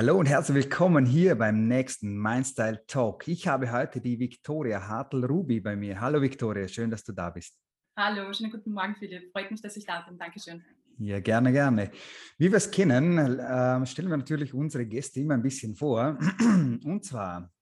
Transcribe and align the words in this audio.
Hallo 0.00 0.16
und 0.16 0.24
herzlich 0.24 0.54
willkommen 0.54 1.04
hier 1.04 1.34
beim 1.34 1.68
nächsten 1.68 2.16
Mindstyle 2.16 2.86
Talk. 2.86 3.28
Ich 3.28 3.46
habe 3.46 3.70
heute 3.70 4.00
die 4.00 4.18
Viktoria 4.18 4.88
Hartl-Ruby 4.88 5.60
bei 5.60 5.76
mir. 5.76 6.00
Hallo 6.00 6.22
Viktoria, 6.22 6.66
schön, 6.68 6.90
dass 6.90 7.04
du 7.04 7.12
da 7.12 7.28
bist. 7.28 7.54
Hallo, 7.98 8.32
schönen 8.32 8.50
guten 8.50 8.72
Morgen 8.72 8.96
Philipp. 8.98 9.30
Freut 9.30 9.50
mich, 9.50 9.60
dass 9.60 9.76
ich 9.76 9.84
da 9.84 10.00
bin. 10.08 10.16
Dankeschön. 10.16 10.64
Ja, 10.96 11.20
gerne, 11.20 11.52
gerne. 11.52 11.90
Wie 12.38 12.50
wir 12.50 12.56
es 12.56 12.70
kennen, 12.70 13.18
äh, 13.18 13.84
stellen 13.84 14.08
wir 14.08 14.16
natürlich 14.16 14.54
unsere 14.54 14.86
Gäste 14.86 15.20
immer 15.20 15.34
ein 15.34 15.42
bisschen 15.42 15.76
vor. 15.76 16.18
Und 16.40 17.04
zwar, 17.04 17.52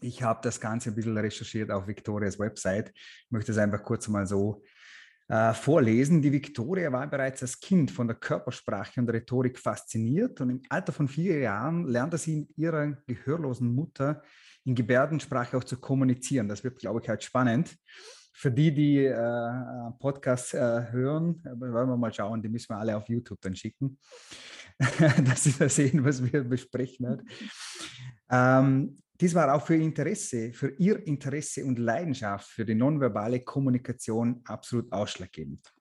ich 0.00 0.22
habe 0.22 0.40
das 0.42 0.58
Ganze 0.58 0.88
ein 0.88 0.94
bisschen 0.94 1.18
recherchiert 1.18 1.70
auf 1.70 1.86
Viktorias 1.86 2.38
Website. 2.38 2.94
Ich 2.94 3.30
möchte 3.30 3.52
es 3.52 3.58
einfach 3.58 3.82
kurz 3.82 4.08
mal 4.08 4.26
so 4.26 4.62
äh, 5.28 5.52
vorlesen. 5.52 6.22
Die 6.22 6.32
Viktoria 6.32 6.90
war 6.90 7.06
bereits 7.06 7.42
als 7.42 7.60
Kind 7.60 7.90
von 7.90 8.06
der 8.08 8.16
Körpersprache 8.16 9.00
und 9.00 9.10
Rhetorik 9.10 9.58
fasziniert 9.58 10.40
und 10.40 10.50
im 10.50 10.62
Alter 10.68 10.92
von 10.92 11.06
vier 11.06 11.38
Jahren 11.38 11.86
lernte 11.86 12.18
sie 12.18 12.36
mit 12.36 12.56
ihrer 12.56 12.96
gehörlosen 13.06 13.74
Mutter 13.74 14.22
in 14.64 14.74
Gebärdensprache 14.74 15.56
auch 15.56 15.64
zu 15.64 15.78
kommunizieren. 15.78 16.48
Das 16.48 16.64
wird, 16.64 16.78
glaube 16.78 17.00
ich, 17.02 17.08
halt 17.08 17.22
spannend. 17.22 17.76
Für 18.32 18.52
die, 18.52 18.72
die 18.72 19.04
äh, 19.04 19.50
Podcasts 19.98 20.54
äh, 20.54 20.92
hören, 20.92 21.42
äh, 21.44 21.58
wollen 21.58 21.88
wir 21.88 21.96
mal 21.96 22.12
schauen, 22.12 22.40
die 22.40 22.48
müssen 22.48 22.70
wir 22.70 22.78
alle 22.78 22.96
auf 22.96 23.08
YouTube 23.08 23.40
dann 23.40 23.56
schicken, 23.56 23.98
dass 24.78 25.44
sie 25.44 25.54
da 25.58 25.68
sehen, 25.68 26.04
was 26.04 26.22
wir 26.22 26.44
besprechen. 26.44 27.28
Ähm, 28.30 28.98
dies 29.20 29.34
war 29.34 29.52
auch 29.52 29.66
für 29.66 29.74
Interesse, 29.74 30.52
für 30.52 30.70
ihr 30.78 31.04
Interesse 31.06 31.64
und 31.64 31.78
Leidenschaft 31.78 32.48
für 32.48 32.64
die 32.64 32.74
nonverbale 32.74 33.40
Kommunikation 33.40 34.40
absolut 34.44 34.92
ausschlaggebend. 34.92 35.72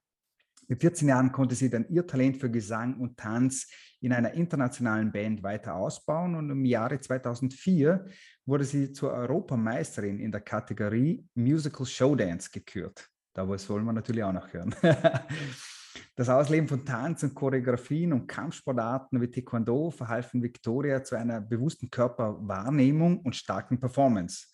Mit 0.68 0.82
14 0.82 1.08
Jahren 1.08 1.31
konnte 1.31 1.56
sie 1.56 1.70
dann 1.70 1.88
ihr 1.88 2.06
Talent 2.06 2.38
für 2.38 2.52
Gesang 2.52 3.00
und 3.00 3.17
Tanz 3.17 3.67
in 4.02 4.12
einer 4.12 4.34
internationalen 4.34 5.12
Band 5.12 5.42
weiter 5.42 5.75
ausbauen 5.75 6.36
und 6.36 6.50
im 6.50 6.66
Jahre 6.66 7.00
2004 7.00 8.06
wurde 8.45 8.66
sie 8.66 8.92
zur 8.92 9.14
Europameisterin 9.14 10.19
in 10.19 10.31
der 10.31 10.42
Kategorie 10.42 11.25
Musical 11.36 11.86
Showdance 11.86 12.50
gekürt. 12.52 13.08
Da 13.34 13.47
wollen 13.47 13.86
wir 13.86 13.94
natürlich 13.94 14.23
auch 14.23 14.34
noch 14.34 14.52
hören. 14.52 14.75
Das 16.18 16.30
Ausleben 16.30 16.68
von 16.68 16.84
Tanz 16.84 17.22
und 17.22 17.36
Choreografien 17.36 18.12
und 18.12 18.26
Kampfsportarten 18.26 19.22
wie 19.22 19.30
Taekwondo 19.30 19.92
verhalfen 19.92 20.42
Victoria 20.42 21.04
zu 21.04 21.16
einer 21.16 21.40
bewussten 21.40 21.92
Körperwahrnehmung 21.92 23.20
und 23.20 23.36
starken 23.36 23.80
Performance. 23.80 24.48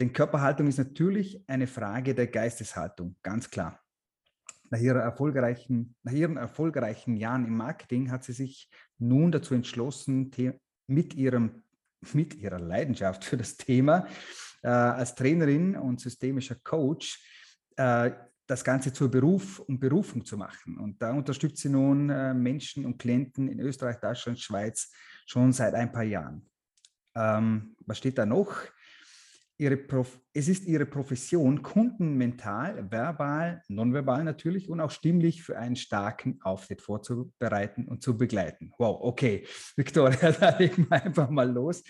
Denn 0.00 0.12
Körperhaltung 0.12 0.66
ist 0.66 0.78
natürlich 0.78 1.44
eine 1.46 1.68
Frage 1.68 2.12
der 2.12 2.26
Geisteshaltung, 2.26 3.14
ganz 3.22 3.48
klar. 3.48 3.78
Nach, 4.68 4.80
erfolgreichen, 4.80 5.94
nach 6.02 6.12
ihren 6.12 6.36
erfolgreichen 6.36 7.16
Jahren 7.16 7.46
im 7.46 7.56
Marketing 7.56 8.10
hat 8.10 8.24
sie 8.24 8.32
sich 8.32 8.68
nun 8.98 9.30
dazu 9.30 9.54
entschlossen, 9.54 10.32
mit, 10.88 11.14
ihrem, 11.14 11.62
mit 12.14 12.34
ihrer 12.34 12.58
Leidenschaft 12.58 13.24
für 13.24 13.36
das 13.36 13.56
Thema 13.56 14.08
äh, 14.62 14.68
als 14.68 15.14
Trainerin 15.14 15.76
und 15.76 16.00
systemischer 16.00 16.56
Coach 16.64 17.24
äh, 17.76 18.10
das 18.50 18.64
Ganze 18.64 18.92
zur 18.92 19.08
Beruf 19.08 19.60
und 19.60 19.78
Berufung 19.78 20.24
zu 20.24 20.36
machen. 20.36 20.76
Und 20.76 21.00
da 21.00 21.12
unterstützt 21.12 21.58
sie 21.58 21.68
nun 21.68 22.10
äh, 22.10 22.34
Menschen 22.34 22.84
und 22.84 22.98
Klienten 22.98 23.46
in 23.48 23.60
Österreich, 23.60 24.00
Deutschland, 24.00 24.40
Schweiz 24.40 24.90
schon 25.24 25.52
seit 25.52 25.74
ein 25.74 25.92
paar 25.92 26.02
Jahren. 26.02 26.50
Ähm, 27.14 27.76
was 27.86 27.98
steht 27.98 28.18
da 28.18 28.26
noch? 28.26 28.56
Es 30.32 30.48
ist 30.48 30.64
ihre 30.64 30.86
Profession, 30.86 31.62
Kunden 31.62 32.16
mental, 32.16 32.90
verbal, 32.90 33.62
nonverbal 33.68 34.24
natürlich 34.24 34.70
und 34.70 34.80
auch 34.80 34.90
stimmlich 34.90 35.42
für 35.42 35.58
einen 35.58 35.76
starken 35.76 36.40
Auftritt 36.42 36.80
vorzubereiten 36.80 37.86
und 37.86 38.02
zu 38.02 38.16
begleiten. 38.16 38.72
Wow, 38.78 39.00
okay. 39.02 39.46
Victoria, 39.76 40.32
da 40.40 40.56
legen 40.58 40.86
wir 40.88 41.04
einfach 41.04 41.28
mal 41.28 41.50
los. 41.50 41.82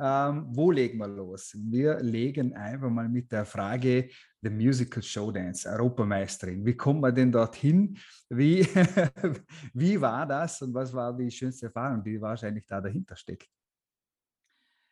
Ähm, 0.00 0.46
wo 0.48 0.70
legen 0.70 0.98
wir 0.98 1.08
los? 1.08 1.56
Wir 1.56 2.00
legen 2.00 2.54
einfach 2.54 2.90
mal 2.90 3.08
mit 3.08 3.30
der 3.30 3.44
Frage 3.44 4.08
The 4.42 4.50
Musical 4.50 5.02
Showdance, 5.02 5.68
Europameisterin. 5.68 6.64
Wie 6.64 6.76
kommt 6.76 7.00
man 7.00 7.14
denn 7.14 7.32
dorthin? 7.32 7.98
Wie, 8.28 8.60
wie 9.72 10.00
war 10.00 10.26
das 10.26 10.60
und 10.62 10.74
was 10.74 10.92
war 10.92 11.16
die 11.16 11.30
schönste 11.30 11.66
Erfahrung, 11.66 12.04
die 12.04 12.20
wahrscheinlich 12.20 12.66
da 12.66 12.80
dahinter 12.80 13.16
steckt? 13.16 13.48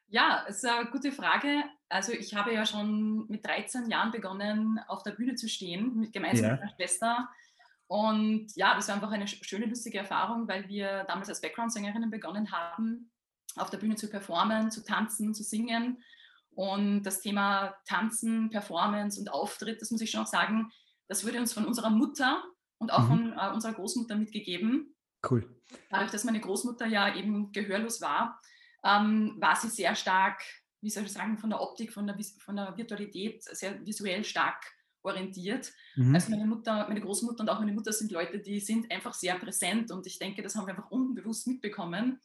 Ja, 0.08 0.44
es 0.46 0.56
ist 0.56 0.66
eine 0.66 0.90
gute 0.90 1.12
Frage. 1.12 1.64
Also 1.88 2.12
ich 2.12 2.34
habe 2.34 2.52
ja 2.52 2.66
schon 2.66 3.26
mit 3.28 3.46
13 3.46 3.88
Jahren 3.90 4.10
begonnen, 4.10 4.78
auf 4.88 5.02
der 5.02 5.12
Bühne 5.12 5.36
zu 5.36 5.48
stehen, 5.48 5.96
mit, 5.98 6.12
gemeinsam 6.12 6.44
ja. 6.44 6.52
mit 6.52 6.60
meiner 6.60 6.74
Schwester. 6.74 7.28
Und 7.86 8.48
ja, 8.56 8.74
das 8.74 8.88
war 8.88 8.94
einfach 8.94 9.10
eine 9.10 9.28
schöne, 9.28 9.66
lustige 9.66 9.98
Erfahrung, 9.98 10.48
weil 10.48 10.66
wir 10.68 11.04
damals 11.04 11.28
als 11.28 11.42
Background-Sängerinnen 11.42 12.10
begonnen 12.10 12.50
haben, 12.50 13.11
auf 13.56 13.70
der 13.70 13.78
Bühne 13.78 13.96
zu 13.96 14.08
performen, 14.08 14.70
zu 14.70 14.84
tanzen, 14.84 15.34
zu 15.34 15.42
singen. 15.42 16.02
Und 16.54 17.02
das 17.04 17.20
Thema 17.20 17.74
Tanzen, 17.86 18.50
Performance 18.50 19.18
und 19.18 19.30
Auftritt, 19.30 19.80
das 19.80 19.90
muss 19.90 20.00
ich 20.00 20.10
schon 20.10 20.22
auch 20.22 20.26
sagen, 20.26 20.70
das 21.08 21.24
wurde 21.26 21.40
uns 21.40 21.52
von 21.52 21.64
unserer 21.64 21.90
Mutter 21.90 22.42
und 22.78 22.92
auch 22.92 23.04
mhm. 23.04 23.08
von 23.08 23.38
äh, 23.38 23.52
unserer 23.52 23.72
Großmutter 23.72 24.16
mitgegeben. 24.16 24.94
Cool. 25.28 25.48
Dadurch, 25.90 26.10
dass 26.10 26.24
meine 26.24 26.40
Großmutter 26.40 26.86
ja 26.86 27.14
eben 27.14 27.52
gehörlos 27.52 28.00
war, 28.00 28.40
ähm, 28.84 29.36
war 29.38 29.56
sie 29.56 29.68
sehr 29.68 29.94
stark, 29.94 30.42
wie 30.80 30.90
soll 30.90 31.04
ich 31.04 31.12
sagen, 31.12 31.38
von 31.38 31.50
der 31.50 31.60
Optik, 31.60 31.92
von 31.92 32.06
der, 32.06 32.18
von 32.40 32.56
der 32.56 32.76
Virtualität 32.76 33.42
sehr 33.44 33.84
visuell 33.86 34.24
stark 34.24 34.64
orientiert. 35.02 35.72
Mhm. 35.96 36.14
Also 36.14 36.30
meine 36.30 36.46
Mutter, 36.46 36.86
meine 36.88 37.00
Großmutter 37.00 37.42
und 37.42 37.48
auch 37.48 37.60
meine 37.60 37.72
Mutter 37.72 37.92
sind 37.92 38.10
Leute, 38.10 38.38
die 38.40 38.60
sind 38.60 38.90
einfach 38.90 39.14
sehr 39.14 39.36
präsent 39.36 39.90
und 39.90 40.06
ich 40.06 40.18
denke, 40.18 40.42
das 40.42 40.56
haben 40.56 40.66
wir 40.66 40.74
einfach 40.74 40.90
unbewusst 40.90 41.46
mitbekommen. 41.46 42.20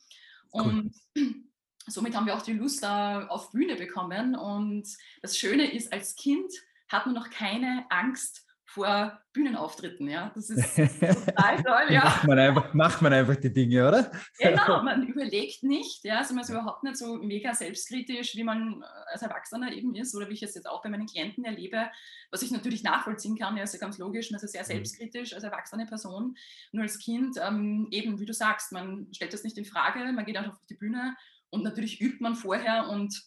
Und 0.51 0.93
cool. 1.17 1.35
somit 1.87 2.15
haben 2.15 2.25
wir 2.25 2.35
auch 2.35 2.41
die 2.41 2.53
Lust 2.53 2.85
auf 2.85 3.51
Bühne 3.51 3.75
bekommen. 3.75 4.35
Und 4.35 4.87
das 5.21 5.37
Schöne 5.37 5.71
ist, 5.71 5.91
als 5.91 6.15
Kind 6.15 6.51
hat 6.89 7.05
man 7.05 7.15
noch 7.15 7.29
keine 7.29 7.85
Angst 7.89 8.46
vor 8.67 9.19
Bühnenauftritten. 9.33 10.09
Ja? 10.09 10.31
Das 10.35 10.49
ist 10.49 10.75
total 11.25 11.63
toll. 11.63 11.93
Ja. 11.93 12.03
macht, 12.03 12.27
man 12.27 12.39
einfach, 12.39 12.73
macht 12.73 13.01
man 13.01 13.13
einfach 13.13 13.37
die 13.37 13.53
Dinge, 13.53 13.87
oder? 13.87 14.11
Genau, 14.37 14.83
man 14.83 15.07
überlegt 15.07 15.63
nicht. 15.63 16.03
Ja? 16.03 16.19
Also 16.19 16.33
man 16.33 16.43
ist 16.43 16.49
überhaupt 16.49 16.83
nicht 16.83 16.97
so 16.97 17.15
mega 17.15 17.53
selbstkritisch, 17.53 18.35
wie 18.35 18.43
man 18.43 18.81
äh, 18.81 19.11
als 19.11 19.21
Erwachsener 19.21 19.71
eben 19.71 19.95
ist 19.95 20.13
oder 20.15 20.27
wie 20.29 20.33
ich 20.33 20.43
es 20.43 20.53
jetzt 20.53 20.67
auch 20.67 20.83
bei 20.83 20.89
meinen 20.89 21.07
Klienten 21.07 21.45
erlebe, 21.45 21.89
was 22.29 22.41
ich 22.41 22.51
natürlich 22.51 22.83
nachvollziehen 22.83 23.37
kann. 23.37 23.55
Ja, 23.55 23.63
ist 23.63 23.73
ja 23.73 23.79
ganz 23.79 23.97
logisch, 23.97 24.31
man 24.31 24.41
ist 24.41 24.51
sehr 24.51 24.61
mhm. 24.63 24.67
selbstkritisch 24.67 25.33
als 25.33 25.43
erwachsene 25.43 25.85
Person. 25.85 26.35
Nur 26.73 26.83
als 26.83 26.99
Kind, 26.99 27.37
ähm, 27.41 27.87
eben 27.91 28.19
wie 28.19 28.25
du 28.25 28.33
sagst, 28.33 28.73
man 28.73 29.07
stellt 29.13 29.33
das 29.33 29.43
nicht 29.43 29.57
in 29.57 29.65
Frage, 29.65 30.11
man 30.11 30.25
geht 30.25 30.37
einfach 30.37 30.53
auf 30.53 30.65
die 30.69 30.75
Bühne 30.75 31.15
und 31.49 31.63
natürlich 31.63 32.01
übt 32.01 32.17
man 32.19 32.35
vorher 32.35 32.89
und 32.89 33.23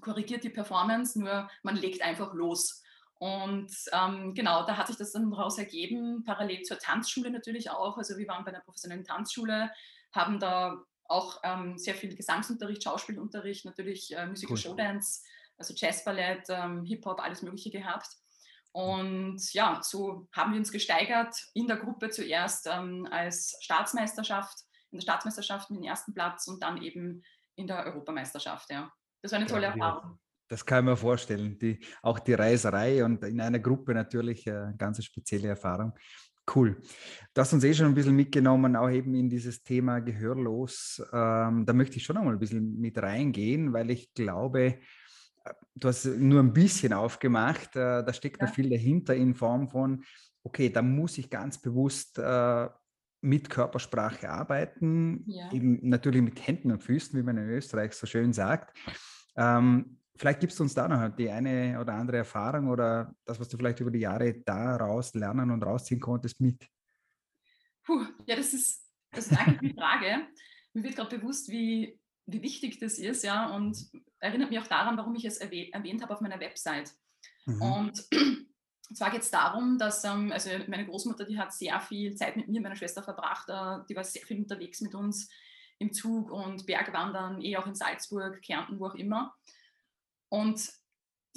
korrigiert 0.00 0.44
die 0.44 0.50
Performance, 0.50 1.18
nur 1.18 1.48
man 1.62 1.76
legt 1.76 2.02
einfach 2.02 2.34
los. 2.34 2.79
Und 3.20 3.70
ähm, 3.92 4.32
genau, 4.32 4.64
da 4.64 4.78
hat 4.78 4.86
sich 4.86 4.96
das 4.96 5.12
dann 5.12 5.30
daraus 5.30 5.58
ergeben, 5.58 6.24
parallel 6.24 6.62
zur 6.62 6.78
Tanzschule 6.78 7.30
natürlich 7.30 7.70
auch. 7.70 7.98
Also 7.98 8.16
wir 8.16 8.26
waren 8.26 8.46
bei 8.46 8.50
einer 8.50 8.62
professionellen 8.62 9.04
Tanzschule, 9.04 9.70
haben 10.10 10.40
da 10.40 10.82
auch 11.04 11.38
ähm, 11.44 11.76
sehr 11.76 11.94
viel 11.94 12.16
Gesangsunterricht, 12.16 12.82
Schauspielunterricht, 12.82 13.66
natürlich 13.66 14.16
äh, 14.16 14.26
Musical 14.26 14.54
cool. 14.54 14.62
Showdance, 14.62 15.22
also 15.58 15.74
Jazzballett, 15.76 16.46
ähm, 16.48 16.82
Hip-Hop, 16.86 17.20
alles 17.20 17.42
Mögliche 17.42 17.70
gehabt. 17.70 18.08
Und 18.72 19.52
ja, 19.52 19.80
so 19.82 20.26
haben 20.32 20.52
wir 20.52 20.58
uns 20.58 20.72
gesteigert 20.72 21.36
in 21.52 21.66
der 21.66 21.76
Gruppe 21.76 22.08
zuerst 22.08 22.68
ähm, 22.68 23.06
als 23.10 23.54
Staatsmeisterschaft, 23.60 24.60
in 24.92 24.98
der 24.98 25.02
Staatsmeisterschaft 25.02 25.68
mit 25.70 25.80
dem 25.80 25.84
ersten 25.84 26.14
Platz 26.14 26.48
und 26.48 26.62
dann 26.62 26.80
eben 26.80 27.22
in 27.56 27.66
der 27.66 27.84
Europameisterschaft. 27.84 28.70
Ja. 28.70 28.90
Das 29.20 29.32
war 29.32 29.40
eine 29.40 29.46
tolle 29.46 29.64
ja, 29.64 29.72
Erfahrung. 29.72 30.18
Das 30.50 30.66
kann 30.66 30.84
ich 30.84 30.90
mir 30.90 30.96
vorstellen. 30.96 31.56
Die, 31.60 31.78
auch 32.02 32.18
die 32.18 32.34
Reiserei 32.34 33.04
und 33.04 33.24
in 33.24 33.40
einer 33.40 33.60
Gruppe 33.60 33.94
natürlich 33.94 34.50
eine 34.50 34.74
ganz 34.76 35.02
spezielle 35.04 35.48
Erfahrung. 35.48 35.92
Cool. 36.52 36.76
Du 37.32 37.40
hast 37.40 37.52
uns 37.52 37.62
eh 37.62 37.72
schon 37.72 37.86
ein 37.86 37.94
bisschen 37.94 38.16
mitgenommen, 38.16 38.74
auch 38.74 38.90
eben 38.90 39.14
in 39.14 39.30
dieses 39.30 39.62
Thema 39.62 40.00
Gehörlos. 40.00 41.00
Ähm, 41.12 41.64
da 41.64 41.72
möchte 41.72 41.98
ich 41.98 42.04
schon 42.04 42.16
einmal 42.16 42.32
ein 42.32 42.40
bisschen 42.40 42.80
mit 42.80 43.00
reingehen, 43.00 43.72
weil 43.72 43.92
ich 43.92 44.12
glaube, 44.12 44.80
äh, 45.44 45.52
du 45.76 45.86
hast 45.86 46.06
nur 46.06 46.40
ein 46.40 46.52
bisschen 46.52 46.92
aufgemacht. 46.94 47.76
Äh, 47.76 48.04
da 48.04 48.12
steckt 48.12 48.40
ja. 48.40 48.46
noch 48.46 48.54
viel 48.54 48.68
dahinter 48.68 49.14
in 49.14 49.36
Form 49.36 49.68
von, 49.68 50.02
okay, 50.42 50.68
da 50.68 50.82
muss 50.82 51.16
ich 51.18 51.30
ganz 51.30 51.62
bewusst 51.62 52.18
äh, 52.18 52.68
mit 53.20 53.48
Körpersprache 53.48 54.28
arbeiten, 54.28 55.22
ja. 55.28 55.52
eben 55.52 55.78
natürlich 55.88 56.22
mit 56.22 56.44
Händen 56.44 56.72
und 56.72 56.82
Füßen, 56.82 57.16
wie 57.16 57.22
man 57.22 57.36
in 57.36 57.50
Österreich 57.50 57.92
so 57.92 58.08
schön 58.08 58.32
sagt. 58.32 58.76
Ähm, 59.36 59.99
Vielleicht 60.20 60.40
gibst 60.40 60.58
du 60.58 60.64
uns 60.64 60.74
da 60.74 60.86
noch 60.86 61.16
die 61.16 61.30
eine 61.30 61.80
oder 61.80 61.94
andere 61.94 62.18
Erfahrung 62.18 62.68
oder 62.68 63.16
das, 63.24 63.40
was 63.40 63.48
du 63.48 63.56
vielleicht 63.56 63.80
über 63.80 63.90
die 63.90 64.00
Jahre 64.00 64.34
daraus 64.34 65.14
lernen 65.14 65.50
und 65.50 65.62
rausziehen 65.62 65.98
konntest, 65.98 66.38
mit. 66.42 66.62
Puh, 67.82 68.04
ja, 68.26 68.36
das 68.36 68.52
ist, 68.52 68.86
das 69.12 69.28
ist 69.28 69.38
eigentlich 69.38 69.72
die 69.72 69.80
Frage. 69.80 70.26
Mir 70.74 70.82
wird 70.82 70.96
gerade 70.96 71.16
bewusst, 71.16 71.48
wie, 71.48 71.98
wie 72.26 72.42
wichtig 72.42 72.78
das 72.78 72.98
ist, 72.98 73.24
ja, 73.24 73.48
und 73.56 73.90
erinnert 74.18 74.50
mich 74.50 74.58
auch 74.58 74.66
daran, 74.66 74.98
warum 74.98 75.14
ich 75.14 75.24
es 75.24 75.38
erwähnt, 75.38 75.72
erwähnt 75.72 76.02
habe 76.02 76.12
auf 76.12 76.20
meiner 76.20 76.38
Website. 76.38 76.92
Mhm. 77.46 77.62
Und 77.62 78.04
zwar 78.94 79.10
geht 79.12 79.22
es 79.22 79.30
darum, 79.30 79.78
dass 79.78 80.04
ähm, 80.04 80.32
also 80.32 80.50
meine 80.66 80.84
Großmutter, 80.84 81.24
die 81.24 81.38
hat 81.38 81.54
sehr 81.54 81.80
viel 81.80 82.14
Zeit 82.14 82.36
mit 82.36 82.46
mir 82.46 82.58
und 82.58 82.64
meiner 82.64 82.76
Schwester 82.76 83.02
verbracht, 83.02 83.48
äh, 83.48 83.86
die 83.88 83.96
war 83.96 84.04
sehr 84.04 84.26
viel 84.26 84.40
unterwegs 84.40 84.82
mit 84.82 84.94
uns 84.94 85.30
im 85.78 85.94
Zug 85.94 86.30
und 86.30 86.66
Bergwandern, 86.66 87.40
eh 87.40 87.56
auch 87.56 87.66
in 87.66 87.74
Salzburg, 87.74 88.42
Kärnten, 88.42 88.78
wo 88.78 88.88
auch 88.88 88.94
immer. 88.94 89.34
Und 90.30 90.72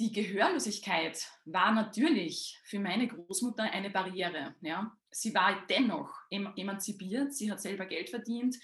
die 0.00 0.12
Gehörlosigkeit 0.12 1.28
war 1.44 1.72
natürlich 1.72 2.58
für 2.64 2.80
meine 2.80 3.06
Großmutter 3.06 3.64
eine 3.64 3.90
Barriere. 3.90 4.54
Ja. 4.60 4.96
Sie 5.10 5.34
war 5.34 5.64
dennoch 5.68 6.12
emanzipiert, 6.30 7.34
sie 7.34 7.50
hat 7.50 7.60
selber 7.60 7.86
Geld 7.86 8.10
verdient, 8.10 8.56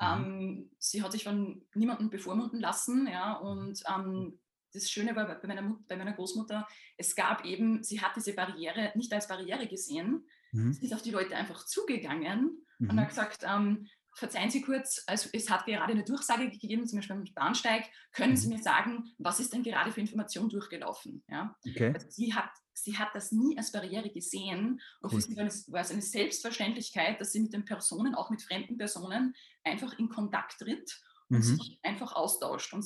mhm. 0.00 0.06
ähm, 0.06 0.70
sie 0.78 1.02
hat 1.02 1.12
sich 1.12 1.24
von 1.24 1.66
niemandem 1.74 2.08
bevormunden 2.08 2.60
lassen. 2.60 3.06
Ja, 3.06 3.34
und 3.34 3.82
ähm, 3.88 4.38
das 4.72 4.90
Schöne 4.90 5.14
war 5.16 5.26
bei 5.26 5.48
meiner, 5.48 5.76
bei 5.88 5.96
meiner, 5.96 6.12
Großmutter, 6.12 6.66
es 6.96 7.14
gab 7.14 7.44
eben, 7.44 7.82
sie 7.82 8.00
hat 8.00 8.16
diese 8.16 8.34
Barriere 8.34 8.92
nicht 8.94 9.12
als 9.12 9.28
Barriere 9.28 9.66
gesehen, 9.66 10.26
mhm. 10.52 10.72
sie 10.72 10.86
ist 10.86 10.94
auf 10.94 11.02
die 11.02 11.10
Leute 11.10 11.36
einfach 11.36 11.66
zugegangen 11.66 12.64
mhm. 12.78 12.90
und 12.90 13.00
hat 13.00 13.08
gesagt, 13.08 13.44
ähm, 13.46 13.86
verzeihen 14.14 14.50
Sie 14.50 14.62
kurz, 14.62 15.02
also 15.06 15.28
es 15.32 15.50
hat 15.50 15.66
gerade 15.66 15.92
eine 15.92 16.04
Durchsage 16.04 16.50
gegeben, 16.50 16.86
zum 16.86 16.98
Beispiel 16.98 17.16
am 17.16 17.24
Bahnsteig, 17.34 17.84
können 18.12 18.36
Sie 18.36 18.48
mhm. 18.48 18.54
mir 18.54 18.62
sagen, 18.62 19.14
was 19.18 19.40
ist 19.40 19.52
denn 19.52 19.62
gerade 19.62 19.92
für 19.92 20.00
Information 20.00 20.48
durchgelaufen? 20.48 21.22
Ja? 21.28 21.56
Okay. 21.66 21.92
Also 21.94 22.08
sie, 22.10 22.34
hat, 22.34 22.50
sie 22.72 22.98
hat 22.98 23.08
das 23.14 23.32
nie 23.32 23.56
als 23.56 23.72
Barriere 23.72 24.10
gesehen 24.10 24.80
und 25.00 25.12
cool. 25.12 25.20
für 25.20 25.26
sie 25.26 25.36
war 25.36 25.46
es, 25.46 25.70
war 25.70 25.80
es 25.80 25.90
eine 25.90 26.02
Selbstverständlichkeit, 26.02 27.20
dass 27.20 27.32
sie 27.32 27.40
mit 27.40 27.52
den 27.52 27.64
Personen, 27.64 28.14
auch 28.14 28.30
mit 28.30 28.42
fremden 28.42 28.76
Personen, 28.76 29.34
einfach 29.64 29.98
in 29.98 30.08
Kontakt 30.08 30.58
tritt 30.58 31.00
und 31.28 31.38
mhm. 31.38 31.42
sich 31.42 31.78
einfach 31.82 32.12
austauscht. 32.12 32.72
Und 32.72 32.84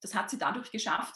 das 0.00 0.14
hat 0.14 0.30
sie 0.30 0.38
dadurch 0.38 0.70
geschafft, 0.70 1.14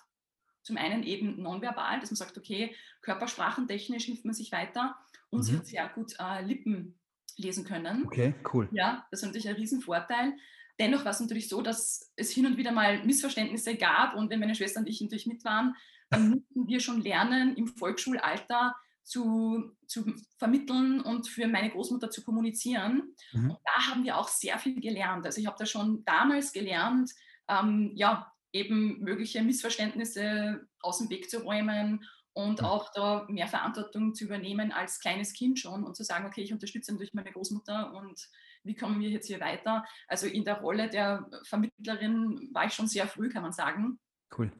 zum 0.62 0.76
einen 0.76 1.04
eben 1.04 1.40
nonverbal, 1.40 2.00
dass 2.00 2.10
man 2.10 2.16
sagt, 2.16 2.36
okay, 2.36 2.74
körpersprachentechnisch 3.02 4.04
hilft 4.04 4.24
man 4.24 4.34
sich 4.34 4.50
weiter 4.50 4.96
und 5.30 5.40
mhm. 5.40 5.42
sie 5.44 5.56
hat 5.56 5.66
sehr 5.66 5.88
gut 5.88 6.14
äh, 6.18 6.42
Lippen 6.42 6.98
lesen 7.36 7.64
können. 7.64 8.04
Okay, 8.06 8.34
cool. 8.52 8.68
Ja, 8.72 9.06
das 9.10 9.20
ist 9.20 9.26
natürlich 9.26 9.48
ein 9.48 9.56
Riesenvorteil. 9.56 10.34
Dennoch 10.78 11.04
war 11.04 11.12
es 11.12 11.20
natürlich 11.20 11.48
so, 11.48 11.62
dass 11.62 12.12
es 12.16 12.30
hin 12.30 12.46
und 12.46 12.56
wieder 12.56 12.72
mal 12.72 13.04
Missverständnisse 13.04 13.76
gab 13.76 14.14
und 14.14 14.30
wenn 14.30 14.40
meine 14.40 14.54
Schwester 14.54 14.80
und 14.80 14.88
ich 14.88 15.00
natürlich 15.00 15.26
mit 15.26 15.44
waren, 15.44 15.74
dann 16.10 16.30
mussten 16.30 16.68
wir 16.68 16.80
schon 16.80 17.00
lernen, 17.00 17.56
im 17.56 17.66
Volksschulalter 17.66 18.74
zu, 19.02 19.76
zu 19.86 20.04
vermitteln 20.38 21.00
und 21.00 21.28
für 21.28 21.46
meine 21.46 21.70
Großmutter 21.70 22.10
zu 22.10 22.24
kommunizieren. 22.24 23.14
Mhm. 23.32 23.50
Und 23.50 23.58
da 23.64 23.90
haben 23.90 24.04
wir 24.04 24.18
auch 24.18 24.28
sehr 24.28 24.58
viel 24.58 24.80
gelernt. 24.80 25.24
Also 25.24 25.40
ich 25.40 25.46
habe 25.46 25.56
da 25.58 25.64
schon 25.64 26.04
damals 26.04 26.52
gelernt, 26.52 27.12
ähm, 27.48 27.92
ja, 27.94 28.32
eben 28.52 29.00
mögliche 29.00 29.42
Missverständnisse 29.42 30.66
aus 30.80 30.98
dem 30.98 31.10
Weg 31.10 31.30
zu 31.30 31.38
räumen 31.38 32.04
und 32.36 32.62
auch 32.62 32.92
da 32.92 33.24
mehr 33.30 33.48
Verantwortung 33.48 34.14
zu 34.14 34.24
übernehmen 34.24 34.70
als 34.70 35.00
kleines 35.00 35.32
Kind 35.32 35.58
schon 35.58 35.84
und 35.84 35.96
zu 35.96 36.04
sagen, 36.04 36.26
okay, 36.26 36.42
ich 36.42 36.52
unterstütze 36.52 36.92
natürlich 36.92 37.14
meine 37.14 37.32
Großmutter 37.32 37.94
und 37.94 38.20
wie 38.62 38.74
kommen 38.74 39.00
wir 39.00 39.08
jetzt 39.08 39.26
hier 39.26 39.40
weiter? 39.40 39.84
Also 40.06 40.26
in 40.26 40.44
der 40.44 40.60
Rolle 40.60 40.90
der 40.90 41.26
Vermittlerin 41.44 42.50
war 42.52 42.66
ich 42.66 42.74
schon 42.74 42.88
sehr 42.88 43.06
früh, 43.06 43.30
kann 43.30 43.42
man 43.42 43.52
sagen. 43.52 43.98
Cool. 44.36 44.52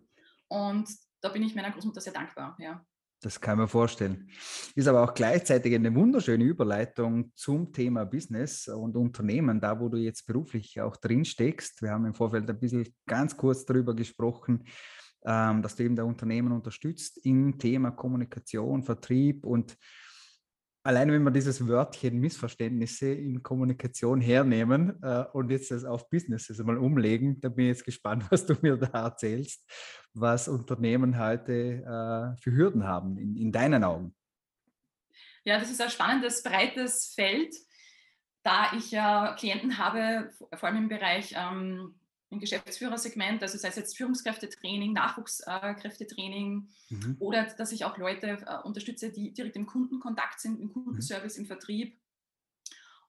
Und 0.48 0.88
da 1.20 1.28
bin 1.28 1.42
ich 1.42 1.54
meiner 1.54 1.70
Großmutter 1.70 2.00
sehr 2.00 2.14
dankbar, 2.14 2.56
ja. 2.58 2.82
Das 3.20 3.40
kann 3.40 3.58
man 3.58 3.68
vorstellen. 3.68 4.30
Ist 4.74 4.88
aber 4.88 5.02
auch 5.02 5.12
gleichzeitig 5.12 5.74
eine 5.74 5.94
wunderschöne 5.94 6.44
Überleitung 6.44 7.32
zum 7.34 7.72
Thema 7.74 8.04
Business 8.04 8.68
und 8.68 8.96
Unternehmen, 8.96 9.60
da 9.60 9.78
wo 9.78 9.90
du 9.90 9.98
jetzt 9.98 10.26
beruflich 10.26 10.80
auch 10.80 10.96
drin 10.96 11.26
steckst. 11.26 11.82
Wir 11.82 11.90
haben 11.90 12.06
im 12.06 12.14
Vorfeld 12.14 12.48
ein 12.48 12.58
bisschen 12.58 12.88
ganz 13.06 13.36
kurz 13.36 13.66
darüber 13.66 13.94
gesprochen, 13.94 14.64
ähm, 15.26 15.60
dass 15.60 15.76
du 15.76 15.82
eben 15.82 15.96
der 15.96 16.06
Unternehmen 16.06 16.52
unterstützt 16.52 17.18
im 17.24 17.58
Thema 17.58 17.90
Kommunikation, 17.90 18.84
Vertrieb 18.84 19.44
und 19.44 19.76
alleine 20.86 21.12
wenn 21.12 21.24
wir 21.24 21.32
dieses 21.32 21.66
Wörtchen 21.66 22.20
Missverständnisse 22.20 23.08
in 23.08 23.42
Kommunikation 23.42 24.20
hernehmen 24.20 25.02
äh, 25.02 25.24
und 25.32 25.50
jetzt 25.50 25.72
das 25.72 25.84
auf 25.84 26.08
Businesses 26.08 26.60
einmal 26.60 26.78
umlegen, 26.78 27.40
da 27.40 27.48
bin 27.48 27.64
ich 27.64 27.70
jetzt 27.70 27.84
gespannt, 27.84 28.24
was 28.30 28.46
du 28.46 28.54
mir 28.62 28.76
da 28.76 29.06
erzählst, 29.06 29.68
was 30.14 30.46
Unternehmen 30.46 31.18
heute 31.18 31.52
äh, 31.52 32.40
für 32.40 32.52
Hürden 32.52 32.84
haben 32.84 33.18
in, 33.18 33.36
in 33.36 33.50
deinen 33.50 33.82
Augen. 33.82 34.14
Ja, 35.44 35.58
das 35.58 35.70
ist 35.70 35.80
ein 35.80 35.90
spannendes, 35.90 36.42
breites 36.42 37.12
Feld, 37.14 37.54
da 38.44 38.72
ich 38.76 38.92
ja 38.92 39.34
Klienten 39.34 39.78
habe, 39.78 40.30
vor 40.54 40.68
allem 40.68 40.84
im 40.84 40.88
Bereich 40.88 41.34
ähm, 41.36 41.98
im 42.30 42.40
Geschäftsführersegment, 42.40 43.42
also 43.42 43.56
sei 43.56 43.68
es 43.68 43.76
jetzt 43.76 43.96
Führungskräftetraining, 43.96 44.92
Nachwuchskräftetraining 44.92 46.68
mhm. 46.90 47.16
oder 47.20 47.44
dass 47.44 47.72
ich 47.72 47.84
auch 47.84 47.98
Leute 47.98 48.38
äh, 48.46 48.66
unterstütze, 48.66 49.10
die 49.10 49.32
direkt 49.32 49.56
im 49.56 49.66
Kundenkontakt 49.66 50.40
sind, 50.40 50.60
im 50.60 50.72
Kundenservice, 50.72 51.36
mhm. 51.36 51.42
im 51.42 51.46
Vertrieb. 51.46 52.00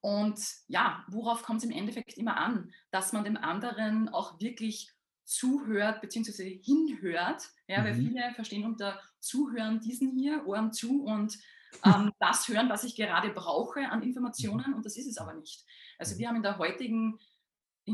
Und 0.00 0.40
ja, 0.68 1.04
worauf 1.08 1.42
kommt 1.42 1.58
es 1.58 1.64
im 1.64 1.76
Endeffekt 1.76 2.16
immer 2.16 2.36
an? 2.36 2.72
Dass 2.92 3.12
man 3.12 3.24
dem 3.24 3.36
anderen 3.36 4.08
auch 4.08 4.40
wirklich 4.40 4.92
zuhört 5.24 6.00
bzw. 6.00 6.62
hinhört. 6.62 7.50
Ja, 7.66 7.80
mhm. 7.80 7.84
weil 7.84 7.94
viele 7.94 8.32
verstehen 8.34 8.64
unter 8.64 9.00
Zuhören 9.20 9.80
diesen 9.80 10.12
hier, 10.12 10.46
Ohren 10.46 10.72
zu 10.72 11.04
und 11.04 11.38
ähm, 11.84 12.12
das 12.18 12.48
hören, 12.48 12.70
was 12.70 12.84
ich 12.84 12.96
gerade 12.96 13.30
brauche 13.30 13.90
an 13.90 14.02
Informationen 14.02 14.72
und 14.72 14.86
das 14.86 14.96
ist 14.96 15.06
es 15.06 15.18
aber 15.18 15.34
nicht. 15.34 15.66
Also 15.98 16.14
mhm. 16.14 16.18
wir 16.18 16.28
haben 16.28 16.36
in 16.36 16.42
der 16.42 16.58
heutigen 16.58 17.18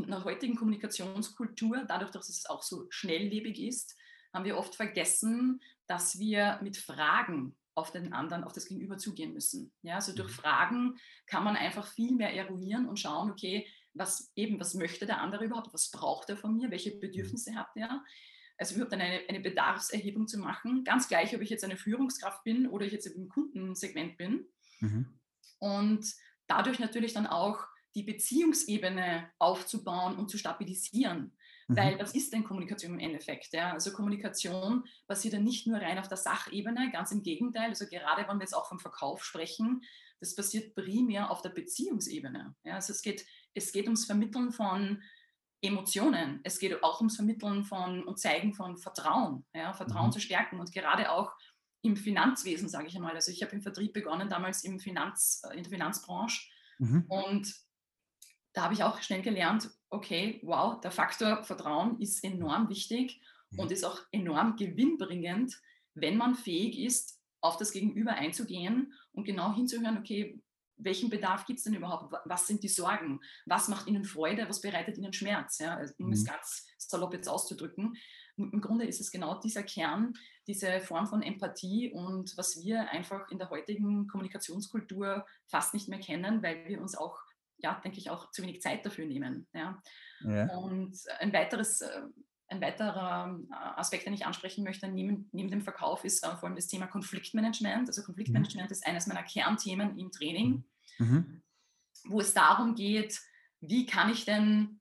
in 0.03 0.11
der 0.11 0.23
heutigen 0.23 0.55
Kommunikationskultur, 0.55 1.85
dadurch, 1.87 2.11
dass 2.11 2.29
es 2.29 2.45
auch 2.45 2.63
so 2.63 2.87
schnelllebig 2.89 3.59
ist, 3.59 3.95
haben 4.33 4.45
wir 4.45 4.57
oft 4.57 4.75
vergessen, 4.75 5.61
dass 5.87 6.19
wir 6.19 6.59
mit 6.61 6.77
Fragen 6.77 7.55
auf 7.73 7.91
den 7.91 8.13
anderen, 8.13 8.43
auf 8.43 8.53
das 8.53 8.67
Gegenüber 8.67 8.97
zugehen 8.97 9.33
müssen. 9.33 9.71
Ja, 9.81 9.95
also 9.95 10.13
durch 10.13 10.29
mhm. 10.29 10.41
Fragen 10.41 10.99
kann 11.27 11.43
man 11.43 11.55
einfach 11.55 11.87
viel 11.87 12.13
mehr 12.13 12.33
eruieren 12.33 12.87
und 12.87 12.99
schauen, 12.99 13.31
okay, 13.31 13.67
was 13.93 14.31
eben, 14.35 14.59
was 14.59 14.73
möchte 14.73 15.05
der 15.05 15.21
andere 15.21 15.45
überhaupt, 15.45 15.73
was 15.73 15.91
braucht 15.91 16.29
er 16.29 16.37
von 16.37 16.55
mir, 16.55 16.71
welche 16.71 16.95
mhm. 16.95 16.99
Bedürfnisse 16.99 17.55
hat 17.55 17.69
er. 17.75 18.03
Also 18.57 18.75
überhaupt 18.75 18.93
eine, 18.93 19.21
eine 19.27 19.41
Bedarfserhebung 19.41 20.27
zu 20.27 20.39
machen, 20.39 20.85
ganz 20.85 21.09
gleich, 21.09 21.35
ob 21.35 21.41
ich 21.41 21.49
jetzt 21.49 21.65
eine 21.65 21.75
Führungskraft 21.75 22.43
bin 22.45 22.67
oder 22.67 22.85
ich 22.85 22.93
jetzt 22.93 23.07
im 23.07 23.27
Kundensegment 23.27 24.17
bin. 24.17 24.45
Mhm. 24.79 25.19
Und 25.59 26.05
dadurch 26.47 26.79
natürlich 26.79 27.13
dann 27.13 27.27
auch 27.27 27.67
die 27.95 28.03
Beziehungsebene 28.03 29.29
aufzubauen 29.39 30.17
und 30.17 30.29
zu 30.29 30.37
stabilisieren. 30.37 31.35
Mhm. 31.67 31.77
Weil 31.77 31.99
was 31.99 32.13
ist 32.13 32.33
denn 32.33 32.43
Kommunikation 32.43 32.93
im 32.93 32.99
Endeffekt? 32.99 33.53
Ja? 33.53 33.73
Also 33.73 33.91
Kommunikation 33.91 34.83
basiert 35.07 35.33
ja 35.33 35.39
nicht 35.39 35.65
nur 35.67 35.79
rein 35.79 35.97
auf 35.97 36.07
der 36.07 36.17
Sachebene, 36.17 36.91
ganz 36.91 37.11
im 37.11 37.23
Gegenteil. 37.23 37.69
Also 37.69 37.85
gerade 37.87 38.27
wenn 38.27 38.37
wir 38.37 38.43
jetzt 38.43 38.55
auch 38.55 38.67
vom 38.67 38.79
Verkauf 38.79 39.23
sprechen, 39.23 39.81
das 40.19 40.35
basiert 40.35 40.75
primär 40.75 41.31
auf 41.31 41.41
der 41.41 41.49
Beziehungsebene. 41.49 42.55
Ja? 42.63 42.75
Also 42.75 42.93
es 42.93 43.01
geht, 43.01 43.25
es 43.53 43.71
geht 43.71 43.85
ums 43.85 44.05
Vermitteln 44.05 44.51
von 44.51 45.01
Emotionen. 45.61 46.41
Es 46.43 46.59
geht 46.59 46.83
auch 46.83 46.99
ums 46.99 47.15
Vermitteln 47.15 47.63
von 47.63 48.03
und 48.03 48.19
Zeigen 48.19 48.53
von 48.53 48.77
Vertrauen, 48.77 49.45
ja? 49.53 49.73
Vertrauen 49.73 50.07
mhm. 50.07 50.11
zu 50.11 50.19
stärken 50.19 50.59
und 50.59 50.71
gerade 50.71 51.11
auch 51.11 51.31
im 51.81 51.95
Finanzwesen, 51.95 52.67
sage 52.67 52.87
ich 52.87 52.95
einmal. 52.95 53.15
Also 53.15 53.31
ich 53.31 53.41
habe 53.41 53.53
im 53.53 53.61
Vertrieb 53.61 53.93
begonnen, 53.93 54.29
damals 54.29 54.63
im 54.63 54.79
Finanz, 54.79 55.41
äh, 55.49 55.55
in 55.55 55.63
der 55.63 55.71
Finanzbranche. 55.71 56.49
Mhm. 56.79 57.05
Und 57.07 57.53
da 58.55 58.63
habe 58.63 58.73
ich 58.73 58.83
auch 58.83 59.01
schnell 59.01 59.21
gelernt, 59.21 59.69
okay, 59.89 60.39
wow, 60.43 60.79
der 60.81 60.91
Faktor 60.91 61.43
Vertrauen 61.43 61.99
ist 61.99 62.23
enorm 62.23 62.69
wichtig 62.69 63.21
mhm. 63.51 63.59
und 63.59 63.71
ist 63.71 63.83
auch 63.83 63.99
enorm 64.11 64.55
gewinnbringend, 64.55 65.61
wenn 65.93 66.17
man 66.17 66.35
fähig 66.35 66.79
ist, 66.79 67.19
auf 67.41 67.57
das 67.57 67.71
Gegenüber 67.71 68.13
einzugehen 68.13 68.93
und 69.11 69.25
genau 69.25 69.53
hinzuhören, 69.53 69.97
okay, 69.97 70.41
welchen 70.77 71.09
Bedarf 71.09 71.45
gibt 71.45 71.59
es 71.59 71.63
denn 71.63 71.73
überhaupt? 71.73 72.13
Was 72.25 72.47
sind 72.47 72.63
die 72.63 72.69
Sorgen? 72.69 73.21
Was 73.45 73.67
macht 73.67 73.87
ihnen 73.87 74.03
Freude? 74.03 74.49
Was 74.49 74.61
bereitet 74.61 74.97
ihnen 74.97 75.13
Schmerz? 75.13 75.59
Ja, 75.59 75.75
also, 75.75 75.93
um 75.99 76.07
mhm. 76.07 76.13
es 76.13 76.25
ganz 76.25 76.67
salopp 76.77 77.13
jetzt 77.13 77.29
auszudrücken. 77.29 77.95
Im 78.37 78.59
Grunde 78.59 78.85
ist 78.85 78.99
es 78.99 79.11
genau 79.11 79.39
dieser 79.39 79.63
Kern, 79.63 80.13
diese 80.47 80.81
Form 80.81 81.07
von 81.07 81.21
Empathie 81.21 81.91
und 81.91 82.35
was 82.37 82.61
wir 82.61 82.89
einfach 82.89 83.29
in 83.31 83.37
der 83.37 83.49
heutigen 83.49 84.07
Kommunikationskultur 84.07 85.25
fast 85.47 85.73
nicht 85.73 85.87
mehr 85.87 85.99
kennen, 85.99 86.43
weil 86.43 86.67
wir 86.67 86.81
uns 86.81 86.97
auch 86.97 87.17
ja, 87.57 87.79
denke 87.83 87.97
ich, 87.97 88.09
auch 88.09 88.31
zu 88.31 88.41
wenig 88.41 88.61
Zeit 88.61 88.85
dafür 88.85 89.05
nehmen. 89.05 89.47
Ja. 89.53 89.81
ja. 90.21 90.55
Und 90.55 90.97
ein 91.19 91.33
weiteres, 91.33 91.81
äh, 91.81 92.01
ein 92.47 92.61
weiterer 92.61 93.39
äh, 93.51 93.53
Aspekt, 93.79 94.05
den 94.05 94.13
ich 94.13 94.25
ansprechen 94.25 94.63
möchte, 94.63 94.87
neben, 94.87 95.29
neben 95.31 95.49
dem 95.49 95.61
Verkauf, 95.61 96.03
ist 96.03 96.23
äh, 96.23 96.35
vor 96.35 96.45
allem 96.45 96.55
das 96.55 96.67
Thema 96.67 96.87
Konfliktmanagement. 96.87 97.87
Also 97.87 98.03
Konfliktmanagement 98.03 98.69
mhm. 98.69 98.73
ist 98.73 98.85
eines 98.85 99.07
meiner 99.07 99.23
Kernthemen 99.23 99.97
im 99.97 100.11
Training, 100.11 100.63
mhm. 100.99 101.07
mhm. 101.07 101.43
wo 102.05 102.19
es 102.19 102.33
darum 102.33 102.75
geht, 102.75 103.19
wie 103.61 103.85
kann 103.85 104.11
ich 104.11 104.25
denn 104.25 104.79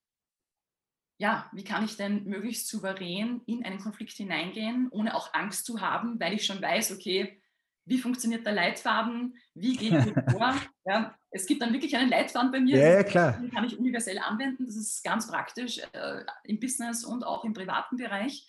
ja, 1.16 1.48
wie 1.52 1.64
kann 1.64 1.84
ich 1.84 1.96
denn 1.96 2.24
möglichst 2.24 2.68
souverän 2.68 3.40
in 3.46 3.64
einen 3.64 3.78
Konflikt 3.78 4.12
hineingehen, 4.14 4.88
ohne 4.90 5.14
auch 5.14 5.32
Angst 5.32 5.64
zu 5.64 5.80
haben, 5.80 6.18
weil 6.18 6.34
ich 6.34 6.44
schon 6.44 6.60
weiß, 6.60 6.92
okay, 6.92 7.40
wie 7.86 7.98
funktioniert 7.98 8.44
der 8.46 8.52
Leitfaden, 8.52 9.36
wie 9.54 9.76
gehe 9.76 9.98
ich 9.98 10.14
vor. 10.32 10.54
Ja, 10.84 11.16
es 11.34 11.46
gibt 11.46 11.60
dann 11.60 11.72
wirklich 11.72 11.96
einen 11.96 12.10
Leitfaden 12.10 12.52
bei 12.52 12.60
mir, 12.60 12.78
ja, 12.78 13.02
klar. 13.02 13.32
den 13.32 13.50
kann 13.50 13.64
ich 13.64 13.76
universell 13.76 14.18
anwenden. 14.18 14.66
Das 14.66 14.76
ist 14.76 15.02
ganz 15.02 15.26
praktisch 15.26 15.78
äh, 15.92 16.24
im 16.44 16.60
Business 16.60 17.04
und 17.04 17.24
auch 17.24 17.44
im 17.44 17.52
privaten 17.52 17.96
Bereich. 17.96 18.46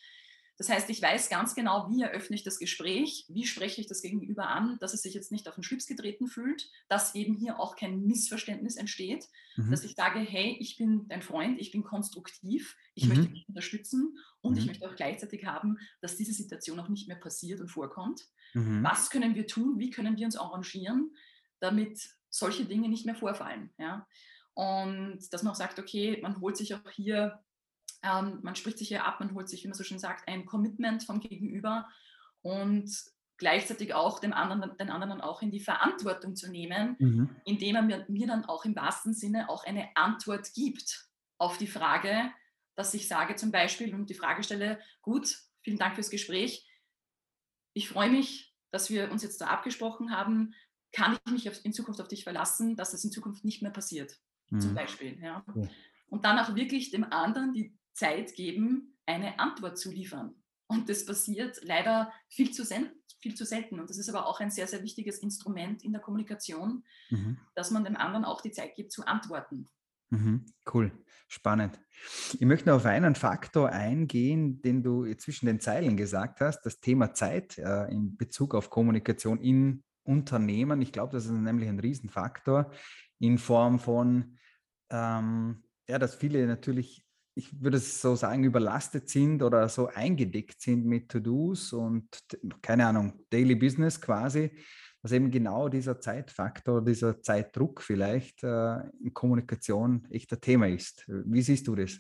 Das 0.57 0.69
heißt, 0.69 0.89
ich 0.91 1.01
weiß 1.01 1.29
ganz 1.29 1.55
genau, 1.55 1.89
wie 1.89 2.03
eröffne 2.03 2.35
ich 2.35 2.43
das 2.43 2.59
Gespräch, 2.59 3.25
wie 3.27 3.45
spreche 3.45 3.81
ich 3.81 3.87
das 3.87 4.03
Gegenüber 4.03 4.49
an, 4.49 4.77
dass 4.79 4.93
es 4.93 5.01
sich 5.01 5.15
jetzt 5.15 5.31
nicht 5.31 5.49
auf 5.49 5.55
den 5.55 5.63
Schlips 5.63 5.87
getreten 5.87 6.27
fühlt, 6.27 6.69
dass 6.87 7.15
eben 7.15 7.33
hier 7.33 7.59
auch 7.59 7.75
kein 7.75 8.05
Missverständnis 8.05 8.77
entsteht, 8.77 9.27
mhm. 9.57 9.71
dass 9.71 9.83
ich 9.83 9.95
sage, 9.95 10.19
hey, 10.19 10.55
ich 10.59 10.77
bin 10.77 11.07
dein 11.09 11.23
Freund, 11.23 11.59
ich 11.59 11.71
bin 11.71 11.83
konstruktiv, 11.83 12.77
ich 12.93 13.05
mhm. 13.05 13.09
möchte 13.09 13.33
dich 13.33 13.49
unterstützen 13.49 14.15
und 14.41 14.53
mhm. 14.53 14.59
ich 14.59 14.65
möchte 14.67 14.87
auch 14.87 14.95
gleichzeitig 14.95 15.45
haben, 15.45 15.79
dass 16.01 16.17
diese 16.17 16.33
Situation 16.33 16.79
auch 16.79 16.87
nicht 16.87 17.07
mehr 17.07 17.17
passiert 17.17 17.59
und 17.59 17.69
vorkommt. 17.69 18.21
Mhm. 18.53 18.83
Was 18.83 19.09
können 19.09 19.33
wir 19.33 19.47
tun? 19.47 19.79
Wie 19.79 19.89
können 19.89 20.17
wir 20.17 20.25
uns 20.25 20.37
arrangieren, 20.37 21.15
damit 21.59 21.99
solche 22.35 22.65
Dinge 22.65 22.89
nicht 22.89 23.05
mehr 23.05 23.15
vorfallen? 23.15 23.71
Ja? 23.77 24.07
Und 24.53 25.19
dass 25.31 25.43
man 25.43 25.51
auch 25.51 25.57
sagt, 25.57 25.79
okay, 25.79 26.19
man 26.21 26.39
holt 26.41 26.57
sich 26.57 26.73
auch 26.75 26.89
hier 26.91 27.43
ähm, 28.05 28.39
man 28.43 28.55
spricht 28.55 28.77
sich 28.77 28.87
hier 28.87 29.05
ab, 29.05 29.19
man 29.19 29.33
holt 29.33 29.49
sich, 29.49 29.63
wie 29.63 29.67
man 29.67 29.77
so 29.77 29.83
schön 29.83 29.99
sagt, 29.99 30.27
ein 30.27 30.45
Commitment 30.45 31.03
vom 31.03 31.19
Gegenüber 31.19 31.87
und 32.41 32.91
gleichzeitig 33.37 33.93
auch 33.93 34.19
dem 34.19 34.31
anderen, 34.31 34.77
den 34.77 34.89
anderen 34.89 35.21
auch 35.21 35.41
in 35.41 35.51
die 35.51 35.59
Verantwortung 35.59 36.35
zu 36.35 36.49
nehmen, 36.49 36.95
mhm. 36.99 37.35
indem 37.43 37.75
er 37.75 37.81
mir, 37.81 38.05
mir 38.07 38.27
dann 38.27 38.45
auch 38.45 38.63
im 38.63 38.75
wahrsten 38.75 39.13
Sinne 39.13 39.49
auch 39.49 39.65
eine 39.65 39.89
Antwort 39.95 40.53
gibt 40.53 41.09
auf 41.37 41.57
die 41.57 41.67
Frage, 41.67 42.31
dass 42.75 42.93
ich 42.93 43.07
sage 43.07 43.35
zum 43.35 43.51
Beispiel 43.51 43.93
und 43.93 44.09
die 44.09 44.13
Frage 44.13 44.43
stelle, 44.43 44.79
gut, 45.01 45.37
vielen 45.61 45.77
Dank 45.77 45.95
fürs 45.95 46.09
Gespräch. 46.09 46.69
Ich 47.73 47.89
freue 47.89 48.09
mich, 48.09 48.53
dass 48.71 48.89
wir 48.89 49.11
uns 49.11 49.23
jetzt 49.23 49.41
da 49.41 49.47
abgesprochen 49.47 50.11
haben. 50.15 50.53
Kann 50.95 51.17
ich 51.25 51.45
mich 51.45 51.65
in 51.65 51.73
Zukunft 51.73 51.99
auf 51.99 52.07
dich 52.07 52.23
verlassen, 52.23 52.77
dass 52.77 52.91
das 52.91 53.03
in 53.03 53.11
Zukunft 53.11 53.43
nicht 53.43 53.61
mehr 53.61 53.71
passiert? 53.71 54.17
Mhm. 54.49 54.61
Zum 54.61 54.73
Beispiel. 54.73 55.19
Ja. 55.21 55.43
Und 56.07 56.23
dann 56.23 56.39
auch 56.39 56.55
wirklich 56.55 56.89
dem 56.89 57.03
anderen 57.03 57.51
die 57.51 57.77
Zeit 57.93 58.33
geben, 58.35 58.97
eine 59.05 59.37
Antwort 59.39 59.77
zu 59.77 59.91
liefern. 59.91 60.35
Und 60.67 60.87
das 60.87 61.05
passiert 61.05 61.59
leider 61.63 62.13
viel 62.29 62.51
zu, 62.51 62.63
viel 63.19 63.35
zu 63.35 63.45
selten. 63.45 63.79
Und 63.79 63.89
das 63.89 63.97
ist 63.97 64.09
aber 64.09 64.25
auch 64.25 64.39
ein 64.39 64.51
sehr, 64.51 64.67
sehr 64.67 64.83
wichtiges 64.83 65.19
Instrument 65.19 65.83
in 65.83 65.91
der 65.91 66.01
Kommunikation, 66.01 66.83
mhm. 67.09 67.37
dass 67.55 67.71
man 67.71 67.83
dem 67.83 67.97
anderen 67.97 68.23
auch 68.23 68.39
die 68.39 68.51
Zeit 68.51 68.75
gibt 68.75 68.93
zu 68.93 69.05
antworten. 69.05 69.67
Mhm. 70.11 70.45
Cool, 70.73 70.91
spannend. 71.27 71.79
Ich 72.33 72.41
möchte 72.41 72.69
noch 72.69 72.77
auf 72.77 72.85
einen 72.85 73.15
Faktor 73.15 73.69
eingehen, 73.69 74.61
den 74.61 74.81
du 74.81 75.11
zwischen 75.15 75.47
den 75.47 75.59
Zeilen 75.59 75.97
gesagt 75.97 76.41
hast, 76.41 76.61
das 76.61 76.79
Thema 76.79 77.13
Zeit 77.13 77.57
äh, 77.57 77.91
in 77.91 78.15
Bezug 78.15 78.55
auf 78.55 78.69
Kommunikation 78.69 79.41
in 79.41 79.83
Unternehmen. 80.05 80.81
Ich 80.81 80.91
glaube, 80.91 81.13
das 81.13 81.25
ist 81.25 81.31
nämlich 81.31 81.67
ein 81.67 81.79
Riesenfaktor 81.79 82.71
in 83.19 83.37
Form 83.37 83.79
von, 83.79 84.37
ähm, 84.89 85.63
ja, 85.87 85.99
dass 85.99 86.15
viele 86.15 86.45
natürlich 86.47 87.05
ich 87.35 87.61
würde 87.61 87.77
es 87.77 88.01
so 88.01 88.15
sagen, 88.15 88.45
überlastet 88.45 89.09
sind 89.09 89.43
oder 89.43 89.67
so 89.67 89.87
eingedeckt 89.87 90.61
sind 90.61 90.85
mit 90.85 91.09
To-Dos 91.09 91.73
und 91.73 92.07
keine 92.61 92.87
Ahnung, 92.87 93.25
Daily 93.29 93.55
Business 93.55 93.99
quasi, 93.99 94.57
dass 95.01 95.11
eben 95.11 95.29
genau 95.29 95.67
dieser 95.67 95.99
Zeitfaktor, 95.99 96.83
dieser 96.83 97.21
Zeitdruck 97.21 97.81
vielleicht 97.81 98.41
äh, 98.43 98.79
in 99.03 99.13
Kommunikation 99.13 100.07
echt 100.09 100.31
ein 100.31 100.41
Thema 100.41 100.67
ist. 100.67 101.03
Wie 101.07 101.41
siehst 101.41 101.67
du 101.67 101.75
das? 101.75 101.99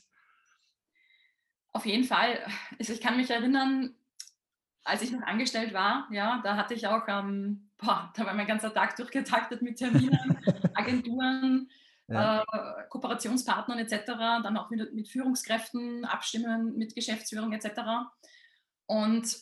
Auf 1.73 1.85
jeden 1.85 2.05
Fall. 2.05 2.39
Also 2.79 2.93
ich 2.93 3.01
kann 3.01 3.17
mich 3.17 3.29
erinnern, 3.29 3.93
als 4.85 5.01
ich 5.01 5.11
noch 5.11 5.21
angestellt 5.23 5.73
war, 5.73 6.07
ja, 6.11 6.39
da 6.45 6.55
hatte 6.55 6.73
ich 6.73 6.87
auch, 6.87 7.03
ähm, 7.09 7.64
boah, 7.77 8.11
da 8.15 8.25
war 8.25 8.33
mein 8.33 8.47
ganzer 8.47 8.73
Tag 8.73 8.95
durchgetaktet 8.95 9.61
mit 9.61 9.77
Terminen, 9.77 10.37
Agenturen, 10.73 11.69
ja. 12.07 12.41
äh, 12.41 12.87
Kooperationspartnern 12.89 13.79
etc., 13.79 14.05
dann 14.43 14.57
auch 14.57 14.69
mit, 14.69 14.93
mit 14.93 15.09
Führungskräften 15.09 16.05
abstimmen, 16.05 16.77
mit 16.77 16.95
Geschäftsführung 16.95 17.53
etc. 17.53 17.81
Und, 18.85 19.35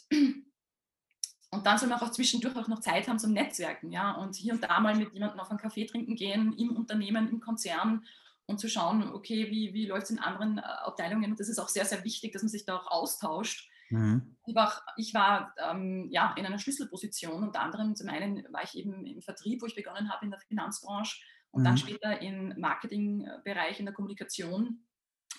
und 1.51 1.65
dann 1.65 1.77
soll 1.77 1.89
man 1.89 1.99
auch 1.99 2.11
zwischendurch 2.11 2.55
auch 2.55 2.67
noch 2.67 2.79
Zeit 2.79 3.07
haben 3.07 3.19
zum 3.19 3.33
Netzwerken, 3.33 3.91
ja, 3.91 4.11
und 4.11 4.35
hier 4.35 4.53
und 4.53 4.63
da 4.63 4.79
mal 4.79 4.95
mit 4.95 5.13
jemandem 5.13 5.39
auf 5.39 5.49
einen 5.49 5.59
Kaffee 5.59 5.85
trinken 5.85 6.15
gehen, 6.15 6.53
im 6.57 6.75
Unternehmen, 6.75 7.29
im 7.29 7.39
Konzern 7.39 8.05
und 8.45 8.59
zu 8.59 8.69
schauen, 8.69 9.03
okay, 9.13 9.49
wie, 9.49 9.73
wie 9.73 9.85
läuft 9.85 10.05
es 10.05 10.09
in 10.11 10.19
anderen 10.19 10.57
äh, 10.57 10.61
Abteilungen. 10.61 11.31
Und 11.31 11.39
das 11.39 11.49
ist 11.49 11.59
auch 11.59 11.69
sehr, 11.69 11.85
sehr 11.85 12.03
wichtig, 12.03 12.33
dass 12.33 12.43
man 12.43 12.49
sich 12.49 12.65
da 12.65 12.75
auch 12.75 12.87
austauscht. 12.87 13.69
Mhm. 13.93 14.35
Ich 14.45 14.55
war, 14.55 14.83
ich 14.97 15.13
war 15.13 15.53
ähm, 15.57 16.07
ja, 16.09 16.33
in 16.35 16.45
einer 16.45 16.59
Schlüsselposition. 16.59 17.43
Unter 17.43 17.61
anderem 17.61 17.95
zum 17.95 18.09
einen 18.09 18.43
war 18.51 18.63
ich 18.63 18.75
eben 18.75 19.05
im 19.05 19.21
Vertrieb, 19.21 19.61
wo 19.61 19.67
ich 19.67 19.75
begonnen 19.75 20.11
habe 20.11 20.25
in 20.25 20.31
der 20.31 20.39
Finanzbranche 20.39 21.23
und 21.51 21.61
mhm. 21.61 21.65
dann 21.65 21.77
später 21.77 22.21
im 22.21 22.59
Marketingbereich, 22.59 23.79
in 23.79 23.85
der 23.85 23.93
Kommunikation, 23.93 24.85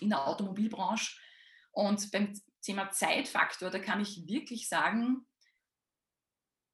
in 0.01 0.09
der 0.09 0.27
Automobilbranche. 0.27 1.19
Und 1.73 2.11
beim 2.13 2.33
Thema 2.63 2.91
Zeitfaktor, 2.91 3.71
da 3.71 3.81
kann 3.81 4.01
ich 4.01 4.27
wirklich 4.29 4.69
sagen, 4.69 5.27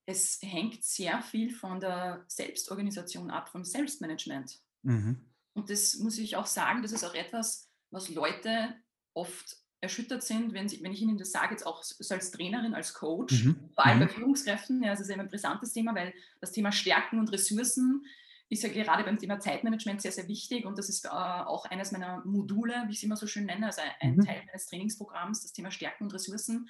es 0.07 0.39
hängt 0.43 0.85
sehr 0.85 1.23
viel 1.23 1.51
von 1.51 1.81
der 1.81 2.25
Selbstorganisation 2.29 3.31
ab, 3.31 3.49
vom 3.49 3.65
Selbstmanagement. 3.65 4.61
Mhm. 4.83 5.31
Und 5.55 5.71
das 5.71 5.97
muss 5.97 6.19
ich 6.19 6.37
auch 6.37 6.47
sagen, 6.47 6.83
das 6.83 6.93
ist 6.93 7.05
auch 7.05 7.15
etwas, 7.15 7.71
was 7.91 8.09
Leute 8.09 8.75
oft 9.15 9.57
erschüttert 9.81 10.23
sind, 10.23 10.53
wenn, 10.53 10.69
sie, 10.69 10.83
wenn 10.83 10.93
ich 10.93 11.01
ihnen 11.01 11.17
das 11.17 11.33
sage, 11.33 11.53
jetzt 11.53 11.67
auch 11.67 11.83
so 11.83 12.15
als 12.15 12.31
Trainerin, 12.31 12.75
als 12.75 12.93
Coach, 12.95 13.45
mhm. 13.45 13.71
vor 13.75 13.87
allem 13.87 13.99
mhm. 13.99 14.03
bei 14.03 14.09
Führungskräften, 14.09 14.83
ja, 14.83 14.91
das 14.91 15.01
ist 15.01 15.11
immer 15.11 15.23
ein 15.23 15.29
brisantes 15.29 15.73
Thema, 15.73 15.95
weil 15.95 16.13
das 16.41 16.53
Thema 16.53 16.71
Stärken 16.71 17.19
und 17.19 17.33
Ressourcen 17.33 18.05
ist 18.51 18.63
ja 18.63 18.69
gerade 18.69 19.05
beim 19.05 19.17
Thema 19.17 19.39
Zeitmanagement 19.39 20.03
sehr, 20.03 20.13
sehr 20.13 20.29
wichtig 20.29 20.67
und 20.67 20.77
das 20.77 20.89
ist 20.89 21.05
äh, 21.05 21.09
auch 21.09 21.65
eines 21.67 21.93
meiner 21.93 22.23
Module, 22.25 22.75
wie 22.87 22.91
ich 22.91 22.99
es 22.99 23.03
immer 23.05 23.17
so 23.17 23.27
schön 23.27 23.47
nenne, 23.47 23.67
also 23.67 23.81
ein 24.01 24.17
mhm. 24.17 24.25
Teil 24.25 24.43
meines 24.47 24.67
Trainingsprogramms, 24.67 25.43
das 25.43 25.53
Thema 25.53 25.71
Stärken 25.71 26.05
und 26.05 26.13
Ressourcen, 26.13 26.69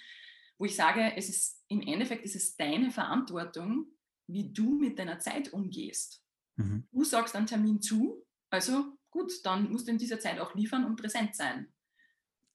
wo 0.59 0.67
ich 0.67 0.77
sage, 0.77 1.17
es 1.17 1.29
ist 1.29 1.65
im 1.69 1.81
Endeffekt 1.81 2.25
ist 2.25 2.37
es 2.37 2.57
deine 2.57 2.91
Verantwortung, 2.91 3.87
wie 4.27 4.53
du 4.53 4.79
mit 4.79 4.99
deiner 4.99 5.19
Zeit 5.19 5.53
umgehst. 5.53 6.23
Mhm. 6.57 6.87
Du 6.93 7.03
sagst 7.03 7.35
einen 7.35 7.47
Termin 7.47 7.81
zu, 7.81 8.27
also 8.51 8.99
gut, 9.11 9.33
dann 9.45 9.73
musst 9.73 9.89
du 9.89 9.93
in 9.93 9.99
dieser 9.99 10.21
Zeit 10.21 10.39
auch 10.39 10.55
liefern 10.55 10.85
und 10.85 10.97
präsent 10.97 11.35
sein. 11.35 11.73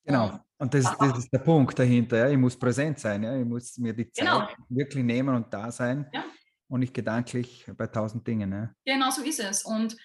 Genau, 0.06 0.40
und 0.58 0.74
das, 0.74 0.96
das 0.98 1.18
ist 1.18 1.34
der 1.34 1.40
Punkt 1.40 1.78
dahinter. 1.78 2.18
Ja. 2.18 2.30
Ich 2.30 2.38
muss 2.38 2.58
präsent 2.58 3.00
sein, 3.00 3.24
ja. 3.24 3.38
ich 3.38 3.46
muss 3.46 3.78
mir 3.78 3.94
die 3.94 4.10
Zeit 4.12 4.26
genau. 4.26 4.48
wirklich 4.70 5.04
nehmen 5.04 5.36
und 5.36 5.54
da 5.54 5.72
sein. 5.72 6.08
Ja 6.14 6.24
und 6.68 6.80
nicht 6.80 6.94
gedanklich 6.94 7.66
bei 7.78 7.88
tausend 7.88 8.28
Dingen. 8.28 8.50
Ne? 8.50 8.76
Genau 8.86 9.10
so 9.10 9.24
ist 9.24 9.40
es. 9.40 9.64
Und 9.64 9.96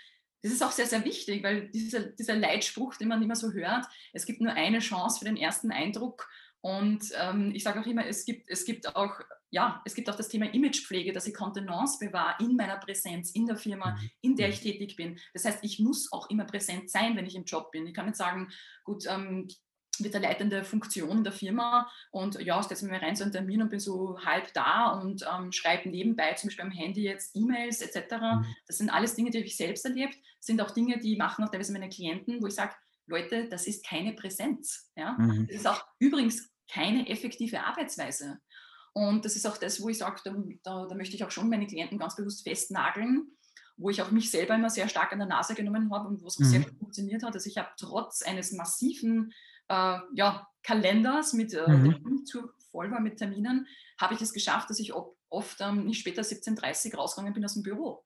das 0.42 0.52
ist 0.52 0.62
auch 0.62 0.72
sehr, 0.72 0.86
sehr 0.86 1.04
wichtig, 1.04 1.42
weil 1.42 1.68
dieser, 1.70 2.00
dieser 2.00 2.36
Leitspruch, 2.36 2.96
den 2.96 3.08
man 3.08 3.22
immer 3.22 3.36
so 3.36 3.52
hört, 3.52 3.86
es 4.12 4.24
gibt 4.24 4.40
nur 4.40 4.52
eine 4.52 4.78
Chance 4.78 5.18
für 5.18 5.24
den 5.26 5.36
ersten 5.36 5.70
Eindruck. 5.70 6.28
Und 6.62 7.04
ähm, 7.18 7.52
ich 7.54 7.62
sage 7.62 7.80
auch 7.80 7.86
immer, 7.86 8.06
es 8.06 8.24
gibt, 8.24 8.50
es 8.50 8.64
gibt 8.64 8.94
auch, 8.94 9.20
ja, 9.50 9.80
es 9.84 9.94
gibt 9.94 10.10
auch 10.10 10.16
das 10.16 10.28
Thema 10.28 10.52
Imagepflege, 10.52 11.12
dass 11.12 11.26
ich 11.26 11.34
Kontenance 11.34 11.98
bewahre 11.98 12.36
in 12.40 12.56
meiner 12.56 12.76
Präsenz, 12.76 13.30
in 13.32 13.46
der 13.46 13.56
Firma, 13.56 13.92
mhm. 13.92 14.10
in 14.20 14.36
der 14.36 14.50
ich 14.50 14.60
tätig 14.60 14.96
bin. 14.96 15.18
Das 15.32 15.44
heißt, 15.44 15.60
ich 15.62 15.78
muss 15.78 16.12
auch 16.12 16.28
immer 16.28 16.44
präsent 16.44 16.90
sein, 16.90 17.16
wenn 17.16 17.26
ich 17.26 17.34
im 17.34 17.44
Job 17.44 17.70
bin. 17.70 17.86
Ich 17.86 17.94
kann 17.94 18.06
nicht 18.06 18.16
sagen, 18.16 18.48
gut, 18.84 19.06
ähm, 19.08 19.48
mit 20.00 20.14
der 20.14 20.20
leitenden 20.20 20.64
Funktion 20.64 21.24
der 21.24 21.32
Firma 21.32 21.90
und 22.10 22.40
ja, 22.40 22.62
setze 22.62 22.86
mir 22.86 23.00
rein 23.00 23.16
so 23.16 23.24
einen 23.24 23.32
Termin 23.32 23.62
und 23.62 23.70
bin 23.70 23.80
so 23.80 24.18
halb 24.24 24.52
da 24.54 24.92
und 24.92 25.24
ähm, 25.32 25.52
schreibe 25.52 25.88
nebenbei 25.88 26.32
zum 26.34 26.48
Beispiel 26.48 26.64
am 26.64 26.70
Handy 26.70 27.02
jetzt 27.02 27.34
E-Mails 27.34 27.80
etc. 27.82 28.12
Mhm. 28.20 28.46
Das 28.66 28.78
sind 28.78 28.90
alles 28.90 29.14
Dinge, 29.14 29.30
die 29.30 29.38
habe 29.38 29.46
ich 29.46 29.56
selbst 29.56 29.84
erlebt, 29.84 30.16
sind 30.40 30.60
auch 30.60 30.70
Dinge, 30.70 30.98
die 30.98 31.16
machen 31.16 31.44
auch 31.44 31.50
teilweise 31.50 31.72
meine 31.72 31.88
Klienten, 31.88 32.42
wo 32.42 32.46
ich 32.46 32.54
sage, 32.54 32.74
Leute, 33.06 33.48
das 33.48 33.66
ist 33.66 33.84
keine 33.84 34.12
Präsenz. 34.12 34.90
Ja? 34.96 35.16
Mhm. 35.18 35.46
Das 35.48 35.56
ist 35.56 35.66
auch 35.66 35.84
übrigens 35.98 36.50
keine 36.72 37.08
effektive 37.08 37.64
Arbeitsweise. 37.64 38.38
Und 38.92 39.24
das 39.24 39.36
ist 39.36 39.46
auch 39.46 39.56
das, 39.56 39.80
wo 39.80 39.88
ich 39.88 39.98
sage, 39.98 40.20
da, 40.24 40.34
da, 40.62 40.86
da 40.86 40.94
möchte 40.94 41.14
ich 41.14 41.24
auch 41.24 41.30
schon 41.30 41.48
meine 41.48 41.66
Klienten 41.66 41.98
ganz 41.98 42.16
bewusst 42.16 42.42
festnageln, 42.42 43.28
wo 43.76 43.90
ich 43.90 44.02
auch 44.02 44.10
mich 44.10 44.30
selber 44.30 44.54
immer 44.54 44.70
sehr 44.70 44.88
stark 44.88 45.12
an 45.12 45.18
der 45.18 45.28
Nase 45.28 45.54
genommen 45.54 45.92
habe 45.92 46.08
und 46.08 46.22
wo 46.22 46.26
es 46.26 46.36
auch 46.36 46.40
mhm. 46.40 46.50
sehr 46.50 46.60
gut 46.60 46.78
funktioniert 46.78 47.22
hat. 47.22 47.34
Also 47.34 47.48
ich 47.48 47.56
habe 47.56 47.70
trotz 47.78 48.22
eines 48.22 48.52
massiven 48.52 49.32
äh, 49.70 49.98
ja, 50.14 50.46
Kalenders 50.62 51.32
mit 51.32 51.54
äh, 51.54 51.66
mhm. 51.66 52.26
zu 52.26 52.50
voll 52.70 52.90
war 52.90 53.00
mit 53.00 53.18
Terminen, 53.18 53.66
habe 53.98 54.14
ich 54.14 54.20
es 54.20 54.32
geschafft, 54.32 54.70
dass 54.70 54.78
ich 54.78 54.92
oft 54.94 55.60
ähm, 55.60 55.86
nicht 55.86 56.00
später 56.00 56.22
17.30 56.22 56.92
Uhr 56.92 56.98
rausgegangen 56.98 57.34
bin 57.34 57.44
aus 57.44 57.54
dem 57.54 57.62
Büro. 57.62 58.04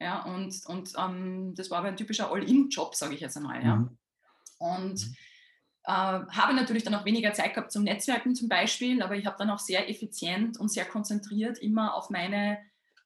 Ja, 0.00 0.22
und, 0.24 0.54
und 0.66 0.92
ähm, 0.96 1.54
das 1.56 1.70
war 1.70 1.78
aber 1.78 1.88
ein 1.88 1.96
typischer 1.96 2.30
All-In-Job, 2.30 2.94
sage 2.94 3.14
ich 3.14 3.20
jetzt 3.20 3.36
einmal. 3.36 3.64
Ja. 3.64 3.76
Mhm. 3.76 3.98
Und 4.58 5.06
mhm. 5.06 5.16
äh, 5.84 5.90
habe 5.92 6.54
natürlich 6.54 6.84
dann 6.84 6.94
auch 6.94 7.04
weniger 7.04 7.32
Zeit 7.32 7.54
gehabt 7.54 7.72
zum 7.72 7.84
Netzwerken 7.84 8.34
zum 8.34 8.48
Beispiel, 8.48 9.02
aber 9.02 9.16
ich 9.16 9.26
habe 9.26 9.36
dann 9.38 9.50
auch 9.50 9.58
sehr 9.58 9.88
effizient 9.88 10.58
und 10.58 10.70
sehr 10.70 10.84
konzentriert 10.84 11.58
immer 11.58 11.94
auf 11.94 12.10
meine 12.10 12.58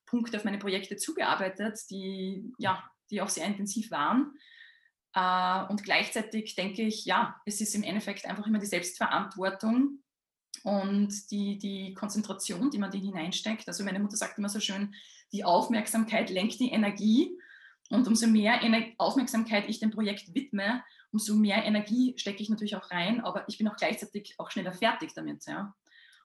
Punkte, 0.07 0.37
auf 0.37 0.45
meine 0.45 0.59
Projekte 0.59 0.97
zugearbeitet, 0.97 1.79
die, 1.91 2.53
ja, 2.59 2.85
die 3.11 3.23
auch 3.23 3.31
sehr 3.31 3.47
intensiv 3.47 3.91
waren. 3.91 4.35
Äh, 5.15 5.65
und 5.69 5.83
gleichzeitig 5.83 6.55
denke 6.55 6.83
ich, 6.83 7.05
ja, 7.05 7.41
es 7.45 7.61
ist 7.61 7.75
im 7.75 7.83
Endeffekt 7.83 8.27
einfach 8.27 8.47
immer 8.47 8.59
die 8.59 8.67
Selbstverantwortung 8.67 9.99
und 10.65 11.31
die, 11.31 11.59
die 11.59 11.95
Konzentration, 11.95 12.71
die 12.71 12.79
man 12.79 12.91
da 12.91 12.99
hineinsteckt. 12.99 13.67
Also 13.69 13.85
meine 13.85 13.99
Mutter 13.99 14.17
sagt 14.17 14.39
immer 14.39 14.49
so 14.49 14.61
schön, 14.61 14.95
die 15.33 15.45
Aufmerksamkeit 15.45 16.31
lenkt 16.31 16.61
die 16.61 16.71
Energie. 16.71 17.39
Und 17.91 18.07
umso 18.07 18.27
mehr 18.27 18.61
Aufmerksamkeit 18.97 19.69
ich 19.69 19.81
dem 19.81 19.91
Projekt 19.91 20.35
widme, 20.35 20.83
umso 21.11 21.35
mehr 21.35 21.65
Energie 21.65 22.15
stecke 22.17 22.43
ich 22.43 22.49
natürlich 22.49 22.77
auch 22.77 22.91
rein, 22.91 23.21
aber 23.21 23.45
ich 23.49 23.59
bin 23.59 23.69
auch 23.69 23.77
gleichzeitig 23.77 24.35
auch 24.39 24.51
schneller 24.51 24.73
fertig 24.73 25.13
damit. 25.15 25.45
Ja? 25.47 25.75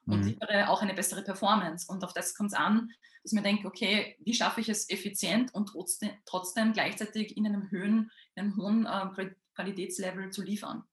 Und 0.08 0.20
mhm. 0.20 0.28
liefere 0.28 0.68
auch 0.68 0.82
eine 0.82 0.94
bessere 0.94 1.22
Performance. 1.22 1.86
Und 1.88 2.02
auf 2.02 2.14
das 2.14 2.34
kommt 2.34 2.52
es 2.52 2.58
an, 2.58 2.90
dass 3.22 3.32
man 3.32 3.44
denkt, 3.44 3.66
okay, 3.66 4.16
wie 4.20 4.34
schaffe 4.34 4.60
ich 4.60 4.68
es 4.68 4.88
effizient 4.88 5.52
und 5.54 5.66
trotzdem, 5.66 6.10
trotzdem 6.24 6.72
gleichzeitig 6.72 7.36
in 7.36 7.46
einem, 7.46 7.70
Höhen, 7.70 8.10
in 8.34 8.42
einem 8.42 8.56
hohen 8.56 8.86
äh, 8.86 9.30
Qualitätslevel 9.54 10.30
zu 10.30 10.42
liefern. 10.42 10.84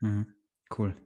Mhm. 0.00 0.34
Cool. 0.76 0.96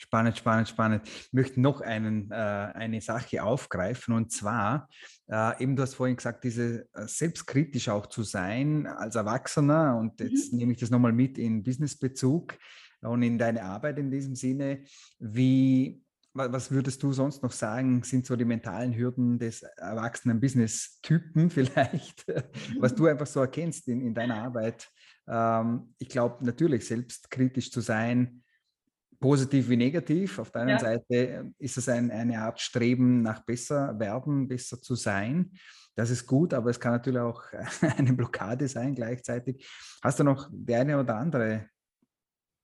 Spannend, 0.00 0.38
spannend, 0.38 0.68
spannend. 0.68 1.08
Ich 1.08 1.32
möchte 1.32 1.60
noch 1.60 1.80
einen, 1.80 2.30
äh, 2.30 2.34
eine 2.34 3.00
Sache 3.00 3.42
aufgreifen 3.42 4.14
und 4.14 4.30
zwar, 4.30 4.88
äh, 5.26 5.60
eben 5.60 5.74
du 5.74 5.82
hast 5.82 5.94
vorhin 5.94 6.14
gesagt, 6.14 6.44
diese 6.44 6.88
äh, 6.94 7.06
selbstkritisch 7.08 7.88
auch 7.88 8.06
zu 8.06 8.22
sein 8.22 8.86
als 8.86 9.16
Erwachsener 9.16 9.96
und 9.98 10.20
jetzt 10.20 10.52
mhm. 10.52 10.58
nehme 10.58 10.72
ich 10.72 10.78
das 10.78 10.90
nochmal 10.90 11.12
mit 11.12 11.36
in 11.36 11.64
Businessbezug 11.64 12.56
und 13.00 13.22
in 13.22 13.38
deine 13.38 13.64
Arbeit 13.64 13.98
in 13.98 14.12
diesem 14.12 14.36
Sinne. 14.36 14.84
Wie, 15.18 16.00
was 16.34 16.70
würdest 16.70 17.02
du 17.02 17.12
sonst 17.12 17.42
noch 17.42 17.52
sagen, 17.52 18.02
sind 18.02 18.26
so 18.26 18.36
die 18.36 18.44
mentalen 18.44 18.94
Hürden 18.94 19.38
des 19.38 19.62
erwachsenen 19.62 20.40
Business-Typen 20.40 21.50
vielleicht, 21.50 22.26
was 22.78 22.94
du 22.94 23.06
einfach 23.06 23.26
so 23.26 23.40
erkennst 23.40 23.88
in, 23.88 24.00
in 24.00 24.14
deiner 24.14 24.42
Arbeit? 24.42 24.88
Ähm, 25.26 25.94
ich 25.98 26.08
glaube 26.08 26.44
natürlich, 26.44 26.86
selbstkritisch 26.86 27.70
zu 27.70 27.80
sein, 27.80 28.42
positiv 29.20 29.68
wie 29.68 29.76
negativ. 29.76 30.38
Auf 30.38 30.50
der 30.50 30.62
einen 30.62 30.70
ja. 30.70 30.78
Seite 30.78 31.04
äh, 31.14 31.44
ist 31.58 31.76
es 31.76 31.88
ein, 31.88 32.10
eine 32.10 32.40
Art 32.40 32.60
Streben 32.60 33.22
nach 33.22 33.44
besser 33.44 33.98
werden, 33.98 34.48
besser 34.48 34.80
zu 34.80 34.94
sein. 34.94 35.52
Das 35.94 36.10
ist 36.10 36.26
gut, 36.26 36.54
aber 36.54 36.70
es 36.70 36.78
kann 36.78 36.92
natürlich 36.92 37.20
auch 37.20 37.42
eine 37.96 38.12
Blockade 38.12 38.68
sein 38.68 38.94
gleichzeitig. 38.94 39.68
Hast 40.02 40.20
du 40.20 40.24
noch 40.24 40.48
die 40.52 40.74
eine 40.74 41.00
oder 41.00 41.16
andere 41.16 41.68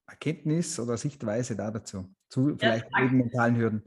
Erkenntnis 0.06 0.78
oder 0.78 0.96
Sichtweise 0.96 1.56
da 1.56 1.70
dazu? 1.70 2.14
Zu 2.28 2.56
vielleicht 2.56 2.86
ja, 2.90 3.04
mentalen 3.04 3.56
Hürden? 3.56 3.82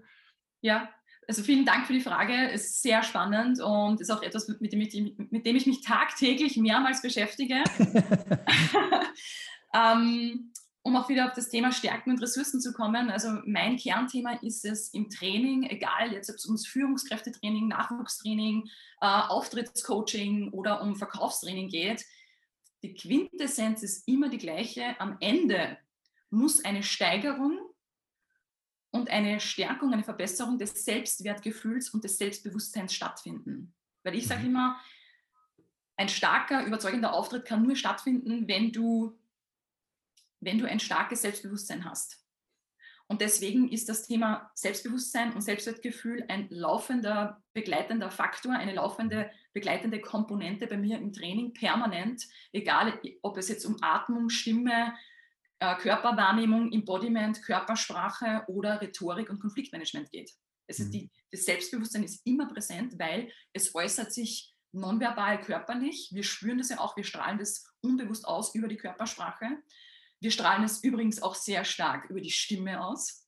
Ja, 0.61 0.89
also 1.27 1.43
vielen 1.43 1.65
Dank 1.65 1.85
für 1.85 1.93
die 1.93 2.01
Frage. 2.01 2.51
Es 2.51 2.65
ist 2.65 2.81
sehr 2.81 3.03
spannend 3.03 3.61
und 3.61 3.99
ist 3.99 4.11
auch 4.11 4.23
etwas, 4.23 4.47
mit 4.59 4.71
dem 4.71 4.81
ich, 4.81 5.15
mit 5.17 5.45
dem 5.45 5.55
ich 5.55 5.65
mich 5.65 5.81
tagtäglich 5.81 6.57
mehrmals 6.57 7.01
beschäftige. 7.01 7.63
ähm, 9.73 10.53
um 10.87 10.95
auch 10.95 11.09
wieder 11.09 11.25
auf 11.25 11.33
das 11.33 11.49
Thema 11.49 11.73
Stärken 11.73 12.11
und 12.11 12.21
Ressourcen 12.21 12.61
zu 12.61 12.71
kommen. 12.71 13.09
Also 13.09 13.27
mein 13.45 13.75
Kernthema 13.75 14.39
ist 14.41 14.63
es 14.63 14.93
im 14.93 15.09
Training, 15.09 15.63
egal 15.63 16.13
jetzt 16.13 16.29
ob 16.29 16.37
es 16.37 16.45
ums 16.45 16.65
Führungskräftetraining, 16.65 17.67
Nachwuchstraining, 17.67 18.69
äh, 19.01 19.05
Auftrittscoaching 19.05 20.53
oder 20.53 20.81
um 20.81 20.95
Verkaufstraining 20.95 21.67
geht. 21.67 22.05
Die 22.83 22.93
Quintessenz 22.93 23.83
ist 23.83 24.07
immer 24.07 24.29
die 24.29 24.37
gleiche. 24.37 24.97
Am 24.99 25.17
Ende 25.19 25.77
muss 26.29 26.63
eine 26.63 26.83
Steigerung 26.83 27.59
und 28.91 29.09
eine 29.09 29.39
Stärkung, 29.39 29.93
eine 29.93 30.03
Verbesserung 30.03 30.57
des 30.57 30.85
Selbstwertgefühls 30.85 31.89
und 31.91 32.03
des 32.03 32.17
Selbstbewusstseins 32.17 32.93
stattfinden. 32.93 33.73
Weil 34.03 34.15
ich 34.15 34.27
sage 34.27 34.41
mhm. 34.41 34.47
immer, 34.47 34.81
ein 35.97 36.09
starker, 36.09 36.65
überzeugender 36.65 37.13
Auftritt 37.13 37.45
kann 37.45 37.63
nur 37.63 37.75
stattfinden, 37.75 38.47
wenn 38.47 38.71
du 38.71 39.17
wenn 40.39 40.57
du 40.57 40.67
ein 40.67 40.79
starkes 40.79 41.21
Selbstbewusstsein 41.21 41.85
hast. 41.85 42.23
Und 43.09 43.21
deswegen 43.21 43.69
ist 43.69 43.87
das 43.87 44.05
Thema 44.05 44.51
Selbstbewusstsein 44.53 45.31
und 45.31 45.41
Selbstwertgefühl 45.41 46.25
ein 46.27 46.47
laufender, 46.49 47.41
begleitender 47.53 48.11
Faktor, 48.11 48.53
eine 48.53 48.73
laufende, 48.73 49.31
begleitende 49.53 50.01
Komponente 50.01 50.67
bei 50.67 50.77
mir 50.77 50.97
im 50.97 51.13
Training 51.13 51.53
permanent, 51.53 52.27
egal 52.51 52.99
ob 53.21 53.37
es 53.37 53.47
jetzt 53.47 53.65
um 53.65 53.77
Atmung, 53.81 54.29
Stimme, 54.29 54.93
äh, 55.59 55.75
Körperwahrnehmung, 55.75 56.71
Embodiment, 56.71 57.41
Körpersprache 57.43 58.43
oder 58.47 58.81
Rhetorik 58.81 59.29
und 59.29 59.39
Konfliktmanagement 59.39 60.11
geht. 60.11 60.31
Also 60.67 60.83
mhm. 60.83 60.91
die, 60.91 61.11
das 61.31 61.45
Selbstbewusstsein 61.45 62.03
ist 62.03 62.25
immer 62.25 62.47
präsent, 62.47 62.97
weil 62.99 63.31
es 63.53 63.73
äußert 63.73 64.13
sich 64.13 64.53
nonverbal 64.71 65.41
körperlich. 65.41 66.09
Wir 66.13 66.23
spüren 66.23 66.57
das 66.57 66.69
ja 66.69 66.79
auch, 66.79 66.95
wir 66.95 67.03
strahlen 67.03 67.39
das 67.39 67.65
unbewusst 67.81 68.27
aus 68.27 68.53
über 68.53 68.67
die 68.67 68.77
Körpersprache. 68.77 69.45
Wir 70.19 70.31
strahlen 70.31 70.63
es 70.63 70.83
übrigens 70.83 71.21
auch 71.21 71.35
sehr 71.35 71.63
stark 71.63 72.09
über 72.09 72.21
die 72.21 72.31
Stimme 72.31 72.83
aus. 72.83 73.27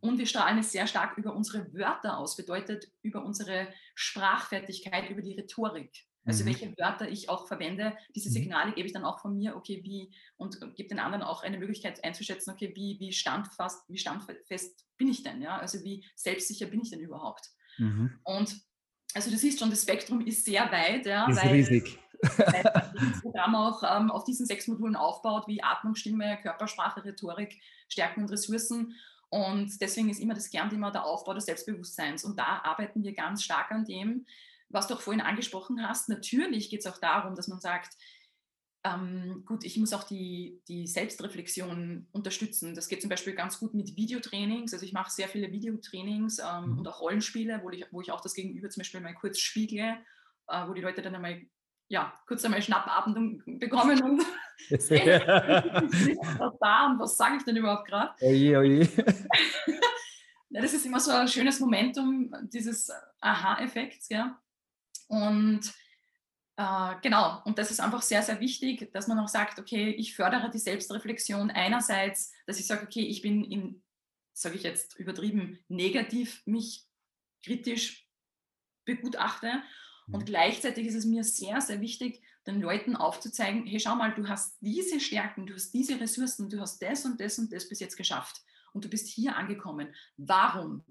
Und 0.00 0.18
wir 0.18 0.26
strahlen 0.26 0.58
es 0.58 0.72
sehr 0.72 0.86
stark 0.86 1.16
über 1.16 1.34
unsere 1.34 1.72
Wörter 1.74 2.18
aus, 2.18 2.36
bedeutet 2.36 2.90
über 3.02 3.24
unsere 3.24 3.72
Sprachfertigkeit, 3.94 5.10
über 5.10 5.22
die 5.22 5.34
Rhetorik. 5.34 6.06
Also 6.24 6.44
mhm. 6.44 6.48
welche 6.48 6.78
Wörter 6.78 7.08
ich 7.08 7.28
auch 7.28 7.48
verwende, 7.48 7.96
diese 8.14 8.28
mhm. 8.28 8.34
Signale 8.34 8.72
gebe 8.72 8.86
ich 8.86 8.92
dann 8.92 9.04
auch 9.04 9.20
von 9.20 9.36
mir, 9.36 9.56
okay, 9.56 9.80
wie, 9.82 10.12
und 10.36 10.60
gebe 10.76 10.88
den 10.88 11.00
anderen 11.00 11.22
auch 11.22 11.42
eine 11.42 11.58
Möglichkeit 11.58 12.02
einzuschätzen, 12.04 12.52
okay, 12.52 12.72
wie, 12.74 12.98
wie 13.00 13.12
standfast, 13.12 13.88
wie 13.88 13.98
standfest 13.98 14.86
bin 14.96 15.08
ich 15.08 15.22
denn, 15.22 15.42
ja? 15.42 15.58
Also 15.58 15.82
wie 15.82 16.04
selbstsicher 16.14 16.66
bin 16.66 16.82
ich 16.82 16.90
denn 16.90 17.00
überhaupt? 17.00 17.50
Mhm. 17.78 18.18
Und 18.22 18.56
also 19.14 19.30
das 19.30 19.42
ist 19.42 19.58
schon, 19.58 19.70
das 19.70 19.82
Spektrum 19.82 20.20
ist 20.20 20.44
sehr 20.44 20.70
weit, 20.70 21.06
ja, 21.06 21.28
ist 21.28 21.42
weil, 21.42 21.52
riesig. 21.52 21.98
weil 22.36 22.62
das 22.94 23.20
Programm 23.20 23.54
auch 23.56 23.82
ähm, 23.82 24.10
auf 24.10 24.24
diesen 24.24 24.46
sechs 24.46 24.68
Modulen 24.68 24.96
aufbaut, 24.96 25.48
wie 25.48 25.62
Atmung, 25.62 25.96
Stimme, 25.96 26.38
Körpersprache, 26.40 27.04
Rhetorik, 27.04 27.60
Stärken 27.88 28.22
und 28.22 28.30
Ressourcen. 28.30 28.94
Und 29.28 29.80
deswegen 29.80 30.08
ist 30.10 30.20
immer 30.20 30.34
das 30.34 30.50
Kernthema 30.50 30.90
der 30.90 31.04
Aufbau 31.04 31.34
des 31.34 31.46
Selbstbewusstseins. 31.46 32.24
Und 32.24 32.38
da 32.38 32.60
arbeiten 32.64 33.02
wir 33.02 33.14
ganz 33.14 33.42
stark 33.42 33.70
an 33.70 33.84
dem, 33.84 34.26
was 34.72 34.86
du 34.86 34.94
auch 34.94 35.00
vorhin 35.00 35.20
angesprochen 35.20 35.86
hast. 35.86 36.08
Natürlich 36.08 36.70
geht 36.70 36.80
es 36.80 36.86
auch 36.86 36.98
darum, 36.98 37.34
dass 37.34 37.48
man 37.48 37.60
sagt, 37.60 37.96
ähm, 38.84 39.44
gut, 39.46 39.64
ich 39.64 39.76
muss 39.76 39.92
auch 39.92 40.02
die, 40.02 40.60
die 40.66 40.86
Selbstreflexion 40.86 42.08
unterstützen. 42.10 42.74
Das 42.74 42.88
geht 42.88 43.00
zum 43.00 43.10
Beispiel 43.10 43.34
ganz 43.34 43.60
gut 43.60 43.74
mit 43.74 43.96
Videotrainings. 43.96 44.72
Also 44.72 44.84
ich 44.84 44.92
mache 44.92 45.10
sehr 45.10 45.28
viele 45.28 45.52
Videotrainings 45.52 46.40
ähm, 46.40 46.72
mhm. 46.72 46.78
und 46.78 46.88
auch 46.88 47.00
Rollenspiele, 47.00 47.60
wo 47.62 47.70
ich, 47.70 47.86
wo 47.92 48.00
ich 48.00 48.10
auch 48.10 48.20
das 48.20 48.34
Gegenüber 48.34 48.68
zum 48.70 48.80
Beispiel 48.80 49.00
mal 49.00 49.14
kurz 49.14 49.38
spiegle, 49.38 49.98
äh, 50.48 50.66
wo 50.66 50.74
die 50.74 50.80
Leute 50.80 51.02
dann 51.02 51.14
einmal 51.14 51.42
ja, 51.88 52.12
kurz 52.26 52.44
einmal 52.44 52.62
Schnappatmung 52.62 53.42
bekommen 53.58 54.02
und 54.02 54.22
was 54.70 54.88
da 56.58 56.86
und 56.86 56.98
was 56.98 57.16
sage 57.16 57.36
ich 57.36 57.44
denn 57.44 57.56
überhaupt 57.56 57.86
gerade? 57.86 58.14
Oje, 58.20 58.58
oje. 58.58 58.88
ja, 60.50 60.60
das 60.60 60.72
ist 60.72 60.86
immer 60.86 60.98
so 60.98 61.10
ein 61.12 61.28
schönes 61.28 61.60
Momentum 61.60 62.34
dieses 62.52 62.90
Aha-Effekts, 63.20 64.08
ja. 64.08 64.41
Und 65.12 65.60
äh, 66.56 66.94
genau, 67.02 67.42
und 67.44 67.58
das 67.58 67.70
ist 67.70 67.80
einfach 67.80 68.00
sehr, 68.00 68.22
sehr 68.22 68.40
wichtig, 68.40 68.90
dass 68.94 69.08
man 69.08 69.18
auch 69.18 69.28
sagt, 69.28 69.58
okay, 69.58 69.90
ich 69.90 70.16
fördere 70.16 70.50
die 70.50 70.58
Selbstreflexion 70.58 71.50
einerseits, 71.50 72.32
dass 72.46 72.58
ich 72.58 72.66
sage, 72.66 72.86
okay, 72.86 73.02
ich 73.02 73.20
bin 73.20 73.44
in, 73.44 73.82
sage 74.32 74.56
ich 74.56 74.62
jetzt 74.62 74.98
übertrieben, 74.98 75.58
negativ 75.68 76.40
mich 76.46 76.86
kritisch 77.44 78.08
begutachte. 78.86 79.62
Und 80.06 80.20
mhm. 80.20 80.24
gleichzeitig 80.24 80.86
ist 80.86 80.94
es 80.94 81.04
mir 81.04 81.24
sehr, 81.24 81.60
sehr 81.60 81.82
wichtig, 81.82 82.22
den 82.46 82.62
Leuten 82.62 82.96
aufzuzeigen, 82.96 83.66
hey, 83.66 83.78
schau 83.78 83.94
mal, 83.94 84.14
du 84.14 84.26
hast 84.28 84.56
diese 84.62 84.98
Stärken, 84.98 85.46
du 85.46 85.54
hast 85.54 85.72
diese 85.72 86.00
Ressourcen, 86.00 86.48
du 86.48 86.58
hast 86.58 86.80
das 86.80 87.04
und 87.04 87.20
das 87.20 87.38
und 87.38 87.52
das 87.52 87.68
bis 87.68 87.80
jetzt 87.80 87.96
geschafft 87.98 88.40
und 88.72 88.82
du 88.86 88.88
bist 88.88 89.08
hier 89.08 89.36
angekommen. 89.36 89.94
Warum? 90.16 90.84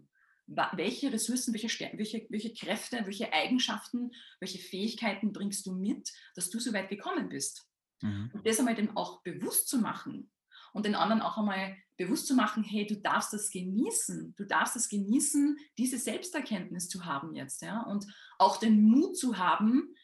Welche 0.55 1.11
Ressourcen, 1.11 1.53
welche, 1.53 1.69
welche, 1.97 2.25
welche 2.29 2.53
Kräfte, 2.53 3.01
welche 3.05 3.31
Eigenschaften, 3.33 4.11
welche 4.39 4.59
Fähigkeiten 4.59 5.31
bringst 5.31 5.65
du 5.65 5.73
mit, 5.73 6.11
dass 6.35 6.49
du 6.49 6.59
so 6.59 6.73
weit 6.73 6.89
gekommen 6.89 7.29
bist. 7.29 7.67
Mhm. 8.01 8.31
Und 8.33 8.45
das 8.45 8.59
einmal 8.59 8.75
dem 8.75 8.95
auch 8.97 9.21
bewusst 9.21 9.67
zu 9.67 9.77
machen 9.77 10.29
und 10.73 10.85
den 10.85 10.95
anderen 10.95 11.21
auch 11.21 11.37
einmal 11.37 11.77
bewusst 11.97 12.27
zu 12.27 12.35
machen, 12.35 12.63
hey, 12.63 12.85
du 12.87 12.95
darfst 12.95 13.33
das 13.33 13.49
genießen, 13.51 14.33
du 14.35 14.45
darfst 14.45 14.75
es 14.75 14.89
genießen, 14.89 15.57
diese 15.77 15.97
Selbsterkenntnis 15.97 16.89
zu 16.89 17.05
haben 17.05 17.35
jetzt, 17.35 17.61
ja, 17.61 17.81
und 17.81 18.05
auch 18.37 18.57
den 18.57 18.81
Mut 18.81 19.17
zu 19.17 19.37
haben, 19.37 19.95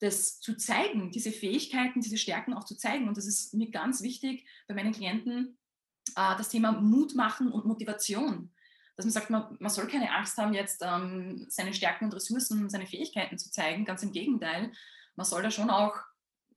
das 0.00 0.40
zu 0.40 0.56
zeigen, 0.56 1.12
diese 1.12 1.30
Fähigkeiten, 1.30 2.00
diese 2.00 2.18
Stärken 2.18 2.54
auch 2.54 2.64
zu 2.64 2.76
zeigen. 2.76 3.06
Und 3.06 3.16
das 3.16 3.26
ist 3.26 3.54
mir 3.54 3.70
ganz 3.70 4.02
wichtig 4.02 4.44
bei 4.66 4.74
meinen 4.74 4.92
Klienten, 4.92 5.56
äh, 6.16 6.36
das 6.36 6.48
Thema 6.48 6.72
Mut 6.72 7.14
machen 7.14 7.52
und 7.52 7.66
Motivation 7.66 8.50
dass 9.02 9.14
man 9.14 9.22
sagt, 9.22 9.30
man, 9.30 9.56
man 9.58 9.70
soll 9.70 9.88
keine 9.88 10.14
Angst 10.14 10.38
haben, 10.38 10.54
jetzt 10.54 10.82
ähm, 10.84 11.46
seine 11.48 11.74
Stärken 11.74 12.04
und 12.04 12.14
Ressourcen, 12.14 12.70
seine 12.70 12.86
Fähigkeiten 12.86 13.36
zu 13.36 13.50
zeigen. 13.50 13.84
Ganz 13.84 14.02
im 14.02 14.12
Gegenteil, 14.12 14.72
man 15.16 15.26
soll 15.26 15.42
da 15.42 15.50
schon 15.50 15.70
auch 15.70 15.96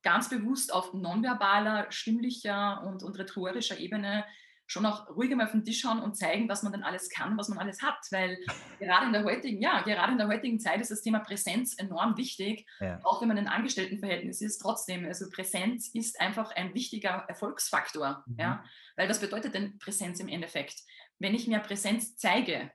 ganz 0.03 0.29
bewusst 0.29 0.71
auf 0.71 0.93
nonverbaler, 0.93 1.91
stimmlicher 1.91 2.83
und, 2.83 3.01
und 3.01 3.17
rhetorischer 3.17 3.79
Ebene 3.79 4.25
schon 4.67 4.85
auch 4.85 5.09
ruhig 5.09 5.31
einmal 5.31 5.45
auf 5.45 5.51
den 5.51 5.63
Tisch 5.63 5.81
schauen 5.81 5.99
und 5.99 6.17
zeigen, 6.17 6.49
was 6.49 6.63
man 6.63 6.71
dann 6.71 6.83
alles 6.83 7.09
kann, 7.09 7.37
was 7.37 7.49
man 7.49 7.59
alles 7.59 7.81
hat. 7.81 7.99
Weil 8.11 8.39
gerade 8.79 9.05
in 9.05 9.13
der 9.13 9.23
heutigen, 9.23 9.61
ja, 9.61 9.81
gerade 9.81 10.13
in 10.13 10.17
der 10.17 10.27
heutigen 10.27 10.59
Zeit 10.59 10.81
ist 10.81 10.91
das 10.91 11.01
Thema 11.01 11.19
Präsenz 11.19 11.77
enorm 11.77 12.17
wichtig. 12.17 12.65
Ja. 12.79 12.99
Auch 13.03 13.21
wenn 13.21 13.27
man 13.27 13.37
in 13.37 13.47
Angestelltenverhältnis 13.47 14.41
ist, 14.41 14.57
trotzdem. 14.57 15.05
Also 15.05 15.29
Präsenz 15.29 15.89
ist 15.93 16.19
einfach 16.19 16.51
ein 16.51 16.73
wichtiger 16.73 17.25
Erfolgsfaktor. 17.27 18.23
Mhm. 18.25 18.35
Ja? 18.39 18.63
Weil 18.95 19.09
was 19.09 19.19
bedeutet 19.19 19.53
denn 19.53 19.77
Präsenz 19.77 20.19
im 20.19 20.27
Endeffekt? 20.27 20.81
Wenn 21.19 21.33
ich 21.33 21.47
mehr 21.47 21.59
Präsenz 21.59 22.15
zeige 22.17 22.71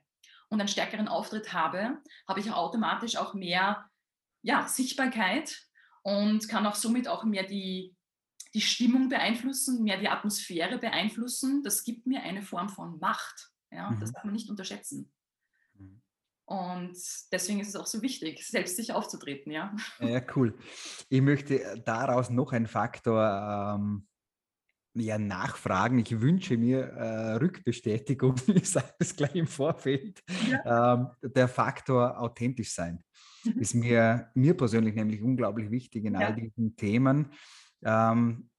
und 0.49 0.59
einen 0.59 0.67
stärkeren 0.67 1.07
Auftritt 1.07 1.53
habe, 1.53 1.97
habe 2.27 2.39
ich 2.39 2.51
automatisch 2.51 3.15
auch 3.15 3.33
mehr 3.33 3.89
ja, 4.41 4.67
Sichtbarkeit 4.67 5.61
und 6.03 6.47
kann 6.49 6.65
auch 6.65 6.75
somit 6.75 7.07
auch 7.07 7.23
mehr 7.23 7.43
die 7.43 7.95
die 8.53 8.61
Stimmung 8.61 9.09
beeinflussen, 9.09 9.83
mehr 9.83 9.97
die 9.97 10.09
Atmosphäre 10.09 10.77
beeinflussen. 10.77 11.63
Das 11.63 11.83
gibt 11.83 12.05
mir 12.05 12.21
eine 12.21 12.41
Form 12.41 12.69
von 12.69 12.99
Macht. 12.99 13.51
Ja? 13.71 13.91
Mhm. 13.91 13.99
Das 13.99 14.11
darf 14.11 14.23
man 14.23 14.33
nicht 14.33 14.49
unterschätzen. 14.49 15.11
Mhm. 15.73 16.01
Und 16.45 16.97
deswegen 17.31 17.61
ist 17.61 17.69
es 17.69 17.75
auch 17.75 17.87
so 17.87 18.01
wichtig, 18.01 18.45
selbst 18.45 18.75
sich 18.75 18.91
aufzutreten. 18.91 19.51
Ja, 19.51 19.73
ja 19.99 20.21
cool. 20.35 20.57
Ich 21.07 21.21
möchte 21.21 21.81
daraus 21.85 22.29
noch 22.29 22.51
einen 22.51 22.67
Faktor 22.67 23.77
ähm, 23.77 24.07
ja, 24.93 25.17
nachfragen. 25.17 25.99
Ich 25.99 26.19
wünsche 26.19 26.57
mir 26.57 26.83
äh, 26.83 27.33
Rückbestätigung, 27.35 28.35
ich 28.47 28.69
sage 28.69 28.93
das 28.99 29.15
gleich 29.15 29.35
im 29.35 29.47
Vorfeld. 29.47 30.21
Ja. 30.49 30.93
Ähm, 30.93 31.07
der 31.21 31.47
Faktor 31.47 32.19
authentisch 32.19 32.73
sein 32.73 33.03
mhm. 33.45 33.59
ist 33.59 33.73
mir, 33.73 34.29
mir 34.33 34.55
persönlich 34.55 34.95
nämlich 34.95 35.21
unglaublich 35.21 35.71
wichtig 35.71 36.05
in 36.05 36.15
ja. 36.15 36.27
all 36.27 36.35
diesen 36.35 36.75
Themen. 36.75 37.31
Ähm, 37.83 38.49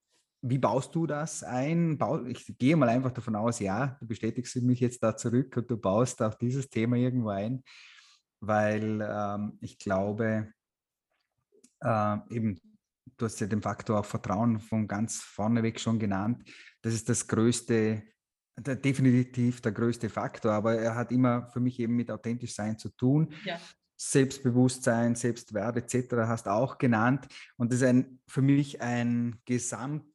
wie 0.44 0.58
baust 0.58 0.94
du 0.94 1.06
das 1.06 1.44
ein? 1.44 1.98
Ich 2.26 2.58
gehe 2.58 2.76
mal 2.76 2.88
einfach 2.88 3.12
davon 3.12 3.36
aus, 3.36 3.60
ja, 3.60 3.96
du 4.00 4.06
bestätigst 4.06 4.56
mich 4.56 4.80
jetzt 4.80 5.02
da 5.02 5.16
zurück 5.16 5.56
und 5.56 5.70
du 5.70 5.76
baust 5.76 6.20
auch 6.20 6.34
dieses 6.34 6.68
Thema 6.68 6.96
irgendwo 6.96 7.28
ein, 7.28 7.62
weil 8.40 9.00
ähm, 9.08 9.58
ich 9.60 9.78
glaube, 9.78 10.52
äh, 11.80 12.16
eben 12.30 12.60
du 13.16 13.26
hast 13.26 13.40
ja 13.40 13.46
den 13.46 13.62
Faktor 13.62 14.00
auch 14.00 14.04
Vertrauen 14.04 14.60
von 14.60 14.86
ganz 14.88 15.22
vorneweg 15.22 15.80
schon 15.80 15.98
genannt. 15.98 16.48
Das 16.82 16.94
ist 16.94 17.08
das 17.08 17.26
größte, 17.28 18.02
der, 18.56 18.76
definitiv 18.76 19.60
der 19.60 19.72
größte 19.72 20.08
Faktor, 20.08 20.52
aber 20.52 20.74
er 20.74 20.94
hat 20.94 21.12
immer 21.12 21.46
für 21.48 21.60
mich 21.60 21.78
eben 21.80 21.94
mit 21.94 22.10
authentisch 22.10 22.54
sein 22.54 22.78
zu 22.78 22.90
tun. 22.90 23.32
Ja. 23.44 23.58
Selbstbewusstsein, 23.96 25.14
Selbstwert 25.14 25.76
etc. 25.76 26.14
hast 26.26 26.48
auch 26.48 26.78
genannt. 26.78 27.28
Und 27.56 27.72
das 27.72 27.80
ist 27.80 27.86
ein, 27.86 28.20
für 28.26 28.42
mich 28.42 28.80
ein 28.80 29.40
Gesamt, 29.44 30.10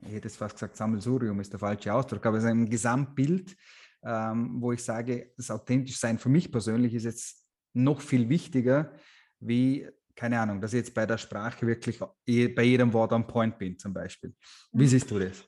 ich 0.00 0.12
hätte 0.12 0.28
es 0.28 0.36
fast 0.36 0.56
gesagt, 0.56 0.76
Sammelsurium 0.76 1.38
ist 1.40 1.52
der 1.52 1.60
falsche 1.60 1.92
Ausdruck, 1.92 2.24
aber 2.26 2.38
es 2.38 2.44
ist 2.44 2.50
ein 2.50 2.68
Gesamtbild, 2.68 3.56
ähm, 4.02 4.60
wo 4.60 4.72
ich 4.72 4.82
sage, 4.82 5.32
das 5.36 5.50
authentisch 5.50 5.98
sein 5.98 6.18
für 6.18 6.28
mich 6.28 6.50
persönlich 6.50 6.94
ist 6.94 7.04
jetzt 7.04 7.46
noch 7.74 8.00
viel 8.00 8.28
wichtiger, 8.28 8.92
wie 9.38 9.88
keine 10.14 10.40
Ahnung, 10.40 10.60
dass 10.60 10.72
ich 10.72 10.78
jetzt 10.78 10.94
bei 10.94 11.06
der 11.06 11.18
Sprache 11.18 11.66
wirklich 11.66 11.98
bei 11.98 12.62
jedem 12.62 12.92
Wort 12.92 13.12
on 13.12 13.26
point 13.26 13.58
bin, 13.58 13.78
zum 13.78 13.94
Beispiel. 13.94 14.34
Wie 14.72 14.84
mhm. 14.84 14.88
siehst 14.88 15.10
du 15.10 15.18
das? 15.18 15.44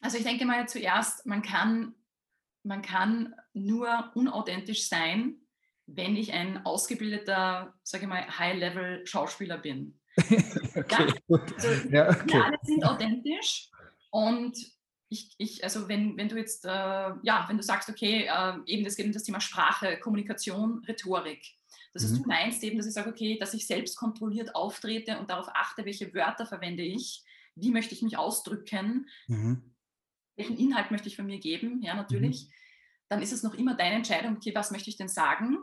Also 0.00 0.18
ich 0.18 0.24
denke 0.24 0.44
mal 0.44 0.68
zuerst, 0.68 1.26
man 1.26 1.42
kann, 1.42 1.94
man 2.64 2.82
kann 2.82 3.34
nur 3.52 4.10
unauthentisch 4.14 4.88
sein, 4.88 5.36
wenn 5.86 6.16
ich 6.16 6.32
ein 6.32 6.64
ausgebildeter, 6.64 7.74
sage 7.82 8.04
ich 8.04 8.08
mal, 8.08 8.38
High-Level-Schauspieler 8.38 9.58
bin. 9.58 10.00
okay, 10.76 11.06
ja? 11.28 11.38
Also, 11.38 11.88
ja, 11.88 12.10
okay. 12.10 12.32
Wir 12.32 12.44
alle 12.44 12.58
sind 12.62 12.84
authentisch 12.84 13.70
und 14.10 14.56
ich, 15.08 15.34
ich, 15.38 15.64
also 15.64 15.88
wenn, 15.88 16.16
wenn 16.16 16.28
du 16.28 16.36
jetzt, 16.36 16.64
äh, 16.64 16.68
ja, 16.68 17.44
wenn 17.48 17.56
du 17.56 17.62
sagst, 17.62 17.88
okay, 17.88 18.28
äh, 18.32 18.54
eben 18.66 18.86
es 18.86 18.96
geht 18.96 19.06
um 19.06 19.12
das 19.12 19.24
Thema 19.24 19.40
Sprache, 19.40 19.98
Kommunikation, 20.00 20.82
Rhetorik, 20.88 21.46
das 21.92 22.04
heißt, 22.04 22.14
mhm. 22.14 22.22
du 22.22 22.28
meinst 22.28 22.62
eben, 22.64 22.78
dass 22.78 22.86
ich 22.86 22.94
sage, 22.94 23.10
okay, 23.10 23.38
dass 23.38 23.54
ich 23.54 23.66
selbst 23.66 23.96
kontrolliert 23.96 24.54
auftrete 24.54 25.18
und 25.18 25.30
darauf 25.30 25.48
achte, 25.54 25.84
welche 25.84 26.12
Wörter 26.14 26.46
verwende 26.46 26.82
ich, 26.82 27.22
wie 27.54 27.70
möchte 27.70 27.94
ich 27.94 28.02
mich 28.02 28.16
ausdrücken, 28.16 29.08
mhm. 29.26 29.74
welchen 30.36 30.56
Inhalt 30.56 30.90
möchte 30.90 31.08
ich 31.08 31.16
von 31.16 31.26
mir 31.26 31.38
geben, 31.38 31.82
ja, 31.82 31.94
natürlich. 31.94 32.46
Mhm. 32.46 32.52
Dann 33.08 33.22
ist 33.22 33.32
es 33.32 33.42
noch 33.42 33.54
immer 33.54 33.74
deine 33.74 33.96
Entscheidung, 33.96 34.36
okay, 34.36 34.54
was 34.54 34.70
möchte 34.70 34.88
ich 34.88 34.96
denn 34.96 35.08
sagen? 35.08 35.58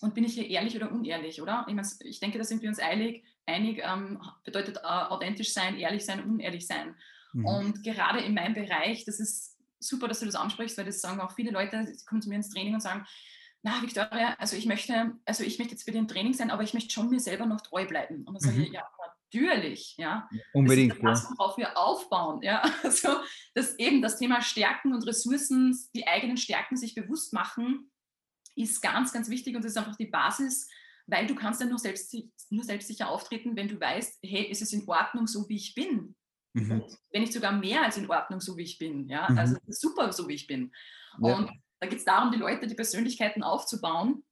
Und 0.00 0.14
bin 0.14 0.24
ich 0.24 0.34
hier 0.34 0.48
ehrlich 0.48 0.74
oder 0.74 0.90
unehrlich, 0.90 1.40
oder? 1.40 1.64
Ich, 1.68 1.74
meine, 1.74 1.88
ich 2.00 2.18
denke, 2.18 2.38
da 2.38 2.44
sind 2.44 2.62
wir 2.62 2.68
uns 2.68 2.80
einig. 2.80 3.24
Einig 3.46 3.80
ähm, 3.84 4.20
bedeutet 4.42 4.78
äh, 4.78 4.80
authentisch 4.80 5.52
sein, 5.52 5.76
ehrlich 5.76 6.04
sein, 6.04 6.24
unehrlich 6.24 6.66
sein. 6.66 6.96
Mhm. 7.32 7.46
Und 7.46 7.82
gerade 7.84 8.20
in 8.20 8.34
meinem 8.34 8.54
Bereich, 8.54 9.04
das 9.04 9.20
ist 9.20 9.56
super, 9.78 10.08
dass 10.08 10.18
du 10.18 10.26
das 10.26 10.34
ansprichst, 10.34 10.76
weil 10.76 10.86
das 10.86 11.00
sagen 11.00 11.20
auch 11.20 11.32
viele 11.32 11.52
Leute, 11.52 11.84
die 11.84 12.04
kommen 12.06 12.22
zu 12.22 12.28
mir 12.28 12.36
ins 12.36 12.50
Training 12.50 12.74
und 12.74 12.80
sagen, 12.80 13.06
na 13.64 13.80
Victoria, 13.80 14.36
also 14.38 14.56
ich 14.56 14.66
möchte, 14.66 15.16
also 15.24 15.42
ich 15.42 15.58
möchte 15.58 15.72
jetzt 15.72 15.86
wieder 15.86 15.98
im 15.98 16.06
Training 16.06 16.34
sein, 16.34 16.50
aber 16.50 16.62
ich 16.62 16.74
möchte 16.74 16.92
schon 16.92 17.08
mir 17.08 17.18
selber 17.18 17.46
noch 17.46 17.62
treu 17.62 17.86
bleiben. 17.86 18.24
Und 18.24 18.34
dann 18.34 18.40
sage 18.40 18.60
ich, 18.62 18.68
mhm. 18.68 18.74
ja, 18.74 18.86
natürlich, 19.32 19.96
ja. 19.96 20.28
Unbedingt. 20.52 21.02
Das 21.02 21.22
ist 21.22 21.30
das, 21.30 21.38
worauf 21.38 21.56
wir 21.56 21.76
aufbauen, 21.78 22.42
ja. 22.42 22.62
Also, 22.82 23.16
dass 23.54 23.78
eben 23.78 24.02
das 24.02 24.18
Thema 24.18 24.42
Stärken 24.42 24.92
und 24.92 25.06
Ressourcen, 25.06 25.74
die 25.94 26.06
eigenen 26.06 26.36
Stärken 26.36 26.76
sich 26.76 26.94
bewusst 26.94 27.32
machen, 27.32 27.90
ist 28.54 28.82
ganz, 28.82 29.14
ganz 29.14 29.30
wichtig 29.30 29.56
und 29.56 29.64
das 29.64 29.72
ist 29.72 29.78
einfach 29.78 29.96
die 29.96 30.06
Basis, 30.06 30.68
weil 31.06 31.26
du 31.26 31.34
kannst 31.34 31.62
ja 31.62 31.66
nur, 31.66 31.78
selbst, 31.78 32.14
nur 32.50 32.64
selbstsicher 32.64 33.08
auftreten, 33.08 33.56
wenn 33.56 33.68
du 33.68 33.80
weißt, 33.80 34.18
hey, 34.22 34.44
ist 34.44 34.60
es 34.60 34.74
in 34.74 34.86
Ordnung, 34.86 35.26
so 35.26 35.48
wie 35.48 35.56
ich 35.56 35.74
bin. 35.74 36.14
Mhm. 36.52 36.84
Wenn 37.10 37.22
nicht 37.22 37.32
sogar 37.32 37.52
mehr 37.52 37.82
als 37.82 37.96
in 37.96 38.10
Ordnung, 38.10 38.40
so 38.40 38.58
wie 38.58 38.62
ich 38.62 38.76
bin. 38.76 39.08
Ja? 39.08 39.26
Mhm. 39.30 39.38
Also 39.38 39.56
super, 39.68 40.12
so 40.12 40.28
wie 40.28 40.34
ich 40.34 40.46
bin. 40.46 40.70
Ja. 41.22 41.36
Und 41.36 41.50
da 41.84 41.90
geht 41.90 41.98
es 41.98 42.04
darum, 42.04 42.32
die 42.32 42.38
Leute, 42.38 42.66
die 42.66 42.74
Persönlichkeiten 42.74 43.42
aufzubauen. 43.42 44.24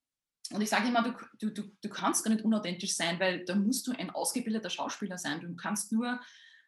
Und 0.53 0.61
ich 0.63 0.71
sage 0.71 0.89
immer, 0.89 1.15
du, 1.39 1.51
du, 1.51 1.63
du 1.81 1.89
kannst 1.89 2.25
gar 2.25 2.33
nicht 2.33 2.45
unauthentisch 2.45 2.97
sein, 2.97 3.21
weil 3.21 3.45
da 3.45 3.55
musst 3.55 3.87
du 3.87 3.93
ein 3.93 4.11
ausgebildeter 4.11 4.71
Schauspieler 4.71 5.19
sein. 5.19 5.41
Du 5.41 5.55
kannst 5.55 5.93
nur 5.93 6.19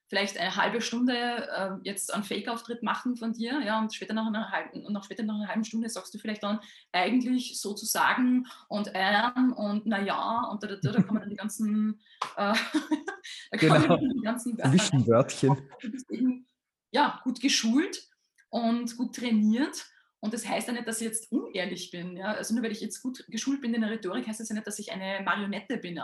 vielleicht 0.09 0.38
eine 0.38 0.55
halbe 0.55 0.83
Stunde 0.83 1.14
äh, 1.14 1.70
jetzt 1.83 2.12
einen 2.12 2.23
Fake-Auftritt 2.23 2.83
machen 2.83 3.16
von 3.16 3.33
dir, 3.33 3.62
ja, 3.64 3.81
und 3.81 3.94
später 3.94 4.12
nach 4.12 4.27
einer 4.27 4.51
halben, 4.51 4.85
und 4.85 4.92
nach 4.92 5.05
später 5.05 5.23
nach 5.23 5.37
einer 5.37 5.49
halben 5.49 5.64
Stunde 5.64 5.88
sagst 5.88 6.12
du 6.12 6.18
vielleicht 6.18 6.42
dann 6.42 6.61
eigentlich 6.92 7.59
sozusagen 7.59 8.47
und 8.68 8.90
ähm 8.92 9.55
und 9.55 9.87
naja, 9.87 10.47
und 10.53 10.62
da, 10.62 10.68
da, 10.68 10.77
da, 10.77 11.03
kann 11.03 11.14
man 11.14 11.20
dann 11.20 11.31
die 11.31 11.37
ganzen, 11.37 12.01
äh, 12.37 12.55
genau. 13.53 13.97
die 13.97 14.20
ganzen 14.23 14.59
Wörter, 14.59 15.57
Du 15.81 15.90
bist 15.90 16.11
eben 16.11 16.47
ja, 16.90 17.20
gut 17.25 17.40
geschult 17.40 18.07
und 18.51 18.97
gut 18.99 19.16
trainiert 19.16 19.87
und 20.25 20.33
das 20.33 20.49
heißt 20.49 20.69
ja 20.69 20.73
nicht, 20.73 20.89
dass 20.89 21.03
ich 21.03 21.07
jetzt 21.07 21.31
unehrlich 21.31 21.91
bin. 21.91 22.17
Ja? 22.17 22.33
Also 22.33 22.55
nur 22.55 22.65
weil 22.65 22.73
ich 22.73 22.81
jetzt 22.81 23.03
gut 23.03 23.27
geschult 23.29 23.61
bin 23.61 23.75
in 23.75 23.83
der 23.83 23.91
Rhetorik, 23.91 24.27
heißt 24.27 24.41
das 24.41 24.49
ja 24.49 24.55
nicht, 24.55 24.67
dass 24.67 24.79
ich 24.79 24.91
eine 24.91 25.23
Marionette 25.23 25.77
bin. 25.77 26.01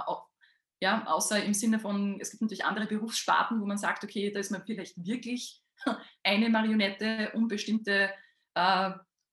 Ja, 0.83 1.07
außer 1.07 1.43
im 1.43 1.55
Sinne 1.55 1.79
von, 1.79 2.21
es 2.21 2.31
gibt 2.31 2.43
natürlich 2.43 2.67
andere 2.67 2.85
Berufssparten, 2.85 3.63
wo 3.63 3.65
man 3.65 3.79
sagt, 3.79 4.05
okay, 4.05 4.31
da 4.31 4.39
ist 4.39 4.51
man 4.51 4.63
vielleicht 4.67 5.03
wirklich 5.03 5.63
eine 6.23 6.51
Marionette, 6.51 7.33
um 7.33 7.49
bestimmte 7.49 8.11
äh, 8.55 8.91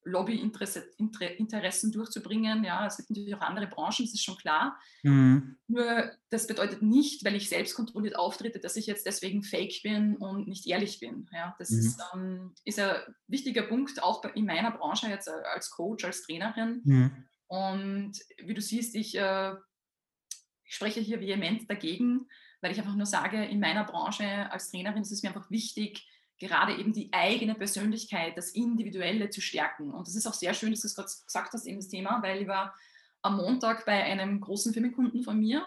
Lobbyinteressen 0.07 1.91
durchzubringen. 1.91 2.63
Ja, 2.63 2.85
es 2.87 2.97
gibt 2.97 3.09
natürlich 3.09 3.35
auch 3.35 3.41
andere 3.41 3.67
Branchen, 3.67 4.05
das 4.05 4.13
ist 4.13 4.23
schon 4.23 4.37
klar. 4.37 4.79
Mhm. 5.03 5.57
Nur 5.67 6.11
das 6.29 6.47
bedeutet 6.47 6.81
nicht, 6.81 7.23
weil 7.25 7.35
ich 7.35 7.49
selbst 7.49 7.75
kontrolliert 7.75 8.15
auftrete, 8.15 8.59
dass 8.59 8.75
ich 8.75 8.87
jetzt 8.87 9.05
deswegen 9.05 9.43
fake 9.43 9.81
bin 9.83 10.15
und 10.15 10.47
nicht 10.47 10.65
ehrlich 10.67 10.99
bin. 10.99 11.29
Ja, 11.31 11.55
das 11.59 11.69
mhm. 11.69 11.79
ist, 11.79 12.01
ähm, 12.13 12.55
ist 12.63 12.79
ein 12.79 12.95
wichtiger 13.27 13.63
Punkt, 13.63 14.01
auch 14.01 14.23
in 14.35 14.45
meiner 14.45 14.71
Branche 14.71 15.07
jetzt 15.07 15.27
äh, 15.27 15.31
als 15.53 15.69
Coach, 15.69 16.05
als 16.05 16.23
Trainerin. 16.23 16.81
Mhm. 16.83 17.27
Und 17.47 18.13
wie 18.43 18.53
du 18.53 18.61
siehst, 18.61 18.95
ich, 18.95 19.17
äh, 19.17 19.53
ich 20.63 20.75
spreche 20.75 20.99
hier 20.99 21.21
vehement 21.21 21.69
dagegen, 21.69 22.27
weil 22.61 22.71
ich 22.71 22.79
einfach 22.79 22.95
nur 22.95 23.05
sage, 23.05 23.43
in 23.45 23.59
meiner 23.59 23.83
Branche 23.83 24.51
als 24.51 24.71
Trainerin 24.71 25.01
ist 25.01 25.11
es 25.11 25.21
mir 25.23 25.29
einfach 25.29 25.51
wichtig, 25.51 26.07
gerade 26.39 26.75
eben 26.75 26.93
die 26.93 27.11
eigene 27.11 27.55
Persönlichkeit, 27.55 28.37
das 28.37 28.51
Individuelle 28.51 29.29
zu 29.29 29.41
stärken. 29.41 29.91
Und 29.91 30.07
das 30.07 30.15
ist 30.15 30.27
auch 30.27 30.33
sehr 30.33 30.53
schön, 30.53 30.71
dass 30.71 30.81
du 30.81 30.87
es 30.87 30.95
gerade 30.95 31.09
gesagt 31.25 31.53
hast, 31.53 31.65
eben 31.65 31.77
das 31.77 31.87
Thema, 31.87 32.21
weil 32.21 32.41
ich 32.41 32.47
war 32.47 32.75
am 33.21 33.37
Montag 33.37 33.85
bei 33.85 34.03
einem 34.03 34.39
großen 34.39 34.73
Firmenkunden 34.73 35.23
von 35.23 35.39
mir 35.39 35.65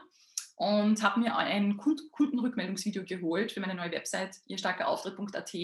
und 0.60 1.02
habe 1.02 1.20
mir 1.20 1.36
ein 1.36 1.78
Kundenrückmeldungsvideo 1.78 3.04
geholt 3.04 3.50
für 3.50 3.60
meine 3.60 3.74
neue 3.74 3.92
Website 3.92 4.36
ihrstarkerauftritt.at. 4.46 5.54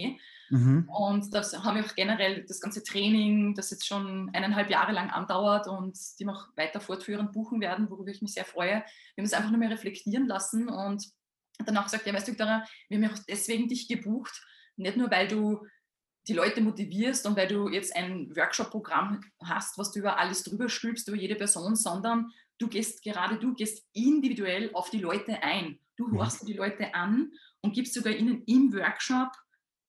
Mhm. 0.49 0.89
Und 0.89 1.35
das 1.35 1.53
haben 1.63 1.77
wir 1.77 1.85
auch 1.85 1.95
generell 1.95 2.45
das 2.45 2.61
ganze 2.61 2.83
Training, 2.83 3.55
das 3.55 3.71
jetzt 3.71 3.87
schon 3.87 4.31
eineinhalb 4.33 4.71
Jahre 4.71 4.93
lang 4.93 5.11
andauert 5.11 5.69
und 5.69 5.99
die 6.19 6.25
noch 6.25 6.49
weiter 6.57 6.81
fortführend 6.81 7.33
buchen 7.33 7.61
werden, 7.61 7.91
worüber 7.91 8.11
ich 8.11 8.23
mich 8.23 8.33
sehr 8.33 8.47
freue. 8.47 8.83
Wir 9.15 9.23
haben 9.23 9.25
es 9.27 9.35
einfach 9.35 9.51
nur 9.51 9.59
mehr 9.59 9.71
reflektieren 9.71 10.27
lassen 10.27 10.71
und 10.71 11.05
danach 11.65 11.85
gesagt, 11.85 12.07
ja, 12.07 12.15
weißt 12.15 12.29
du, 12.29 12.33
Victoria, 12.33 12.65
wir 12.89 12.97
haben 12.97 13.05
ja 13.05 13.11
auch 13.11 13.25
deswegen 13.29 13.69
dich 13.69 13.89
gebucht, 13.89 14.43
nicht 14.77 14.97
nur, 14.97 15.11
weil 15.11 15.29
du 15.29 15.67
die 16.29 16.35
Leute 16.35 16.61
motivierst 16.61 17.27
und 17.27 17.37
weil 17.37 17.49
du 17.49 17.69
jetzt 17.69 17.95
ein 17.95 18.35
Workshop-Programm 18.35 19.21
hast, 19.45 19.79
was 19.79 19.93
du 19.93 20.01
über 20.01 20.19
alles 20.19 20.43
drüber 20.43 20.69
stülpst, 20.69 21.07
über 21.09 21.17
jede 21.17 21.37
Person, 21.37 21.77
sondern 21.77 22.33
du 22.59 22.69
gehst 22.69 23.03
gerade 23.03 23.39
du 23.39 23.55
gehst 23.55 23.87
individuell 23.93 24.71
auf 24.73 24.91
die 24.91 24.99
Leute 24.99 25.43
ein. 25.43 25.79
Du 25.97 26.09
mhm. 26.09 26.19
horchst 26.19 26.47
die 26.47 26.55
Leute 26.55 26.95
an 26.95 27.33
und 27.61 27.75
gibst 27.75 27.95
sogar 27.95 28.13
ihnen 28.13 28.43
im 28.47 28.73
Workshop, 28.73 29.31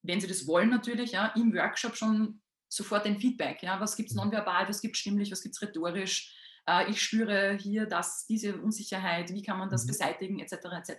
wenn 0.04 0.22
sie 0.22 0.28
das 0.28 0.46
wollen 0.48 0.70
natürlich, 0.70 1.14
ja, 1.14 1.28
im 1.36 1.54
Workshop 1.54 1.96
schon 1.96 2.42
sofort 2.70 3.06
ein 3.06 3.20
Feedback. 3.20 3.64
Ja, 3.64 3.80
was 3.80 3.96
gibt 3.96 4.10
es 4.10 4.16
nonverbal, 4.16 4.68
was 4.68 4.82
gibt 4.82 4.96
es 4.96 5.02
stimmlich, 5.02 5.32
was 5.32 5.42
gibt 5.42 5.56
es 5.56 5.62
rhetorisch. 5.62 6.34
Äh, 6.68 6.90
ich 6.90 7.02
spüre 7.02 7.58
hier 7.60 7.86
das, 7.86 8.26
diese 8.28 8.58
Unsicherheit, 8.62 9.34
wie 9.34 9.42
kann 9.42 9.58
man 9.58 9.70
das 9.70 9.84
mhm. 9.84 9.88
beseitigen, 9.88 10.40
etc. 10.40 10.54
etc. 10.54 10.94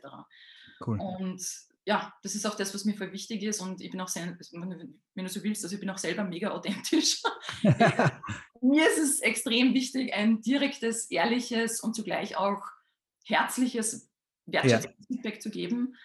Cool. 0.85 1.01
Und 1.01 1.43
ja, 1.89 2.13
das 2.23 2.35
ist 2.35 2.45
auch 2.47 2.55
das, 2.55 2.75
was 2.75 2.85
mir 2.85 2.95
voll 2.95 3.13
wichtig 3.13 3.43
ist 3.43 3.63
und 3.63 3.81
ich 3.81 3.91
bin 3.91 3.99
auch, 4.03 4.09
sehr, 4.09 4.27
wenn 4.27 5.25
du 5.25 5.29
so 5.31 5.43
willst, 5.43 5.65
also 5.65 5.75
ich 5.75 5.81
bin 5.81 5.89
auch 5.89 5.97
selber 5.97 6.23
mega 6.23 6.51
authentisch. 6.51 7.23
mir 8.61 8.87
ist 8.87 8.99
es 8.99 9.21
extrem 9.21 9.73
wichtig, 9.73 10.13
ein 10.13 10.43
direktes, 10.43 11.11
ehrliches 11.11 11.81
und 11.81 11.97
zugleich 11.97 12.37
auch 12.37 12.63
herzliches 13.25 14.11
wertschätzendes 14.45 14.99
ja. 14.99 15.07
Feedback 15.07 15.41
zu 15.41 15.49
geben, 15.49 15.97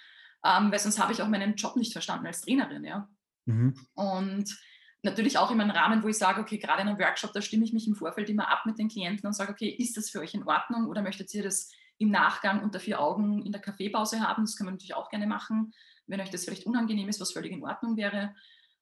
ähm, 0.45 0.71
weil 0.71 0.79
sonst 0.79 0.99
habe 0.99 1.11
ich 1.11 1.21
auch 1.21 1.27
meinen 1.27 1.55
Job 1.55 1.75
nicht 1.75 1.91
verstanden 1.91 2.27
als 2.27 2.39
Trainerin. 2.39 2.85
Ja? 2.85 3.09
Mhm. 3.43 3.75
Und 3.95 4.57
natürlich 5.01 5.37
auch 5.37 5.51
in 5.51 5.59
einem 5.59 5.71
Rahmen, 5.71 6.01
wo 6.01 6.07
ich 6.07 6.17
sage, 6.17 6.39
okay, 6.39 6.59
gerade 6.59 6.83
in 6.83 6.87
einem 6.87 6.99
Workshop, 6.99 7.33
da 7.33 7.41
stimme 7.41 7.65
ich 7.65 7.73
mich 7.73 7.89
im 7.89 7.95
Vorfeld 7.95 8.29
immer 8.29 8.47
ab 8.47 8.65
mit 8.65 8.79
den 8.79 8.87
Klienten 8.87 9.27
und 9.27 9.33
sage, 9.33 9.51
okay, 9.51 9.67
ist 9.67 9.97
das 9.97 10.09
für 10.09 10.21
euch 10.21 10.33
in 10.33 10.47
Ordnung 10.47 10.87
oder 10.87 11.01
möchtet 11.01 11.33
ihr 11.33 11.43
das 11.43 11.73
im 11.97 12.09
Nachgang 12.11 12.63
unter 12.63 12.79
vier 12.79 12.99
Augen 12.99 13.45
in 13.45 13.51
der 13.51 13.61
Kaffeepause 13.61 14.21
haben? 14.21 14.43
Das 14.43 14.55
kann 14.55 14.65
man 14.65 14.75
natürlich 14.75 14.95
auch 14.95 15.09
gerne 15.09 15.27
machen, 15.27 15.73
wenn 16.07 16.21
euch 16.21 16.29
das 16.29 16.45
vielleicht 16.45 16.65
unangenehm 16.65 17.09
ist, 17.09 17.21
was 17.21 17.33
völlig 17.33 17.51
in 17.51 17.63
Ordnung 17.63 17.97
wäre. 17.97 18.35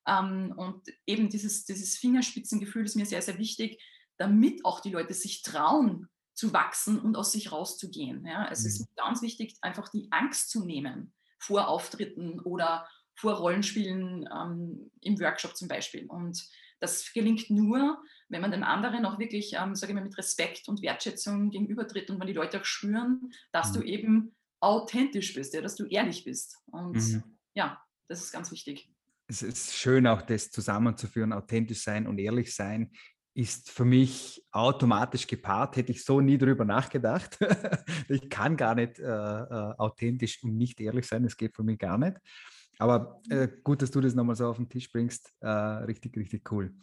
Ähm, 0.06 0.52
und 0.56 0.82
eben 1.06 1.28
dieses, 1.28 1.64
dieses 1.64 1.96
Fingerspitzengefühl 1.98 2.84
ist 2.84 2.96
mir 2.96 3.06
sehr, 3.06 3.22
sehr 3.22 3.38
wichtig, 3.38 3.82
damit 4.16 4.64
auch 4.64 4.80
die 4.80 4.90
Leute 4.90 5.14
sich 5.14 5.42
trauen, 5.42 6.08
zu 6.34 6.52
wachsen 6.52 6.98
und 6.98 7.16
aus 7.16 7.32
sich 7.32 7.52
rauszugehen. 7.52 8.24
Ja? 8.26 8.48
Es 8.50 8.62
mhm. 8.62 8.66
ist 8.68 8.96
ganz 8.96 9.22
wichtig, 9.22 9.56
einfach 9.60 9.88
die 9.88 10.08
Angst 10.10 10.50
zu 10.50 10.64
nehmen 10.64 11.12
vor 11.38 11.68
Auftritten 11.68 12.40
oder 12.40 12.88
vor 13.14 13.34
Rollenspielen 13.34 14.28
ähm, 14.32 14.90
im 15.00 15.20
Workshop 15.20 15.56
zum 15.56 15.68
Beispiel. 15.68 16.06
Und 16.06 16.42
das 16.80 17.12
gelingt 17.12 17.50
nur, 17.50 18.02
wenn 18.32 18.40
man 18.40 18.50
den 18.50 18.64
anderen 18.64 19.04
auch 19.04 19.18
wirklich, 19.18 19.54
ähm, 19.54 19.74
sage 19.74 19.92
ich 19.92 19.94
mal, 19.94 20.04
mit 20.04 20.16
Respekt 20.18 20.68
und 20.68 20.82
Wertschätzung 20.82 21.50
gegenübertritt 21.50 22.10
und 22.10 22.18
wenn 22.18 22.26
die 22.26 22.32
Leute 22.32 22.60
auch 22.60 22.64
spüren, 22.64 23.30
dass 23.52 23.70
mhm. 23.70 23.74
du 23.74 23.82
eben 23.86 24.34
authentisch 24.60 25.34
bist, 25.34 25.54
ja, 25.54 25.60
dass 25.60 25.76
du 25.76 25.84
ehrlich 25.86 26.24
bist. 26.24 26.58
Und 26.66 26.96
mhm. 26.96 27.22
ja, 27.54 27.80
das 28.08 28.22
ist 28.22 28.32
ganz 28.32 28.50
wichtig. 28.50 28.90
Es 29.28 29.42
ist 29.42 29.74
schön, 29.74 30.06
auch 30.06 30.22
das 30.22 30.50
zusammenzuführen, 30.50 31.32
authentisch 31.32 31.82
sein 31.82 32.06
und 32.06 32.18
ehrlich 32.18 32.54
sein 32.54 32.90
ist 33.34 33.70
für 33.70 33.86
mich 33.86 34.44
automatisch 34.50 35.26
gepaart, 35.26 35.76
hätte 35.76 35.92
ich 35.92 36.04
so 36.04 36.20
nie 36.20 36.36
darüber 36.36 36.64
nachgedacht. 36.64 37.38
ich 38.08 38.28
kann 38.28 38.56
gar 38.56 38.74
nicht 38.74 38.98
äh, 38.98 39.04
äh, 39.04 39.74
authentisch 39.78 40.42
und 40.42 40.56
nicht 40.56 40.80
ehrlich 40.80 41.06
sein, 41.06 41.22
das 41.22 41.36
geht 41.36 41.56
für 41.56 41.62
mich 41.62 41.78
gar 41.78 41.96
nicht. 41.96 42.18
Aber 42.78 43.20
äh, 43.30 43.48
gut, 43.62 43.80
dass 43.80 43.90
du 43.90 44.00
das 44.00 44.14
nochmal 44.14 44.36
so 44.36 44.46
auf 44.48 44.56
den 44.56 44.68
Tisch 44.68 44.90
bringst. 44.90 45.32
Äh, 45.40 45.48
richtig, 45.48 46.16
richtig 46.16 46.50
cool. 46.52 46.74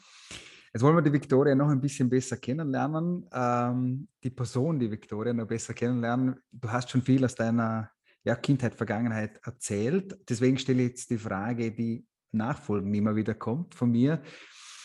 Jetzt 0.74 0.84
wollen 0.84 0.96
wir 0.96 1.02
die 1.02 1.14
Viktoria 1.14 1.56
noch 1.56 1.70
ein 1.70 1.82
bisschen 1.82 2.10
besser 2.10 2.38
kennenlernen. 2.38 3.28
Ähm, 3.34 4.08
die 4.24 4.30
Person, 4.30 4.80
die 4.80 4.92
Viktoria, 4.92 5.34
noch 5.34 5.48
besser 5.48 5.74
kennenlernen. 5.74 6.36
Du 6.52 6.70
hast 6.70 6.92
schon 6.92 7.02
viel 7.02 7.26
aus 7.26 7.36
deiner 7.36 7.90
ja, 8.24 8.36
Kindheit, 8.36 8.76
Vergangenheit 8.76 9.40
erzählt. 9.44 10.18
Deswegen 10.30 10.58
stelle 10.60 10.84
ich 10.84 10.90
jetzt 10.90 11.10
die 11.10 11.18
Frage, 11.18 11.72
die 11.72 12.06
nachfolgend 12.32 12.96
immer 12.96 13.16
wieder 13.16 13.34
kommt 13.34 13.74
von 13.74 13.92
mir. 13.92 14.22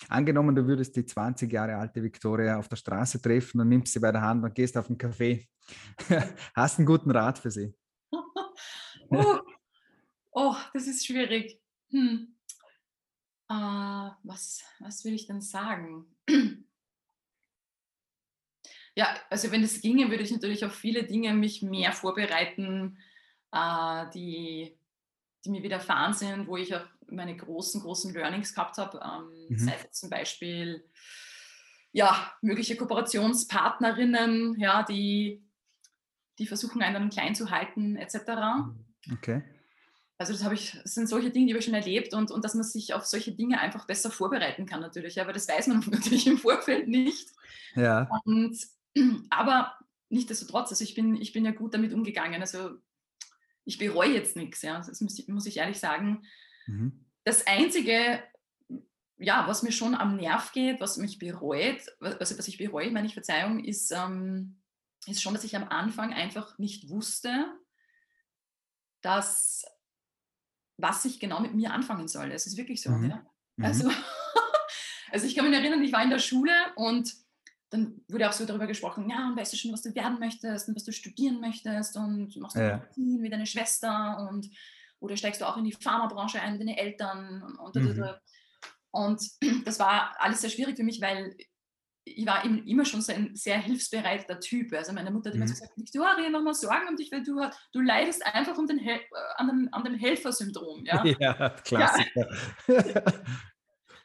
Angenommen, 0.08 0.54
du 0.54 0.66
würdest 0.66 0.96
die 0.96 1.04
20 1.04 1.52
Jahre 1.52 1.76
alte 1.76 2.02
Viktoria 2.02 2.58
auf 2.58 2.68
der 2.68 2.76
Straße 2.76 3.20
treffen 3.20 3.60
und 3.60 3.68
nimmst 3.68 3.92
sie 3.92 4.00
bei 4.00 4.12
der 4.12 4.22
Hand 4.22 4.44
und 4.44 4.54
gehst 4.54 4.76
auf 4.76 4.88
einen 4.88 4.98
Café. 4.98 5.46
Hast 6.54 6.78
einen 6.78 6.86
guten 6.86 7.10
Rat 7.10 7.38
für 7.38 7.50
sie? 7.50 7.74
oh, 9.10 9.38
oh, 10.32 10.54
das 10.72 10.86
ist 10.86 11.06
schwierig. 11.06 11.60
Hm. 11.90 12.33
Uh, 13.50 14.10
was, 14.22 14.64
was 14.80 15.04
will 15.04 15.14
ich 15.14 15.26
denn 15.26 15.40
sagen? 15.40 16.06
ja, 18.94 19.16
also 19.30 19.50
wenn 19.50 19.62
es 19.62 19.80
ginge, 19.80 20.10
würde 20.10 20.22
ich 20.22 20.32
natürlich 20.32 20.64
auf 20.64 20.74
viele 20.74 21.04
Dinge 21.04 21.34
mich 21.34 21.62
mehr 21.62 21.92
vorbereiten, 21.92 22.98
uh, 23.54 24.08
die, 24.14 24.78
die 25.44 25.50
mir 25.50 25.62
widerfahren 25.62 26.14
sind, 26.14 26.46
wo 26.46 26.56
ich 26.56 26.74
auch 26.74 26.86
meine 27.08 27.36
großen, 27.36 27.82
großen 27.82 28.14
Learnings 28.14 28.54
gehabt 28.54 28.78
habe. 28.78 29.00
Ähm, 29.04 29.46
mhm. 29.48 29.58
Sei 29.58 29.74
es 29.74 29.98
zum 29.98 30.10
Beispiel 30.10 30.84
ja, 31.94 32.32
mögliche 32.42 32.76
Kooperationspartnerinnen, 32.76 34.58
ja, 34.58 34.82
die, 34.82 35.44
die 36.38 36.46
versuchen, 36.46 36.82
einen 36.82 37.08
klein 37.08 37.36
zu 37.36 37.50
halten, 37.50 37.96
etc. 37.96 38.16
Okay. 39.12 39.42
Also 40.24 40.32
das 40.32 40.42
habe 40.42 40.54
ich, 40.54 40.72
das 40.82 40.94
sind 40.94 41.06
solche 41.06 41.30
Dinge, 41.30 41.44
die 41.44 41.52
habe 41.52 41.58
ich 41.58 41.66
schon 41.66 41.74
erlebt 41.74 42.14
und, 42.14 42.30
und 42.30 42.42
dass 42.42 42.54
man 42.54 42.64
sich 42.64 42.94
auf 42.94 43.04
solche 43.04 43.32
Dinge 43.32 43.60
einfach 43.60 43.86
besser 43.86 44.10
vorbereiten 44.10 44.64
kann 44.64 44.80
natürlich, 44.80 45.20
aber 45.20 45.34
das 45.34 45.46
weiß 45.46 45.66
man 45.66 45.80
natürlich 45.90 46.26
im 46.26 46.38
Vorfeld 46.38 46.88
nicht. 46.88 47.28
Ja. 47.76 48.08
Und, 48.24 48.56
aber 49.28 49.78
nichtsdestotrotz, 50.08 50.70
also 50.70 50.82
ich 50.82 50.94
bin, 50.94 51.14
ich 51.20 51.34
bin 51.34 51.44
ja 51.44 51.50
gut 51.50 51.74
damit 51.74 51.92
umgegangen. 51.92 52.40
Also 52.40 52.70
ich 53.66 53.76
bereue 53.76 54.14
jetzt 54.14 54.34
nichts, 54.34 54.62
ja. 54.62 54.78
Das 54.78 54.98
muss, 55.02 55.28
muss 55.28 55.44
ich 55.44 55.58
ehrlich 55.58 55.78
sagen. 55.78 56.24
Mhm. 56.66 57.04
Das 57.24 57.46
Einzige, 57.46 58.22
ja, 59.18 59.46
was 59.46 59.62
mir 59.62 59.72
schon 59.72 59.94
am 59.94 60.16
Nerv 60.16 60.52
geht, 60.52 60.80
was 60.80 60.96
mich 60.96 61.18
bereut, 61.18 61.82
also 62.00 62.38
was 62.38 62.48
ich 62.48 62.56
bereue, 62.56 62.90
meine 62.90 63.06
ich 63.06 63.12
Verzeihung, 63.12 63.62
ist, 63.62 63.92
ähm, 63.92 64.56
ist 65.06 65.20
schon, 65.20 65.34
dass 65.34 65.44
ich 65.44 65.54
am 65.54 65.68
Anfang 65.68 66.14
einfach 66.14 66.56
nicht 66.56 66.88
wusste, 66.88 67.44
dass 69.02 69.66
was 70.76 71.04
ich 71.04 71.20
genau 71.20 71.40
mit 71.40 71.54
mir 71.54 71.72
anfangen 71.72 72.08
soll. 72.08 72.30
Es 72.32 72.46
ist 72.46 72.56
wirklich 72.56 72.82
so. 72.82 72.90
Mhm. 72.90 73.10
Ja? 73.10 73.26
Mhm. 73.56 73.64
Also, 73.64 73.90
also 75.12 75.26
ich 75.26 75.34
kann 75.34 75.48
mich 75.48 75.58
erinnern, 75.58 75.82
ich 75.82 75.92
war 75.92 76.02
in 76.02 76.10
der 76.10 76.18
Schule 76.18 76.52
und 76.76 77.14
dann 77.70 78.00
wurde 78.08 78.28
auch 78.28 78.32
so 78.32 78.44
darüber 78.44 78.66
gesprochen, 78.66 79.10
ja, 79.10 79.28
und 79.28 79.36
weißt 79.36 79.52
du 79.52 79.56
schon, 79.56 79.72
was 79.72 79.82
du 79.82 79.94
werden 79.94 80.20
möchtest 80.20 80.68
und 80.68 80.76
was 80.76 80.84
du 80.84 80.92
studieren 80.92 81.40
möchtest 81.40 81.96
und 81.96 82.36
machst 82.36 82.56
du 82.56 82.60
ja. 82.60 82.76
Medizin 82.76 83.22
wie 83.22 83.30
deine 83.30 83.46
Schwester 83.46 84.28
und 84.30 84.48
oder 85.00 85.16
steigst 85.16 85.40
du 85.40 85.48
auch 85.48 85.56
in 85.56 85.64
die 85.64 85.72
Pharmabranche 85.72 86.40
ein, 86.40 86.58
deine 86.58 86.78
Eltern 86.78 87.42
und, 87.58 87.76
und, 87.76 87.84
mhm. 87.84 88.08
und 88.90 89.22
das 89.66 89.78
war 89.78 90.14
alles 90.18 90.40
sehr 90.40 90.50
schwierig 90.50 90.76
für 90.76 90.84
mich, 90.84 91.00
weil 91.00 91.36
ich 92.04 92.26
war 92.26 92.44
immer 92.44 92.84
schon 92.84 93.00
so 93.00 93.12
ein 93.12 93.34
sehr 93.34 93.58
hilfsbereiter 93.58 94.38
Typ. 94.38 94.72
Also 94.74 94.92
meine 94.92 95.10
Mutter 95.10 95.30
hat 95.30 95.36
immer 95.36 95.44
mhm. 95.44 95.48
so 95.48 95.54
gesagt, 95.54 95.76
Victoria, 95.76 96.30
mach 96.30 96.42
mal 96.42 96.54
Sorgen 96.54 96.88
um 96.88 96.96
dich, 96.96 97.10
weil 97.10 97.22
du, 97.22 97.40
du 97.72 97.80
leidest 97.80 98.24
einfach 98.26 98.58
um 98.58 98.66
den 98.66 98.78
Hel 98.78 99.00
an, 99.36 99.48
dem, 99.48 99.68
an 99.72 99.84
dem 99.84 99.94
Helfersyndrom. 99.94 100.84
Ja, 100.84 101.04
ja 101.18 101.50
Klassiker. 101.64 102.28
Ja. 102.68 103.02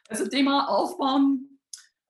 Also 0.08 0.26
Thema 0.26 0.68
Aufbauen, 0.68 1.58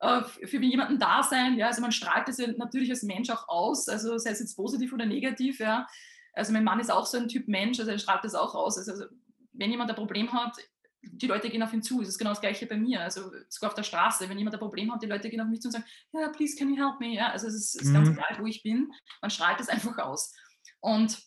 äh, 0.01 0.23
für 0.23 0.63
jemanden 0.63 0.99
da 0.99 1.23
sein. 1.23 1.59
Ja, 1.59 1.67
also 1.67 1.83
man 1.83 1.93
strahlt 1.93 2.29
das 2.29 2.39
ja 2.39 2.47
natürlich 2.57 2.91
als 2.91 3.03
Mensch 3.03 3.29
auch 3.31 3.49
aus, 3.49 3.89
also 3.89 4.17
sei 4.17 4.31
es 4.31 4.41
jetzt 4.41 4.57
positiv 4.57 4.93
oder 4.93 5.07
negativ. 5.07 5.59
Ja. 5.59 5.87
Also 6.33 6.53
mein 6.53 6.65
Mann 6.65 6.81
ist 6.81 6.91
auch 6.91 7.07
so 7.07 7.19
ein 7.19 7.29
Typ 7.29 7.49
Mensch, 7.49 7.79
also 7.81 7.91
er 7.91 7.99
strahlt 7.99 8.25
das 8.25 8.35
auch 8.35 8.55
aus. 8.55 8.79
Also 8.79 9.05
wenn 9.53 9.71
jemand 9.71 9.91
ein 9.91 9.97
Problem 9.97 10.33
hat, 10.33 10.57
die 11.03 11.27
Leute 11.27 11.49
gehen 11.51 11.63
auf 11.63 11.73
ihn 11.73 11.83
zu. 11.83 12.03
Es 12.03 12.09
ist 12.09 12.19
genau 12.19 12.31
das 12.31 12.41
Gleiche 12.41 12.67
bei 12.67 12.77
mir. 12.77 13.01
Also 13.01 13.31
sogar 13.49 13.71
auf 13.71 13.75
der 13.75 13.83
Straße, 13.83 14.29
wenn 14.29 14.39
jemand 14.39 14.55
ein 14.55 14.61
Problem 14.61 14.93
hat, 14.93 15.03
die 15.03 15.07
Leute 15.07 15.31
gehen 15.31 15.41
auf 15.41 15.49
mich 15.49 15.61
zu 15.61 15.69
und 15.69 15.73
sagen, 15.73 15.85
ja, 16.13 16.21
yeah, 16.21 16.29
please, 16.31 16.57
can 16.57 16.69
you 16.69 16.77
help 16.77 17.01
me? 17.01 17.15
Ja, 17.15 17.31
also 17.31 17.47
es 17.47 17.55
ist, 17.55 17.83
ist 17.83 17.89
mhm. 17.89 17.95
ganz 17.95 18.09
egal, 18.11 18.39
wo 18.39 18.47
ich 18.47 18.63
bin. 18.63 18.93
Man 19.21 19.31
strahlt 19.31 19.61
es 19.61 19.69
einfach 19.69 19.97
aus. 19.99 20.35
Und 20.81 21.19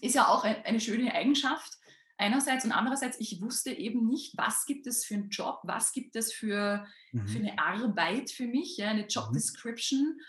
ist 0.00 0.14
ja 0.14 0.28
auch 0.28 0.44
eine 0.44 0.80
schöne 0.80 1.14
Eigenschaft. 1.14 1.78
Einerseits 2.16 2.64
und 2.64 2.72
andererseits, 2.72 3.18
ich 3.20 3.40
wusste 3.40 3.72
eben 3.72 4.06
nicht, 4.06 4.36
was 4.36 4.66
gibt 4.66 4.86
es 4.86 5.04
für 5.04 5.14
einen 5.14 5.30
Job, 5.30 5.60
was 5.64 5.92
gibt 5.92 6.14
es 6.14 6.32
für, 6.32 6.86
mhm. 7.12 7.26
für 7.26 7.38
eine 7.38 7.58
Arbeit 7.58 8.30
für 8.30 8.46
mich, 8.46 8.76
ja, 8.76 8.88
eine 8.88 9.06
Job. 9.06 9.32
Description 9.32 10.16
mhm. 10.16 10.20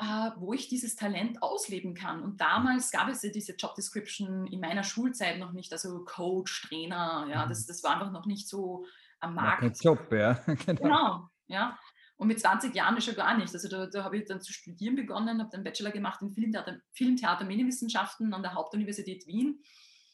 Äh, 0.00 0.30
wo 0.36 0.52
ich 0.52 0.68
dieses 0.68 0.96
Talent 0.96 1.42
ausleben 1.42 1.94
kann. 1.94 2.22
Und 2.22 2.40
damals 2.40 2.90
gab 2.90 3.08
es 3.08 3.22
ja 3.22 3.30
diese 3.30 3.54
Job 3.54 3.74
Description 3.74 4.46
in 4.46 4.60
meiner 4.60 4.82
Schulzeit 4.82 5.38
noch 5.38 5.52
nicht, 5.52 5.72
also 5.72 6.04
Coach, 6.04 6.68
Trainer, 6.68 7.26
ja, 7.30 7.44
mhm. 7.44 7.48
das, 7.48 7.66
das 7.66 7.82
war 7.82 7.94
einfach 7.94 8.12
noch 8.12 8.26
nicht 8.26 8.48
so 8.48 8.84
am 9.20 9.34
Markt. 9.34 9.60
Kein 9.60 9.72
Job, 9.72 10.12
ja. 10.12 10.32
genau. 10.66 10.82
genau, 10.82 11.28
ja. 11.46 11.78
Und 12.16 12.28
mit 12.28 12.38
20 12.38 12.74
Jahren 12.74 12.96
ist 12.96 13.06
schon 13.06 13.16
gar 13.16 13.36
nicht. 13.36 13.52
Also 13.52 13.68
da, 13.68 13.86
da 13.86 14.04
habe 14.04 14.16
ich 14.16 14.24
dann 14.26 14.40
zu 14.40 14.52
studieren 14.52 14.94
begonnen, 14.94 15.40
habe 15.40 15.50
dann 15.50 15.64
Bachelor 15.64 15.90
gemacht 15.90 16.22
in 16.22 16.30
Filmtheater, 16.30 16.78
Filmtheater 16.92 17.44
Medienwissenschaften 17.44 18.32
an 18.32 18.42
der 18.42 18.54
Hauptuniversität 18.54 19.26
Wien. 19.26 19.60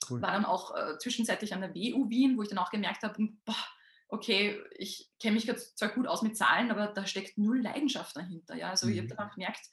Cool. 0.08 0.22
War 0.22 0.32
dann 0.32 0.46
auch 0.46 0.74
äh, 0.74 0.96
zwischenzeitlich 0.98 1.52
an 1.52 1.60
der 1.60 1.74
WU 1.74 2.08
Wien, 2.08 2.38
wo 2.38 2.42
ich 2.42 2.48
dann 2.48 2.58
auch 2.58 2.70
gemerkt 2.70 3.02
habe, 3.02 3.28
boah, 3.44 3.54
okay, 4.10 4.60
ich 4.76 5.08
kenne 5.20 5.34
mich 5.34 5.46
zwar 5.76 5.88
gut 5.90 6.06
aus 6.06 6.22
mit 6.22 6.36
Zahlen, 6.36 6.70
aber 6.70 6.88
da 6.88 7.06
steckt 7.06 7.38
null 7.38 7.62
Leidenschaft 7.62 8.16
dahinter. 8.16 8.56
Ja? 8.56 8.70
Also 8.70 8.86
mhm. 8.86 8.92
ich 8.92 8.98
habe 8.98 9.08
dann 9.08 9.18
auch 9.18 9.34
gemerkt, 9.34 9.66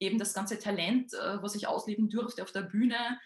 eben 0.00 0.18
das 0.18 0.34
ganze 0.34 0.58
Talent, 0.58 1.12
äh, 1.14 1.42
was 1.42 1.54
ich 1.54 1.66
ausleben 1.66 2.10
durfte 2.10 2.42
auf 2.42 2.52
der 2.52 2.62
Bühne, 2.62 3.18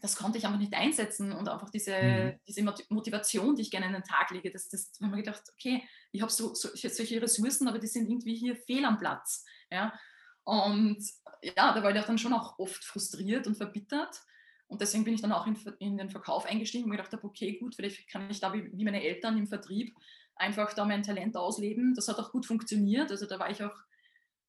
das 0.00 0.16
konnte 0.16 0.38
ich 0.38 0.46
einfach 0.46 0.58
nicht 0.58 0.74
einsetzen 0.74 1.32
und 1.32 1.48
einfach 1.48 1.70
diese, 1.70 2.00
mhm. 2.00 2.40
diese 2.46 2.62
Motivation, 2.88 3.56
die 3.56 3.62
ich 3.62 3.70
gerne 3.70 3.86
an 3.86 3.94
den 3.94 4.04
Tag 4.04 4.30
lege, 4.30 4.50
das, 4.50 4.68
das 4.68 4.92
haben 5.02 5.10
wir 5.10 5.18
gedacht, 5.18 5.42
okay, 5.54 5.82
ich 6.12 6.22
habe 6.22 6.30
so, 6.30 6.54
so, 6.54 6.68
solche 6.74 7.20
Ressourcen, 7.20 7.68
aber 7.68 7.78
die 7.78 7.86
sind 7.86 8.08
irgendwie 8.08 8.36
hier 8.36 8.56
fehl 8.56 8.84
am 8.84 8.98
Platz. 8.98 9.44
Ja? 9.70 9.98
Und 10.44 11.04
ja, 11.42 11.72
da 11.74 11.82
war 11.82 11.94
ich 11.94 12.04
dann 12.04 12.18
schon 12.18 12.32
auch 12.32 12.58
oft 12.58 12.84
frustriert 12.84 13.46
und 13.46 13.56
verbittert. 13.56 14.22
Und 14.68 14.82
deswegen 14.82 15.04
bin 15.04 15.14
ich 15.14 15.22
dann 15.22 15.32
auch 15.32 15.46
in, 15.46 15.56
in 15.78 15.96
den 15.96 16.10
Verkauf 16.10 16.46
eingestiegen 16.46 16.84
und 16.84 16.90
gedacht 16.90 17.12
habe, 17.12 17.24
okay, 17.24 17.58
gut, 17.58 17.74
vielleicht 17.74 18.08
kann 18.08 18.30
ich 18.30 18.40
da 18.40 18.52
wie, 18.52 18.70
wie, 18.72 18.84
meine 18.84 19.02
Eltern 19.02 19.38
im 19.38 19.46
Vertrieb 19.46 19.96
einfach 20.36 20.74
da 20.74 20.84
mein 20.84 21.02
Talent 21.02 21.36
ausleben. 21.36 21.94
Das 21.94 22.08
hat 22.08 22.18
auch 22.18 22.30
gut 22.30 22.46
funktioniert. 22.46 23.10
Also 23.10 23.26
da 23.26 23.38
war 23.38 23.50
ich 23.50 23.62
auch 23.62 23.76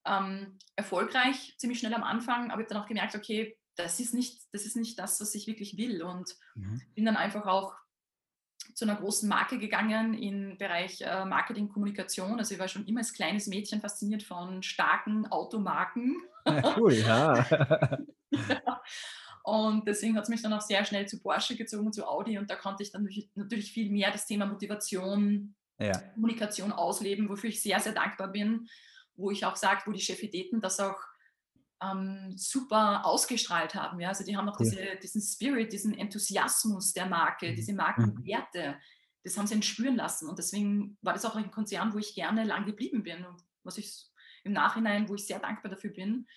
ähm, 0.05 0.59
erfolgreich, 0.75 1.55
ziemlich 1.57 1.79
schnell 1.79 1.93
am 1.93 2.03
Anfang, 2.03 2.51
aber 2.51 2.61
ich 2.61 2.65
habe 2.65 2.75
dann 2.75 2.83
auch 2.83 2.87
gemerkt, 2.87 3.15
okay, 3.15 3.57
das 3.75 3.99
ist 3.99 4.13
nicht 4.13 4.41
das, 4.51 4.65
ist 4.65 4.75
nicht 4.75 4.99
das 4.99 5.21
was 5.21 5.33
ich 5.35 5.47
wirklich 5.47 5.77
will. 5.77 6.03
Und 6.03 6.35
mhm. 6.55 6.81
bin 6.95 7.05
dann 7.05 7.17
einfach 7.17 7.45
auch 7.45 7.73
zu 8.73 8.85
einer 8.85 8.95
großen 8.95 9.27
Marke 9.27 9.57
gegangen 9.57 10.13
im 10.13 10.57
Bereich 10.57 11.01
äh, 11.01 11.25
Marketing, 11.25 11.69
Kommunikation. 11.69 12.39
Also 12.39 12.53
ich 12.53 12.59
war 12.59 12.67
schon 12.67 12.85
immer 12.85 12.99
als 12.99 13.13
kleines 13.13 13.47
Mädchen 13.47 13.81
fasziniert 13.81 14.23
von 14.23 14.63
starken 14.63 15.27
Automarken. 15.27 16.17
Ja, 16.45 16.75
cool, 16.77 16.93
ja. 16.93 17.45
ja. 18.31 18.81
Und 19.43 19.87
deswegen 19.87 20.15
hat 20.15 20.23
es 20.23 20.29
mich 20.29 20.41
dann 20.41 20.53
auch 20.53 20.61
sehr 20.61 20.83
schnell 20.85 21.07
zu 21.07 21.21
Porsche 21.21 21.55
gezogen, 21.55 21.93
zu 21.93 22.07
Audi. 22.07 22.37
Und 22.37 22.49
da 22.49 22.55
konnte 22.55 22.83
ich 22.83 22.91
dann 22.91 23.07
natürlich 23.35 23.71
viel 23.71 23.91
mehr 23.91 24.11
das 24.11 24.25
Thema 24.25 24.45
Motivation, 24.45 25.55
ja. 25.79 25.97
Kommunikation 26.13 26.71
ausleben, 26.71 27.29
wofür 27.29 27.49
ich 27.49 27.61
sehr, 27.61 27.79
sehr 27.79 27.93
dankbar 27.93 28.29
bin. 28.29 28.67
Wo 29.15 29.31
ich 29.31 29.45
auch 29.45 29.55
sage, 29.55 29.81
wo 29.85 29.91
die 29.91 30.01
Chefideten 30.01 30.61
das 30.61 30.79
auch 30.79 30.99
ähm, 31.81 32.33
super 32.37 33.05
ausgestrahlt 33.05 33.75
haben. 33.75 33.99
Ja? 33.99 34.09
Also 34.09 34.23
die 34.23 34.35
haben 34.35 34.49
auch 34.49 34.57
diese, 34.57 34.97
diesen 35.01 35.21
Spirit, 35.21 35.71
diesen 35.73 35.97
Enthusiasmus 35.97 36.93
der 36.93 37.05
Marke, 37.05 37.51
mhm. 37.51 37.55
diese 37.55 37.73
Markenwerte, 37.73 38.77
das 39.23 39.37
haben 39.37 39.47
sie 39.47 39.55
entspüren 39.55 39.95
lassen. 39.95 40.29
Und 40.29 40.39
deswegen 40.39 40.97
war 41.01 41.13
das 41.13 41.25
auch 41.25 41.35
ein 41.35 41.51
Konzern, 41.51 41.93
wo 41.93 41.97
ich 41.97 42.15
gerne 42.15 42.43
lang 42.43 42.65
geblieben 42.65 43.03
bin 43.03 43.25
und 43.25 43.41
was 43.63 43.77
ich 43.77 44.07
im 44.43 44.53
Nachhinein, 44.53 45.09
wo 45.09 45.15
ich 45.15 45.25
sehr 45.25 45.39
dankbar 45.39 45.71
dafür 45.71 45.91
bin. 45.91 46.27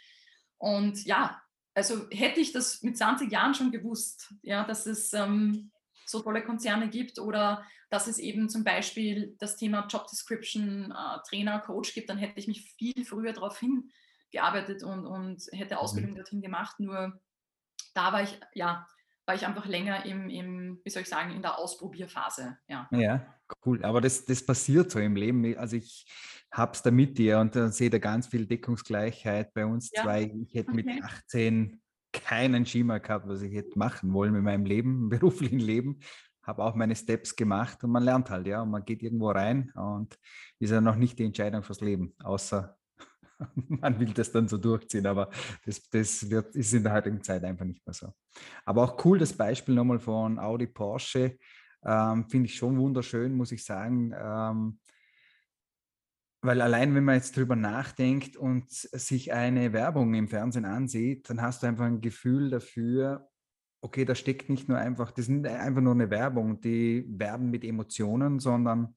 Und 0.58 1.04
ja, 1.04 1.40
also 1.74 2.08
hätte 2.10 2.40
ich 2.40 2.52
das 2.52 2.82
mit 2.82 2.96
20 2.96 3.30
Jahren 3.30 3.54
schon 3.54 3.72
gewusst, 3.72 4.34
ja, 4.42 4.64
dass 4.64 4.86
es 4.86 5.12
ähm, 5.12 5.70
so 6.06 6.20
tolle 6.20 6.44
Konzerne 6.44 6.88
gibt 6.88 7.18
oder 7.18 7.64
dass 7.90 8.06
es 8.06 8.18
eben 8.18 8.48
zum 8.48 8.64
Beispiel 8.64 9.36
das 9.38 9.56
Thema 9.56 9.86
Job 9.86 10.06
Description, 10.06 10.90
äh, 10.90 11.18
Trainer, 11.28 11.60
Coach 11.60 11.94
gibt, 11.94 12.10
dann 12.10 12.18
hätte 12.18 12.38
ich 12.38 12.48
mich 12.48 12.74
viel 12.76 13.04
früher 13.04 13.32
darauf 13.32 13.58
hingearbeitet 13.58 14.82
und, 14.82 15.06
und 15.06 15.42
hätte 15.52 15.74
mhm. 15.74 15.80
Ausbildung 15.80 16.12
mhm. 16.12 16.16
dorthin 16.16 16.42
gemacht. 16.42 16.80
Nur 16.80 17.20
da 17.94 18.12
war 18.12 18.22
ich, 18.22 18.38
ja, 18.54 18.86
war 19.26 19.34
ich 19.34 19.46
einfach 19.46 19.66
länger 19.66 20.04
im, 20.04 20.28
im, 20.28 20.80
wie 20.84 20.90
soll 20.90 21.02
ich 21.02 21.08
sagen, 21.08 21.32
in 21.32 21.42
der 21.42 21.58
Ausprobierphase. 21.58 22.58
Ja, 22.66 22.88
ja 22.90 23.26
cool. 23.64 23.84
Aber 23.84 24.00
das, 24.00 24.24
das 24.24 24.44
passiert 24.44 24.90
so 24.90 24.98
im 24.98 25.16
Leben. 25.16 25.56
Also 25.56 25.76
ich 25.76 26.06
habe 26.50 26.72
es 26.72 26.82
da 26.82 26.90
mit 26.90 27.18
dir 27.18 27.38
und 27.38 27.56
da 27.56 27.70
sehe 27.70 27.90
da 27.90 27.98
ganz 27.98 28.26
viel 28.26 28.46
Deckungsgleichheit 28.46 29.52
bei 29.54 29.64
uns 29.64 29.90
ja. 29.92 30.02
zwei. 30.02 30.32
Ich 30.46 30.54
hätte 30.54 30.72
okay. 30.72 30.84
mit 30.84 31.04
18 31.04 31.80
keinen 32.12 32.66
Schimmer 32.66 33.00
gehabt, 33.00 33.26
was 33.26 33.42
ich 33.42 33.52
hätte 33.54 33.78
machen 33.78 34.12
wollen 34.12 34.32
mit 34.32 34.42
meinem 34.42 34.66
Leben, 34.66 35.08
beruflichen 35.08 35.58
Leben. 35.58 35.98
Habe 36.42 36.64
auch 36.64 36.74
meine 36.74 36.96
Steps 36.96 37.36
gemacht 37.36 37.82
und 37.84 37.90
man 37.90 38.02
lernt 38.02 38.28
halt, 38.28 38.46
ja, 38.46 38.62
und 38.62 38.70
man 38.70 38.84
geht 38.84 39.02
irgendwo 39.02 39.30
rein 39.30 39.70
und 39.74 40.16
ist 40.58 40.70
ja 40.70 40.80
noch 40.80 40.96
nicht 40.96 41.18
die 41.18 41.24
Entscheidung 41.24 41.62
fürs 41.62 41.80
Leben, 41.80 42.14
außer 42.22 42.76
man 43.54 43.98
will 44.00 44.12
das 44.12 44.32
dann 44.32 44.48
so 44.48 44.58
durchziehen, 44.58 45.06
aber 45.06 45.30
das, 45.64 45.88
das 45.88 46.28
wird, 46.28 46.54
ist 46.56 46.74
in 46.74 46.82
der 46.82 46.92
heutigen 46.92 47.22
Zeit 47.22 47.44
einfach 47.44 47.64
nicht 47.64 47.86
mehr 47.86 47.94
so. 47.94 48.12
Aber 48.64 48.82
auch 48.82 49.04
cool, 49.04 49.18
das 49.18 49.32
Beispiel 49.32 49.74
nochmal 49.74 50.00
von 50.00 50.38
Audi 50.38 50.66
Porsche, 50.66 51.38
ähm, 51.84 52.28
finde 52.28 52.46
ich 52.46 52.56
schon 52.56 52.78
wunderschön, 52.78 53.34
muss 53.34 53.52
ich 53.52 53.64
sagen. 53.64 54.14
Ähm, 54.16 54.78
weil 56.44 56.60
allein, 56.60 56.94
wenn 56.94 57.04
man 57.04 57.14
jetzt 57.14 57.36
drüber 57.36 57.54
nachdenkt 57.54 58.36
und 58.36 58.68
sich 58.70 59.32
eine 59.32 59.72
Werbung 59.72 60.14
im 60.14 60.28
Fernsehen 60.28 60.64
ansieht, 60.64 61.30
dann 61.30 61.40
hast 61.40 61.62
du 61.62 61.68
einfach 61.68 61.84
ein 61.84 62.00
Gefühl 62.00 62.50
dafür, 62.50 63.28
okay, 63.80 64.04
da 64.04 64.14
steckt 64.14 64.48
nicht 64.48 64.68
nur 64.68 64.78
einfach, 64.78 65.12
das 65.12 65.28
ist 65.28 65.46
einfach 65.46 65.80
nur 65.80 65.94
eine 65.94 66.10
Werbung, 66.10 66.60
die 66.60 67.04
werben 67.08 67.50
mit 67.50 67.64
Emotionen, 67.64 68.40
sondern 68.40 68.96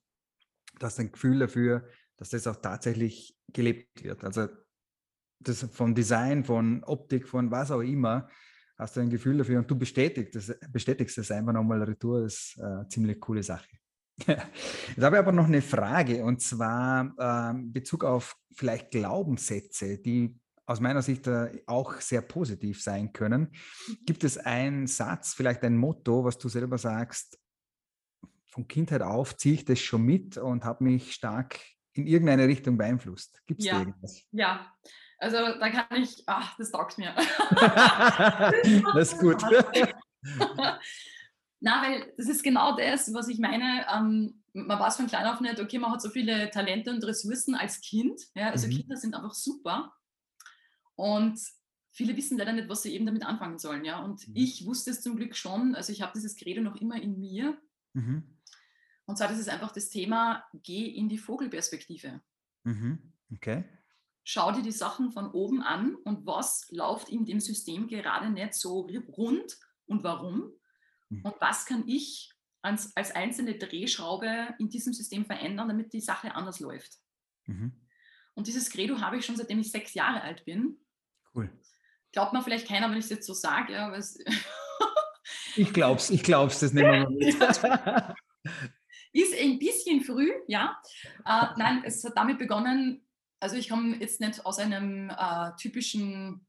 du 0.79 0.85
hast 0.85 0.99
ein 0.99 1.11
Gefühl 1.11 1.39
dafür, 1.39 1.87
dass 2.17 2.29
das 2.29 2.47
auch 2.47 2.55
tatsächlich 2.55 3.37
gelebt 3.51 4.03
wird. 4.03 4.23
Also 4.23 4.47
das 5.39 5.63
von 5.71 5.93
Design, 5.93 6.43
von 6.43 6.83
Optik, 6.83 7.27
von 7.27 7.51
was 7.51 7.71
auch 7.71 7.81
immer, 7.81 8.27
hast 8.77 8.95
du 8.95 9.01
ein 9.01 9.09
Gefühl 9.09 9.37
dafür 9.37 9.59
und 9.59 9.69
du 9.69 9.77
bestätigst 9.77 10.35
das, 10.35 10.57
bestätigst 10.71 11.17
das 11.17 11.31
einfach 11.31 11.53
nochmal 11.53 11.83
retour, 11.83 12.25
ist 12.25 12.59
eine 12.59 12.87
ziemlich 12.87 13.19
coole 13.19 13.43
Sache. 13.43 13.69
Jetzt 14.27 15.03
habe 15.03 15.17
ich 15.17 15.19
aber 15.19 15.31
noch 15.31 15.45
eine 15.45 15.61
Frage 15.61 16.23
und 16.23 16.41
zwar 16.41 17.13
äh, 17.17 17.57
in 17.57 17.73
Bezug 17.73 18.03
auf 18.03 18.37
vielleicht 18.53 18.91
Glaubenssätze, 18.91 19.97
die 19.97 20.39
aus 20.65 20.79
meiner 20.79 21.01
Sicht 21.01 21.27
äh, 21.27 21.61
auch 21.67 21.99
sehr 21.99 22.21
positiv 22.21 22.81
sein 22.81 23.13
können. 23.13 23.51
Gibt 24.05 24.23
es 24.23 24.37
einen 24.37 24.87
Satz, 24.87 25.33
vielleicht 25.33 25.63
ein 25.63 25.77
Motto, 25.77 26.23
was 26.23 26.37
du 26.37 26.49
selber 26.49 26.77
sagst, 26.77 27.37
von 28.47 28.67
Kindheit 28.67 29.01
auf 29.01 29.35
ziehe 29.35 29.55
ich 29.55 29.65
das 29.65 29.79
schon 29.79 30.03
mit 30.03 30.37
und 30.37 30.63
habe 30.63 30.85
mich 30.85 31.13
stark 31.13 31.59
in 31.95 32.07
irgendeine 32.07 32.47
Richtung 32.47 32.77
beeinflusst? 32.77 33.41
Gibt 33.47 33.61
es 33.61 33.67
ja. 33.67 33.73
da 33.73 33.79
irgendwas? 33.79 34.21
Ja, 34.31 34.73
also 35.17 35.37
da 35.37 35.69
kann 35.69 36.01
ich, 36.01 36.23
ach, 36.25 36.55
das 36.57 36.71
taugt 36.71 36.97
mir. 36.97 37.15
das 38.93 39.13
ist 39.13 39.19
gut. 39.19 39.41
Na, 41.61 41.81
weil 41.81 42.13
das 42.17 42.27
ist 42.27 42.43
genau 42.43 42.75
das, 42.75 43.13
was 43.13 43.27
ich 43.27 43.39
meine. 43.39 43.85
Ähm, 43.91 44.43
man 44.53 44.79
weiß 44.79 44.97
von 44.97 45.07
klein 45.07 45.25
auf 45.25 45.41
nicht, 45.41 45.59
okay, 45.59 45.79
man 45.79 45.91
hat 45.91 46.01
so 46.01 46.09
viele 46.09 46.49
Talente 46.51 46.91
und 46.91 47.03
Ressourcen 47.03 47.55
als 47.55 47.81
Kind. 47.81 48.21
Ja, 48.35 48.51
also 48.51 48.67
mhm. 48.67 48.71
Kinder 48.71 48.97
sind 48.97 49.15
einfach 49.15 49.33
super. 49.33 49.93
Und 50.95 51.39
viele 51.91 52.15
wissen 52.15 52.37
leider 52.37 52.53
nicht, 52.53 52.69
was 52.69 52.83
sie 52.83 52.93
eben 52.93 53.05
damit 53.05 53.25
anfangen 53.25 53.57
sollen. 53.57 53.85
Ja, 53.85 53.99
und 53.99 54.27
mhm. 54.27 54.35
ich 54.35 54.65
wusste 54.65 54.91
es 54.91 55.01
zum 55.01 55.15
Glück 55.15 55.35
schon. 55.35 55.75
Also 55.75 55.91
ich 55.91 56.01
habe 56.01 56.13
dieses 56.13 56.35
Credo 56.35 56.61
noch 56.61 56.75
immer 56.75 57.01
in 57.01 57.19
mir. 57.19 57.57
Mhm. 57.93 58.34
Und 59.05 59.17
zwar, 59.17 59.27
das 59.27 59.39
ist 59.39 59.49
einfach 59.49 59.71
das 59.71 59.89
Thema, 59.89 60.43
geh 60.53 60.85
in 60.87 61.09
die 61.09 61.17
Vogelperspektive. 61.17 62.21
Mhm. 62.63 63.13
Okay. 63.33 63.63
Schau 64.23 64.51
dir 64.51 64.63
die 64.63 64.71
Sachen 64.71 65.11
von 65.11 65.29
oben 65.31 65.61
an 65.61 65.95
und 66.03 66.25
was 66.25 66.67
läuft 66.71 67.09
in 67.09 67.25
dem 67.25 67.39
System 67.39 67.87
gerade 67.87 68.29
nicht 68.29 68.55
so 68.55 68.81
rund 69.09 69.57
und 69.85 70.03
warum. 70.03 70.51
Mhm. 71.09 71.21
Und 71.21 71.35
was 71.39 71.65
kann 71.65 71.87
ich 71.87 72.31
als, 72.63 72.95
als 72.97 73.11
einzelne 73.11 73.59
Drehschraube 73.59 74.55
in 74.57 74.69
diesem 74.69 74.93
System 74.93 75.25
verändern, 75.25 75.67
damit 75.67 75.93
die 75.93 76.01
Sache 76.01 76.33
anders 76.33 76.59
läuft. 76.59 76.97
Mhm. 77.45 77.73
Und 78.33 78.47
dieses 78.47 78.71
Credo 78.71 78.99
habe 78.99 79.17
ich 79.17 79.25
schon 79.25 79.35
seitdem 79.35 79.59
ich 79.59 79.71
sechs 79.71 79.93
Jahre 79.93 80.21
alt 80.21 80.43
bin. 80.45 80.79
Cool. 81.35 81.49
Glaubt 82.11 82.33
man 82.33 82.43
vielleicht 82.43 82.67
keiner, 82.67 82.89
wenn 82.89 82.97
ich 82.97 83.05
es 83.05 83.11
jetzt 83.11 83.27
so 83.27 83.33
sage. 83.33 83.73
Ja, 83.73 83.95
ich 85.55 85.73
glaub's, 85.73 86.09
ich 86.09 86.23
glaub's, 86.23 86.59
das 86.59 86.73
nehmen 86.73 86.91
wir 86.91 87.09
mit. 88.15 88.15
Ist 89.15 89.33
ein 89.39 89.59
bisschen 89.59 90.01
früh, 90.01 90.29
ja. 90.47 90.77
Äh, 91.25 91.45
nein, 91.55 91.83
es 91.85 92.03
hat 92.03 92.17
damit 92.17 92.37
begonnen, 92.37 93.01
also 93.39 93.55
ich 93.55 93.69
komme 93.69 93.95
jetzt 93.95 94.19
nicht 94.19 94.45
aus 94.45 94.59
einem 94.59 95.09
äh, 95.09 95.51
typischen 95.57 96.45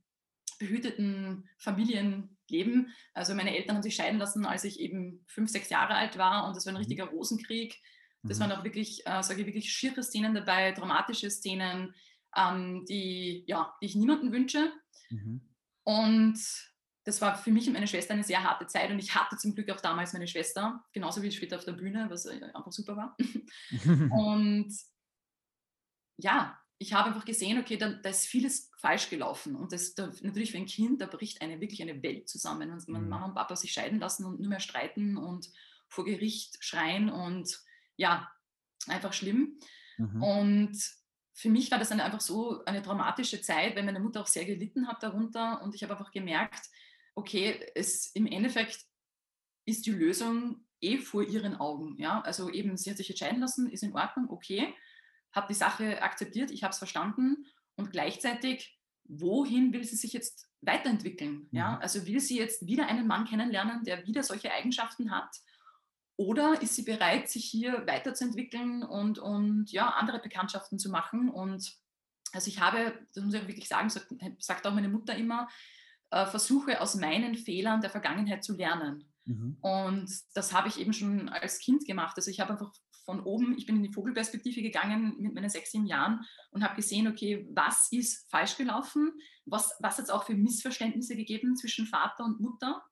behüteten 0.59 1.49
Familienleben. 1.59 2.93
Also 3.15 3.37
meine 3.37 3.57
Eltern 3.57 3.77
haben 3.77 3.83
sich 3.85 3.95
scheiden 3.95 4.19
lassen, 4.19 4.45
als 4.45 4.65
ich 4.65 4.81
eben 4.81 5.25
fünf, 5.29 5.49
sechs 5.49 5.71
Jahre 5.71 5.95
alt 5.95 6.19
war 6.19 6.49
und 6.49 6.57
das 6.57 6.67
war 6.67 6.73
ein 6.73 6.75
mhm. 6.75 6.79
richtiger 6.79 7.05
Rosenkrieg. 7.05 7.81
Das 8.25 8.39
mhm. 8.39 8.43
waren 8.43 8.53
auch 8.53 8.65
wirklich, 8.65 9.07
äh, 9.07 9.23
sage 9.23 9.43
ich, 9.43 9.47
wirklich 9.47 9.73
schiere 9.73 10.03
Szenen 10.03 10.35
dabei, 10.35 10.73
dramatische 10.73 11.31
Szenen, 11.31 11.95
ähm, 12.37 12.85
die, 12.89 13.45
ja, 13.47 13.77
die 13.81 13.87
ich 13.87 13.95
niemandem 13.95 14.33
wünsche. 14.33 14.73
Mhm. 15.11 15.41
Und 15.85 16.39
das 17.07 17.21
war 17.21 17.39
für 17.39 17.53
mich 17.53 17.69
und 17.69 17.75
meine 17.75 17.87
Schwester 17.87 18.15
eine 18.15 18.25
sehr 18.25 18.43
harte 18.43 18.67
Zeit 18.67 18.91
und 18.91 18.99
ich 18.99 19.15
hatte 19.15 19.37
zum 19.37 19.55
Glück 19.55 19.71
auch 19.71 19.81
damals 19.81 20.13
meine 20.13 20.27
Schwester, 20.27 20.85
genauso 20.93 21.23
wie 21.23 21.31
später 21.31 21.57
auf 21.57 21.65
der 21.65 21.73
Bühne, 21.73 22.07
was 22.11 22.27
äh, 22.27 22.43
einfach 22.53 22.73
super 22.73 22.97
war. 22.97 23.17
und 24.11 24.75
ja, 26.19 26.61
ich 26.79 26.93
habe 26.93 27.11
einfach 27.11 27.25
gesehen, 27.25 27.61
okay, 27.61 27.77
da, 27.77 27.91
da, 27.91 28.11
ist 28.11 28.27
vieles 28.27 28.73
falsch 28.81 29.09
gelaufen 29.09 29.55
und 29.55 29.73
das 29.73 29.95
da, 29.95 30.11
natürlich 30.23 30.51
für 30.51 30.59
ein 30.59 30.67
Kind, 30.67 31.01
da 31.01 31.07
bricht 31.07 31.43
eine 31.43 31.61
wirklich 31.61 31.81
eine 31.81 32.03
Welt 32.03 32.29
zusammen, 32.29 32.83
wenn 32.87 33.03
mhm. 33.03 33.09
Mama 33.09 33.27
und 33.27 33.35
Papa 33.35 33.55
sich 33.55 33.73
scheiden 33.73 34.01
lassen 34.01 34.27
und 34.27 34.41
nur 34.41 34.49
mehr 34.49 34.61
streiten 34.61 35.17
und 35.17 35.49
vor 35.89 36.05
Gericht 36.05 36.57
schreien 36.61 37.09
und 37.09 37.57
ja, 37.97 38.29
einfach 38.89 39.13
schlimm. 39.13 39.61
Mhm. 39.97 40.23
Und 40.23 40.77
für 41.35 41.51
mich 41.51 41.71
war 41.71 41.79
das 41.79 41.91
dann 41.91 42.01
einfach 42.01 42.21
so 42.21 42.65
eine 42.65 42.83
dramatische 42.83 43.41
Zeit, 43.43 43.77
weil 43.77 43.85
meine 43.85 44.01
Mutter 44.01 44.23
auch 44.23 44.27
sehr 44.27 44.45
gelitten 44.45 44.89
hat 44.89 45.05
darunter 45.05 45.63
und 45.63 45.75
ich 45.77 45.85
habe 45.85 45.93
einfach 45.93 46.11
gemerkt, 46.11 46.69
okay, 47.17 47.67
es 47.75 48.13
im 48.15 48.27
Endeffekt 48.27 48.85
ist 49.65 49.87
die 49.87 49.91
Lösung 49.91 50.65
eh 50.81 50.99
vor 50.99 51.25
ihren 51.25 51.57
Augen. 51.57 51.97
Ja? 51.99 52.21
Also 52.21 52.51
eben, 52.51 52.77
sie 52.77 52.91
hat 52.91 52.99
sich 52.99 53.11
entscheiden 53.11 53.41
lassen, 53.41 53.69
ist 53.69 53.83
in 53.83 53.95
Ordnung, 53.95 54.31
okay, 54.31 54.73
habe 55.33 55.49
die 55.49 55.55
Sache 55.55 56.03
akzeptiert, 56.03 56.51
ich 56.51 56.63
habe 56.63 56.73
es 56.73 56.79
verstanden 56.79 57.47
und 57.75 57.91
gleichzeitig, 57.91 58.79
wohin 59.05 59.73
will 59.73 59.85
sie 59.85 59.97
sich 59.97 60.13
jetzt 60.13 60.49
weiterentwickeln? 60.61 61.49
Ja? 61.51 61.73
Mhm. 61.73 61.83
Also 61.83 62.07
will 62.07 62.21
sie 62.21 62.39
jetzt 62.39 62.67
wieder 62.67 62.87
einen 62.87 63.07
Mann 63.07 63.25
kennenlernen, 63.25 63.83
der 63.85 64.07
wieder 64.07 64.23
solche 64.23 64.53
Eigenschaften 64.53 65.11
hat? 65.11 65.35
Oder 66.17 66.63
ist 66.63 66.75
sie 66.75 66.83
bereit, 66.83 67.29
sich 67.29 67.45
hier 67.45 67.87
weiterzuentwickeln 67.87 68.83
und, 68.83 69.19
und 69.19 69.71
ja, 69.71 69.91
andere 69.91 70.19
Bekanntschaften 70.19 70.79
zu 70.79 70.91
machen? 70.91 71.29
Und 71.29 71.77
also 72.33 72.49
ich 72.49 72.61
habe, 72.61 73.07
das 73.13 73.23
muss 73.23 73.35
ich 73.35 73.43
auch 73.43 73.49
wirklich 73.49 73.69
sagen, 73.69 73.91
sagt, 73.91 74.13
sagt 74.39 74.67
auch 74.67 74.73
meine 74.73 74.89
Mutter 74.89 75.15
immer, 75.15 75.49
äh, 76.17 76.27
versuche 76.27 76.81
aus 76.81 76.95
meinen 76.95 77.35
Fehlern 77.35 77.81
der 77.81 77.91
Vergangenheit 77.91 78.43
zu 78.43 78.57
lernen. 78.57 79.05
Mhm. 79.27 79.59
Und 79.61 80.11
das 80.35 80.53
habe 80.53 80.69
ich 80.69 80.81
eben 80.81 80.93
schon 80.93 81.29
als 81.29 81.59
Kind 81.59 81.85
gemacht. 81.85 82.17
Also 82.17 82.31
ich 82.31 82.41
habe 82.41 82.53
einfach 82.53 82.73
von 83.05 83.21
oben, 83.21 83.57
ich 83.57 83.67
bin 83.67 83.77
in 83.77 83.83
die 83.83 83.93
Vogelperspektive 83.93 84.63
gegangen 84.63 85.17
mit 85.19 85.35
meinen 85.35 85.51
sechs, 85.51 85.73
sieben 85.73 85.87
Jahren 85.87 86.25
und 86.51 86.65
habe 86.65 86.77
gesehen, 86.77 87.07
okay, 87.07 87.47
was 87.51 87.93
ist 87.93 88.29
falsch 88.31 88.57
gelaufen? 88.57 89.13
Was, 89.45 89.77
was 89.81 89.99
hat 89.99 90.05
es 90.05 90.11
auch 90.11 90.25
für 90.25 90.35
Missverständnisse 90.35 91.17
gegeben 91.17 91.57
zwischen 91.57 91.87
Vater 91.87 92.25
und 92.25 92.41
Mutter 92.41 92.83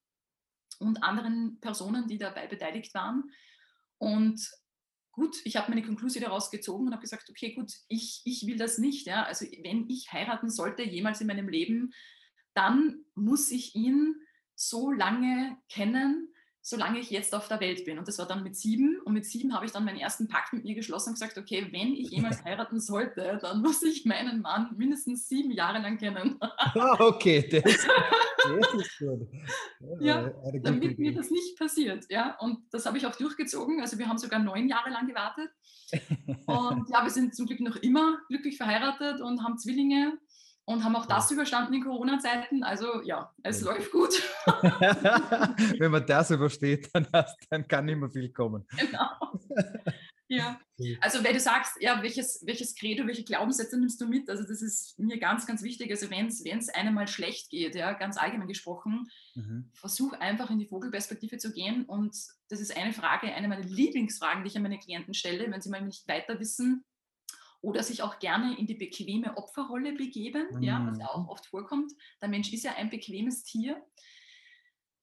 und 0.79 1.03
anderen 1.03 1.59
Personen, 1.61 2.07
die 2.07 2.19
dabei 2.19 2.47
beteiligt 2.47 2.95
waren? 2.95 3.25
Und 3.99 4.41
gut, 5.13 5.37
ich 5.45 5.57
habe 5.57 5.71
meine 5.71 5.85
Konklusion 5.85 6.23
daraus 6.23 6.51
gezogen 6.51 6.87
und 6.87 6.93
habe 6.93 7.03
gesagt, 7.03 7.29
okay, 7.31 7.55
gut, 7.55 7.73
ich, 7.89 8.21
ich 8.25 8.47
will 8.47 8.57
das 8.57 8.79
nicht. 8.79 9.07
Ja? 9.07 9.25
Also 9.25 9.47
wenn 9.63 9.89
ich 9.89 10.13
heiraten 10.13 10.51
sollte, 10.51 10.83
jemals 10.83 11.21
in 11.21 11.27
meinem 11.27 11.49
Leben, 11.49 11.93
dann 12.55 13.05
muss 13.15 13.51
ich 13.51 13.75
ihn 13.75 14.17
so 14.55 14.91
lange 14.91 15.57
kennen, 15.69 16.35
solange 16.67 16.99
ich 16.99 17.11
jetzt 17.11 17.35
auf 17.35 17.47
der 17.47 17.61
Welt 17.61 17.85
bin. 17.85 17.99
Und 17.99 18.09
das 18.09 18.19
war 18.19 18.27
dann 18.27 18.43
mit 18.43 18.57
sieben. 18.57 18.99
Und 19.05 19.13
mit 19.13 19.27
sieben 19.27 19.55
habe 19.55 19.67
ich 19.67 19.73
dann 19.73 19.85
meinen 19.85 19.99
ersten 19.99 20.29
Pakt 20.29 20.55
mit 20.55 20.65
mir 20.65 20.75
geschlossen 20.75 21.11
und 21.11 21.15
gesagt, 21.17 21.37
okay, 21.37 21.69
wenn 21.71 21.93
ich 21.93 22.11
jemals 22.11 22.43
heiraten 22.45 22.81
sollte, 22.81 23.39
dann 23.43 23.61
muss 23.61 23.83
ich 23.83 24.07
meinen 24.07 24.41
Mann 24.41 24.75
mindestens 24.79 25.29
sieben 25.29 25.51
Jahre 25.51 25.79
lang 25.81 25.99
kennen. 25.99 26.41
Ah, 26.77 26.97
okay, 26.99 27.47
das, 27.49 27.63
das 27.63 28.75
ist 28.75 28.99
gut. 28.99 29.29
Ja, 30.01 30.31
damit 30.63 30.99
mir 30.99 31.15
das 31.15 31.31
nicht 31.31 31.57
passiert. 31.59 32.07
Ja, 32.09 32.37
und 32.41 32.59
das 32.73 32.87
habe 32.87 32.99
ich 32.99 33.07
auch 33.07 33.15
durchgezogen. 33.15 33.81
Also 33.81 33.99
wir 33.99 34.09
haben 34.09 34.19
sogar 34.19 34.41
neun 34.41 34.67
Jahre 34.67 34.91
lang 34.91 35.07
gewartet. 35.07 35.51
Und 36.47 36.89
ja, 36.91 37.03
wir 37.05 37.11
sind 37.11 37.35
zum 37.35 37.47
Glück 37.47 37.61
noch 37.61 37.77
immer 37.77 38.19
glücklich 38.29 38.57
verheiratet 38.57 39.21
und 39.21 39.45
haben 39.45 39.59
Zwillinge 39.59 40.19
und 40.67 40.85
haben 40.85 40.97
auch 40.97 41.07
das 41.07 41.31
überstanden 41.31 41.75
in 41.75 41.85
Corona-Zeiten. 41.85 42.63
Also 42.63 43.03
ja, 43.03 43.33
es 43.43 43.61
ja. 43.61 43.73
läuft 43.73 43.91
gut. 43.91 44.23
Wenn 45.79 45.91
man 45.91 46.07
das 46.07 46.31
übersteht, 46.31 46.89
dann, 46.95 47.07
dann 47.51 47.69
kann 47.69 47.85
nicht 47.85 47.99
mehr 47.99 48.11
viel 48.11 48.31
kommen. 48.33 48.67
Genau. 48.79 49.11
Ja, 50.27 50.59
also 51.01 51.23
wenn 51.23 51.35
du 51.35 51.41
sagst, 51.41 51.77
ja, 51.81 52.03
welches, 52.03 52.43
welches 52.47 52.75
Credo, 52.75 53.07
welche 53.07 53.25
Glaubenssätze 53.25 53.79
nimmst 53.79 54.01
du 54.01 54.07
mit? 54.07 54.29
Also 54.31 54.43
das 54.43 54.63
ist 54.63 54.99
mir 54.99 55.19
ganz, 55.19 55.47
ganz 55.47 55.63
wichtig. 55.63 55.91
Also 55.91 56.11
wenn 56.11 56.27
es 56.27 56.69
einem 56.71 56.95
mal 56.95 57.07
schlecht 57.07 57.51
geht, 57.51 57.75
ja, 57.75 57.93
ganz 57.93 58.17
allgemein 58.17 58.49
gesprochen, 58.49 59.07
mhm. 59.35 59.71
versuch 59.75 60.15
einfach 60.15 60.51
in 60.51 60.59
die 60.59 60.67
Vogelperspektive 60.67 61.37
zu 61.37 61.53
gehen. 61.53 61.85
Und 61.85 62.17
das 62.49 62.61
ist 62.61 62.75
eine 62.75 62.95
Frage, 62.95 63.35
eine 63.35 63.49
meiner 63.49 63.65
Lieblingsfragen, 63.65 64.45
die 64.45 64.49
ich 64.49 64.57
an 64.57 64.63
meine 64.63 64.79
Klienten 64.79 65.13
stelle, 65.13 65.51
wenn 65.51 65.61
sie 65.61 65.71
mal 65.71 65.83
nicht 65.83 66.09
weiter 66.09 66.41
wissen, 66.41 66.85
oder 67.65 67.83
sich 67.83 68.03
auch 68.03 68.19
gerne 68.19 68.57
in 68.59 68.67
die 68.67 68.75
bequeme 68.75 69.37
Opferrolle 69.37 69.95
begeben, 69.95 70.47
mhm. 70.53 70.63
ja, 70.63 70.87
was 70.87 70.99
ja 70.99 71.07
auch 71.07 71.23
mhm. 71.23 71.29
oft 71.29 71.47
vorkommt. 71.47 71.93
Der 72.21 72.29
Mensch 72.29 72.53
ist 72.53 72.65
ja 72.65 72.75
ein 72.75 72.91
bequemes 72.91 73.43
Tier. 73.45 73.83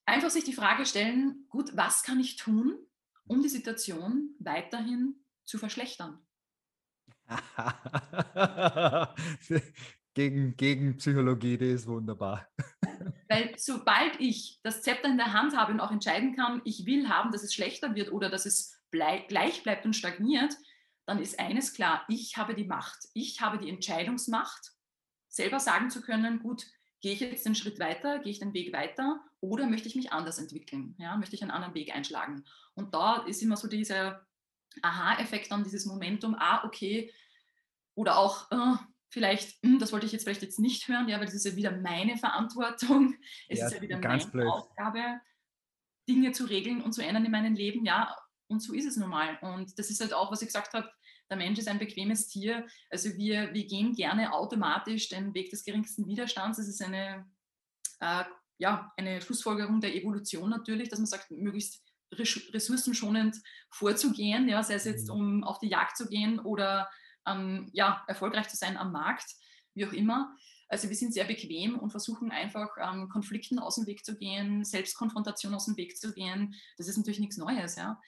Einfach 0.05 0.29
sich 0.29 0.43
die 0.43 0.53
Frage 0.53 0.85
stellen, 0.85 1.45
gut, 1.49 1.75
was 1.75 2.03
kann 2.03 2.19
ich 2.19 2.35
tun, 2.35 2.77
um 3.25 3.41
die 3.41 3.49
Situation 3.49 4.35
weiterhin 4.39 5.15
zu 5.43 5.57
verschlechtern? 5.57 6.19
gegen, 10.13 10.55
gegen 10.57 10.97
Psychologie, 10.97 11.57
das 11.57 11.67
ist 11.69 11.87
wunderbar. 11.87 12.47
Weil 13.29 13.53
sobald 13.57 14.19
ich 14.19 14.59
das 14.63 14.81
Zepter 14.81 15.07
in 15.07 15.17
der 15.17 15.33
Hand 15.33 15.55
habe 15.55 15.71
und 15.71 15.79
auch 15.79 15.91
entscheiden 15.91 16.35
kann, 16.35 16.61
ich 16.65 16.85
will 16.85 17.07
haben, 17.07 17.31
dass 17.31 17.43
es 17.43 17.53
schlechter 17.53 17.95
wird 17.95 18.11
oder 18.11 18.29
dass 18.29 18.45
es 18.45 18.77
bleib, 18.91 19.29
gleich 19.29 19.63
bleibt 19.63 19.85
und 19.85 19.95
stagniert, 19.95 20.53
dann 21.05 21.19
ist 21.19 21.39
eines 21.39 21.73
klar, 21.73 22.05
ich 22.07 22.37
habe 22.37 22.55
die 22.55 22.65
Macht, 22.65 23.07
ich 23.13 23.41
habe 23.41 23.57
die 23.57 23.69
Entscheidungsmacht, 23.69 24.71
selber 25.27 25.59
sagen 25.59 25.89
zu 25.89 26.01
können, 26.01 26.39
gut, 26.39 26.65
gehe 27.01 27.13
ich 27.13 27.19
jetzt 27.19 27.45
den 27.45 27.55
Schritt 27.55 27.79
weiter, 27.79 28.19
gehe 28.19 28.31
ich 28.31 28.39
den 28.39 28.53
Weg 28.53 28.73
weiter 28.73 29.19
oder 29.39 29.65
möchte 29.65 29.87
ich 29.87 29.95
mich 29.95 30.11
anders 30.11 30.37
entwickeln, 30.37 30.95
ja, 30.99 31.17
möchte 31.17 31.35
ich 31.35 31.41
einen 31.41 31.51
anderen 31.51 31.73
Weg 31.73 31.93
einschlagen. 31.95 32.45
Und 32.75 32.93
da 32.93 33.17
ist 33.25 33.41
immer 33.41 33.57
so 33.57 33.67
dieser 33.67 34.25
Aha-Effekt 34.81 35.51
dann, 35.51 35.63
dieses 35.63 35.85
Momentum, 35.85 36.35
ah, 36.37 36.63
okay, 36.63 37.11
oder 37.95 38.17
auch, 38.17 38.49
äh, 38.51 38.77
vielleicht, 39.09 39.61
hm, 39.63 39.79
das 39.79 39.91
wollte 39.91 40.05
ich 40.05 40.11
jetzt 40.11 40.23
vielleicht 40.23 40.43
jetzt 40.43 40.59
nicht 40.59 40.87
hören, 40.87 41.09
ja, 41.09 41.17
weil 41.17 41.25
das 41.25 41.35
ist 41.35 41.45
ja 41.45 41.55
wieder 41.55 41.71
meine 41.71 42.17
Verantwortung, 42.17 43.15
es 43.49 43.59
ja, 43.59 43.65
ist 43.65 43.73
ja 43.73 43.81
wieder 43.81 43.99
meine 43.99 44.25
blöd. 44.25 44.47
Aufgabe, 44.47 45.19
Dinge 46.07 46.31
zu 46.31 46.45
regeln 46.45 46.81
und 46.81 46.93
zu 46.93 47.01
ändern 47.01 47.25
in 47.25 47.31
meinem 47.31 47.55
Leben, 47.55 47.85
ja, 47.85 48.15
und 48.51 48.59
so 48.59 48.73
ist 48.73 48.85
es 48.85 48.97
nun 48.97 49.09
mal. 49.09 49.37
Und 49.41 49.77
das 49.79 49.89
ist 49.89 50.01
halt 50.01 50.13
auch, 50.13 50.31
was 50.31 50.41
ich 50.41 50.47
gesagt 50.47 50.73
habe, 50.73 50.89
der 51.29 51.37
Mensch 51.37 51.57
ist 51.57 51.69
ein 51.69 51.79
bequemes 51.79 52.27
Tier. 52.27 52.67
Also 52.89 53.09
wir, 53.15 53.53
wir 53.53 53.65
gehen 53.65 53.93
gerne 53.93 54.33
automatisch 54.33 55.07
den 55.09 55.33
Weg 55.33 55.49
des 55.49 55.63
geringsten 55.63 56.05
Widerstands. 56.05 56.57
Das 56.57 56.67
ist 56.67 56.83
eine, 56.83 57.25
äh, 58.01 58.23
ja, 58.57 58.91
eine 58.97 59.21
Schlussfolgerung 59.21 59.79
der 59.79 59.95
Evolution 59.95 60.49
natürlich, 60.49 60.89
dass 60.89 60.99
man 60.99 61.05
sagt, 61.05 61.31
möglichst 61.31 61.81
ressourcenschonend 62.13 63.37
vorzugehen, 63.69 64.49
ja, 64.49 64.61
sei 64.61 64.73
es 64.73 64.83
jetzt 64.83 65.07
mhm. 65.07 65.15
um 65.15 65.43
auf 65.45 65.59
die 65.59 65.69
Jagd 65.69 65.95
zu 65.95 66.09
gehen 66.09 66.39
oder 66.39 66.89
ähm, 67.25 67.69
ja, 67.71 68.03
erfolgreich 68.07 68.49
zu 68.49 68.57
sein 68.57 68.75
am 68.75 68.91
Markt, 68.91 69.33
wie 69.73 69.85
auch 69.85 69.93
immer. 69.93 70.35
Also 70.67 70.89
wir 70.89 70.95
sind 70.95 71.13
sehr 71.13 71.25
bequem 71.25 71.77
und 71.77 71.91
versuchen 71.91 72.31
einfach 72.31 72.69
ähm, 72.81 73.09
Konflikten 73.09 73.59
aus 73.59 73.75
dem 73.75 73.87
Weg 73.87 74.05
zu 74.05 74.17
gehen, 74.17 74.63
Selbstkonfrontation 74.63 75.53
aus 75.53 75.65
dem 75.65 75.77
Weg 75.77 75.97
zu 75.97 76.13
gehen. 76.13 76.55
Das 76.77 76.87
ist 76.87 76.97
natürlich 76.97 77.19
nichts 77.19 77.37
Neues, 77.37 77.75
ja. 77.75 77.99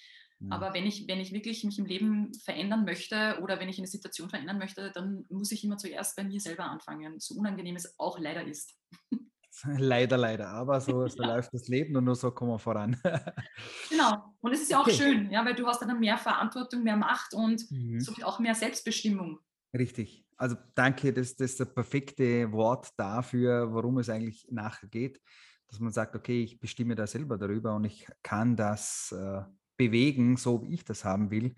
Mhm. 0.43 0.51
Aber 0.51 0.73
wenn 0.73 0.85
ich, 0.85 1.07
wenn 1.07 1.19
ich 1.19 1.31
wirklich 1.31 1.63
mich 1.63 1.79
im 1.79 1.85
Leben 1.85 2.33
verändern 2.33 2.83
möchte 2.83 3.39
oder 3.41 3.59
wenn 3.59 3.69
ich 3.69 3.77
eine 3.77 3.87
Situation 3.87 4.29
verändern 4.29 4.57
möchte, 4.57 4.91
dann 4.93 5.25
muss 5.29 5.51
ich 5.51 5.63
immer 5.63 5.77
zuerst 5.77 6.15
bei 6.15 6.23
mir 6.23 6.39
selber 6.39 6.65
anfangen, 6.65 7.19
so 7.19 7.35
unangenehm 7.35 7.75
es 7.75 7.97
auch 7.97 8.19
leider 8.19 8.45
ist. 8.45 8.75
Leider, 9.77 10.17
leider. 10.17 10.49
Aber 10.49 10.81
so, 10.81 11.07
so 11.07 11.21
ja. 11.21 11.35
läuft 11.35 11.53
das 11.53 11.67
Leben 11.67 11.95
und 11.95 12.05
nur 12.05 12.15
so 12.15 12.31
kommen 12.31 12.51
wir 12.51 12.57
voran. 12.57 12.99
genau. 13.89 14.35
Und 14.41 14.51
es 14.51 14.63
ist 14.63 14.71
ja 14.71 14.79
auch 14.79 14.87
okay. 14.87 14.95
schön, 14.95 15.29
ja, 15.29 15.45
weil 15.45 15.53
du 15.53 15.67
hast 15.67 15.79
dann 15.79 15.99
mehr 15.99 16.17
Verantwortung, 16.17 16.81
mehr 16.81 16.97
Macht 16.97 17.35
und 17.35 17.69
mhm. 17.69 17.99
somit 17.99 18.23
auch 18.23 18.39
mehr 18.39 18.55
Selbstbestimmung. 18.55 19.37
Richtig. 19.71 20.25
Also 20.37 20.55
danke, 20.73 21.13
das, 21.13 21.35
das 21.35 21.51
ist 21.51 21.59
das 21.59 21.71
perfekte 21.71 22.51
Wort 22.51 22.89
dafür, 22.97 23.71
worum 23.71 23.99
es 23.99 24.09
eigentlich 24.09 24.47
nachher 24.49 24.89
geht. 24.89 25.21
Dass 25.67 25.79
man 25.79 25.93
sagt, 25.93 26.15
okay, 26.15 26.43
ich 26.43 26.59
bestimme 26.59 26.95
da 26.95 27.05
selber 27.05 27.37
darüber 27.37 27.75
und 27.75 27.83
ich 27.85 28.07
kann 28.23 28.55
das 28.55 29.11
äh, 29.11 29.43
bewegen, 29.77 30.37
so 30.37 30.61
wie 30.63 30.73
ich 30.73 30.85
das 30.85 31.05
haben 31.05 31.31
will. 31.31 31.55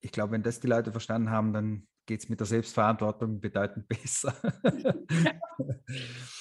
Ich 0.00 0.12
glaube, 0.12 0.32
wenn 0.32 0.42
das 0.42 0.60
die 0.60 0.66
Leute 0.66 0.92
verstanden 0.92 1.30
haben, 1.30 1.52
dann 1.52 1.86
geht 2.06 2.20
es 2.20 2.28
mit 2.28 2.38
der 2.40 2.46
Selbstverantwortung 2.46 3.40
bedeutend 3.40 3.88
besser. 3.88 4.34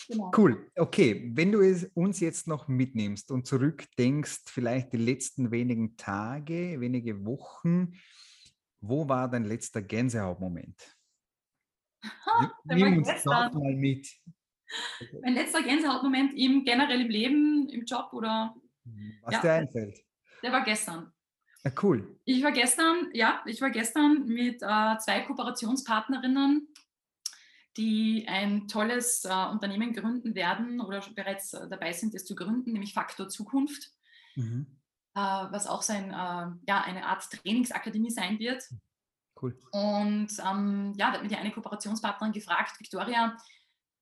genau. 0.08 0.32
Cool. 0.36 0.72
Okay, 0.76 1.32
wenn 1.34 1.52
du 1.52 1.62
es 1.62 1.86
uns 1.96 2.20
jetzt 2.20 2.48
noch 2.48 2.68
mitnimmst 2.68 3.32
und 3.32 3.48
zurückdenkst, 3.48 4.44
vielleicht 4.46 4.94
die 4.94 4.98
letzten 4.98 5.52
wenigen 5.52 5.98
Tage, 5.98 6.80
wenige 6.80 7.26
Wochen, 7.26 7.94
wo 8.82 9.10
war 9.10 9.30
dein 9.30 9.46
letzter 9.46 9.82
Gänsehautmoment? 9.82 10.96
Nimm 12.66 12.98
uns 12.98 13.08
das 13.08 13.26
mal 13.26 13.50
mit. 13.52 14.08
Mein 15.22 15.34
letzter 15.34 15.64
Gänsehautmoment 15.64 16.34
im 16.36 16.64
generell 16.64 17.02
im 17.02 17.10
Leben, 17.10 17.70
im 17.70 17.86
Job 17.86 18.14
oder? 18.14 18.56
Was 19.24 19.34
ja. 19.34 19.42
dir 19.42 19.54
einfällt. 19.54 20.00
Der 20.44 20.52
war 20.52 20.64
gestern. 20.64 21.12
Ja, 21.64 21.72
cool. 21.82 22.20
Ich 22.26 22.44
war 22.44 22.52
gestern, 22.52 23.10
ja, 23.14 23.42
ich 23.46 23.60
war 23.60 23.72
gestern 23.72 24.26
mit 24.26 24.62
äh, 24.62 24.98
zwei 25.00 25.22
Kooperationspartnerinnen, 25.26 26.68
die 27.78 28.28
ein 28.28 28.68
tolles 28.68 29.26
äh, 29.26 29.46
Unternehmen 29.48 29.94
gründen 29.94 30.36
werden 30.36 30.80
oder 30.80 31.04
bereits 31.16 31.54
äh, 31.54 31.68
dabei 31.68 31.92
sind, 31.92 32.14
es 32.14 32.26
zu 32.26 32.36
gründen, 32.36 32.74
nämlich 32.74 32.94
Faktor 32.94 33.30
Zukunft, 33.30 33.92
mhm. 34.36 34.68
Äh, 35.18 35.20
was 35.20 35.66
auch 35.66 35.82
sein, 35.82 36.10
äh, 36.12 36.68
ja, 36.68 36.82
eine 36.84 37.06
Art 37.06 37.24
Trainingsakademie 37.32 38.12
sein 38.12 38.38
wird. 38.38 38.64
Cool. 39.42 39.58
Und 39.72 40.28
ähm, 40.46 40.94
ja, 40.98 41.08
da 41.08 41.14
hat 41.14 41.24
mir 41.24 41.30
die 41.30 41.38
eine 41.38 41.52
Kooperationspartnerin 41.52 42.34
gefragt, 42.34 42.80
Victoria, 42.80 43.38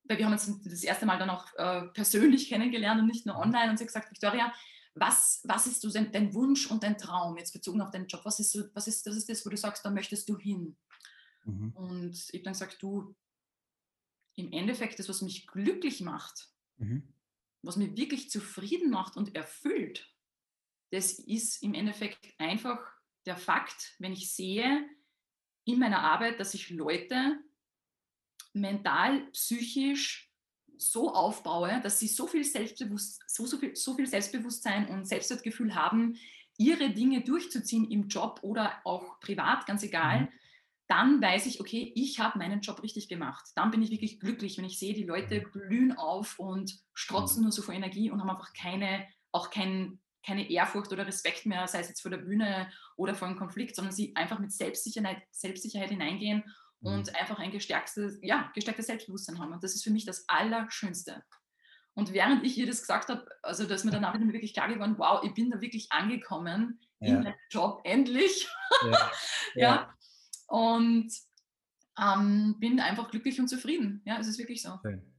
weil 0.04 0.18
wir 0.18 0.26
haben 0.26 0.32
uns 0.32 0.62
das 0.64 0.82
erste 0.82 1.06
Mal 1.06 1.18
dann 1.18 1.30
auch 1.30 1.46
äh, 1.56 1.82
persönlich 1.94 2.48
kennengelernt 2.48 3.00
und 3.00 3.06
nicht 3.06 3.26
nur 3.26 3.36
online, 3.36 3.70
und 3.70 3.78
sie 3.78 3.84
hat 3.84 3.88
gesagt, 3.88 4.10
Victoria, 4.10 4.52
was, 4.94 5.40
was 5.44 5.66
ist 5.66 5.82
so 5.82 5.90
dein, 5.90 6.34
Wunsch 6.34 6.70
und 6.70 6.82
dein 6.82 6.96
Traum 6.96 7.36
jetzt 7.36 7.52
bezogen 7.52 7.80
auf 7.80 7.90
deinen 7.90 8.06
Job? 8.06 8.20
Was 8.24 8.38
ist, 8.38 8.52
so, 8.52 8.64
was 8.74 8.86
ist, 8.86 9.06
das 9.06 9.16
ist 9.16 9.28
das, 9.28 9.44
wo 9.44 9.50
du 9.50 9.56
sagst, 9.56 9.84
da 9.84 9.90
möchtest 9.90 10.28
du 10.28 10.38
hin? 10.38 10.76
Mhm. 11.44 11.72
Und 11.72 12.12
ich 12.12 12.34
habe 12.34 12.44
dann 12.44 12.52
gesagt, 12.52 12.82
du, 12.82 13.14
im 14.36 14.52
Endeffekt, 14.52 14.98
das, 14.98 15.08
was 15.08 15.22
mich 15.22 15.46
glücklich 15.46 16.00
macht, 16.00 16.48
mhm. 16.76 17.12
was 17.62 17.76
mich 17.76 17.96
wirklich 17.96 18.30
zufrieden 18.30 18.90
macht 18.90 19.16
und 19.16 19.34
erfüllt, 19.34 20.12
das 20.90 21.18
ist 21.18 21.62
im 21.62 21.74
Endeffekt 21.74 22.32
einfach 22.38 22.80
der 23.26 23.36
Fakt, 23.36 23.94
wenn 23.98 24.12
ich 24.12 24.32
sehe 24.32 24.88
in 25.64 25.78
meiner 25.78 26.02
Arbeit, 26.02 26.38
dass 26.38 26.54
ich 26.54 26.70
Leute 26.70 27.40
mental, 28.52 29.26
psychisch 29.32 30.23
so 30.90 31.12
aufbaue, 31.12 31.80
dass 31.82 31.98
sie 31.98 32.08
so 32.08 32.26
viel, 32.26 32.44
Selbstbewusst 32.44 33.22
so, 33.26 33.46
so, 33.46 33.58
viel, 33.58 33.74
so 33.76 33.94
viel 33.94 34.06
Selbstbewusstsein 34.06 34.88
und 34.88 35.06
Selbstwertgefühl 35.06 35.74
haben, 35.74 36.16
ihre 36.58 36.90
Dinge 36.90 37.22
durchzuziehen 37.22 37.90
im 37.90 38.08
Job 38.08 38.40
oder 38.42 38.72
auch 38.84 39.18
privat, 39.20 39.66
ganz 39.66 39.82
egal, 39.82 40.22
mhm. 40.22 40.28
dann 40.86 41.22
weiß 41.22 41.46
ich, 41.46 41.60
okay, 41.60 41.92
ich 41.94 42.20
habe 42.20 42.38
meinen 42.38 42.60
Job 42.60 42.82
richtig 42.82 43.08
gemacht. 43.08 43.44
Dann 43.56 43.70
bin 43.70 43.82
ich 43.82 43.90
wirklich 43.90 44.20
glücklich, 44.20 44.56
wenn 44.56 44.64
ich 44.64 44.78
sehe, 44.78 44.94
die 44.94 45.04
Leute 45.04 45.40
blühen 45.40 45.96
auf 45.96 46.38
und 46.38 46.78
strotzen 46.92 47.38
mhm. 47.38 47.44
nur 47.44 47.52
so 47.52 47.62
vor 47.62 47.74
Energie 47.74 48.10
und 48.10 48.20
haben 48.20 48.30
einfach 48.30 48.52
keine, 48.52 49.06
auch 49.32 49.50
kein, 49.50 49.98
keine 50.24 50.48
Ehrfurcht 50.48 50.92
oder 50.92 51.06
Respekt 51.06 51.44
mehr, 51.46 51.66
sei 51.66 51.80
es 51.80 51.88
jetzt 51.88 52.02
vor 52.02 52.10
der 52.10 52.18
Bühne 52.18 52.70
oder 52.96 53.14
vor 53.14 53.28
einem 53.28 53.36
Konflikt, 53.36 53.74
sondern 53.74 53.92
sie 53.92 54.14
einfach 54.16 54.38
mit 54.38 54.52
Selbstsicherheit, 54.52 55.22
Selbstsicherheit 55.30 55.90
hineingehen 55.90 56.44
und 56.84 57.08
mhm. 57.08 57.14
einfach 57.18 57.38
ein 57.38 57.50
gestärktes, 57.50 58.18
ja, 58.22 58.50
gestärktes 58.54 58.86
Selbstbewusstsein 58.86 59.38
haben. 59.38 59.52
Und 59.52 59.64
das 59.64 59.74
ist 59.74 59.84
für 59.84 59.90
mich 59.90 60.04
das 60.04 60.28
Allerschönste. 60.28 61.24
Und 61.94 62.12
während 62.12 62.44
ich 62.44 62.58
ihr 62.58 62.66
das 62.66 62.80
gesagt 62.80 63.08
habe, 63.08 63.26
also 63.42 63.66
dass 63.66 63.84
mir 63.84 63.92
danach 63.92 64.18
mir 64.18 64.32
wirklich 64.32 64.52
klar 64.52 64.68
geworden, 64.68 64.96
wow, 64.98 65.22
ich 65.24 65.32
bin 65.32 65.50
da 65.50 65.60
wirklich 65.60 65.90
angekommen 65.90 66.80
ja. 67.00 67.08
in 67.08 67.22
meinem 67.22 67.34
Job, 67.50 67.80
endlich. 67.84 68.48
Ja. 68.82 68.90
ja. 69.54 69.74
ja. 69.74 69.94
Und 70.48 71.10
ähm, 71.98 72.56
bin 72.58 72.80
einfach 72.80 73.10
glücklich 73.10 73.40
und 73.40 73.48
zufrieden. 73.48 74.02
Ja, 74.04 74.18
es 74.18 74.26
ist 74.26 74.38
wirklich 74.38 74.60
so. 74.60 74.78
Schön. 74.82 75.13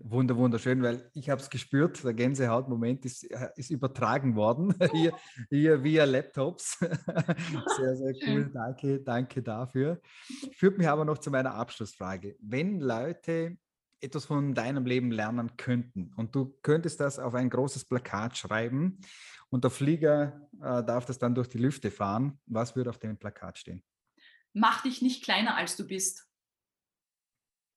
Wunder, 0.00 0.36
wunderschön, 0.36 0.82
weil 0.82 1.10
ich 1.14 1.28
habe 1.28 1.40
es 1.40 1.50
gespürt, 1.50 2.02
der 2.04 2.14
Gänsehautmoment 2.14 3.04
ist, 3.04 3.24
äh, 3.30 3.48
ist 3.56 3.70
übertragen 3.70 4.36
worden, 4.36 4.74
hier, 4.92 5.12
hier 5.50 5.82
via 5.82 6.04
Laptops. 6.04 6.78
Sehr, 7.76 7.96
sehr 7.96 8.14
cool, 8.26 8.50
danke, 8.52 9.00
danke 9.00 9.42
dafür. 9.42 10.00
Führt 10.52 10.78
mich 10.78 10.88
aber 10.88 11.04
noch 11.04 11.18
zu 11.18 11.30
meiner 11.30 11.54
Abschlussfrage. 11.54 12.36
Wenn 12.40 12.80
Leute 12.80 13.56
etwas 14.00 14.24
von 14.24 14.54
deinem 14.54 14.86
Leben 14.86 15.10
lernen 15.10 15.56
könnten 15.56 16.12
und 16.16 16.34
du 16.34 16.56
könntest 16.62 17.00
das 17.00 17.18
auf 17.18 17.34
ein 17.34 17.50
großes 17.50 17.84
Plakat 17.84 18.36
schreiben 18.36 19.00
und 19.50 19.64
der 19.64 19.70
Flieger 19.70 20.48
äh, 20.60 20.84
darf 20.84 21.06
das 21.06 21.18
dann 21.18 21.34
durch 21.34 21.48
die 21.48 21.58
Lüfte 21.58 21.90
fahren, 21.90 22.38
was 22.46 22.76
würde 22.76 22.90
auf 22.90 22.98
dem 22.98 23.16
Plakat 23.18 23.58
stehen? 23.58 23.82
Mach 24.52 24.82
dich 24.82 25.02
nicht 25.02 25.24
kleiner, 25.24 25.56
als 25.56 25.76
du 25.76 25.86
bist. 25.86 26.27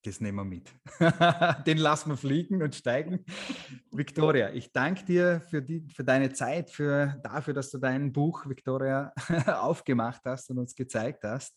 Das 0.03 0.19
nehmen 0.19 0.37
wir 0.37 0.45
mit. 0.45 0.73
Den 1.67 1.77
lassen 1.77 2.09
wir 2.09 2.17
fliegen 2.17 2.63
und 2.63 2.73
steigen. 2.73 3.23
Victoria, 3.91 4.51
ich 4.51 4.71
danke 4.71 5.05
dir 5.05 5.41
für, 5.41 5.61
die, 5.61 5.87
für 5.93 6.03
deine 6.03 6.33
Zeit, 6.33 6.71
für, 6.71 7.19
dafür, 7.23 7.53
dass 7.53 7.69
du 7.69 7.77
dein 7.77 8.11
Buch, 8.11 8.47
Victoria, 8.47 9.13
aufgemacht 9.45 10.21
hast 10.25 10.49
und 10.49 10.57
uns 10.57 10.75
gezeigt 10.75 11.23
hast. 11.23 11.55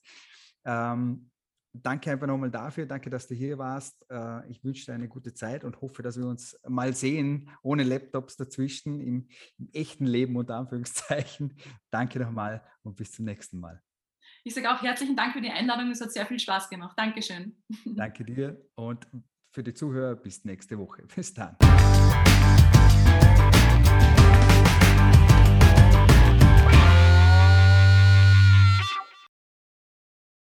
Ähm, 0.67 1.31
danke 1.73 2.11
einfach 2.11 2.27
nochmal 2.27 2.51
dafür. 2.51 2.85
Danke, 2.85 3.09
dass 3.09 3.27
du 3.27 3.35
hier 3.35 3.57
warst. 3.57 4.05
Äh, 4.11 4.51
ich 4.51 4.63
wünsche 4.63 4.85
dir 4.85 4.93
eine 4.93 5.09
gute 5.09 5.33
Zeit 5.33 5.65
und 5.65 5.81
hoffe, 5.81 6.03
dass 6.03 6.19
wir 6.19 6.27
uns 6.27 6.59
mal 6.69 6.95
sehen, 6.95 7.49
ohne 7.63 7.83
Laptops 7.83 8.37
dazwischen, 8.37 9.01
im, 9.01 9.29
im 9.59 9.71
echten 9.73 10.05
Leben 10.05 10.37
unter 10.37 10.57
Anführungszeichen. 10.57 11.57
Danke 11.91 12.21
nochmal 12.21 12.63
und 12.83 12.97
bis 12.97 13.13
zum 13.13 13.25
nächsten 13.25 13.59
Mal. 13.59 13.81
Ich 14.47 14.53
sage 14.53 14.71
auch 14.71 14.83
herzlichen 14.83 15.17
Dank 15.17 15.33
für 15.33 15.41
die 15.41 15.51
Einladung. 15.51 15.91
Es 15.91 16.03
hat 16.03 16.13
sehr 16.13 16.27
viel 16.27 16.39
Spaß 16.39 16.69
gemacht. 16.69 16.99
Dankeschön. 16.99 17.57
Danke 17.87 18.27
dir 18.27 18.61
und 18.75 19.07
für 19.55 19.63
die 19.63 19.73
Zuhörer 19.73 20.17
bis 20.17 20.45
nächste 20.45 20.79
Woche. 20.79 21.03
Bis 21.15 21.33
dann. 21.33 21.57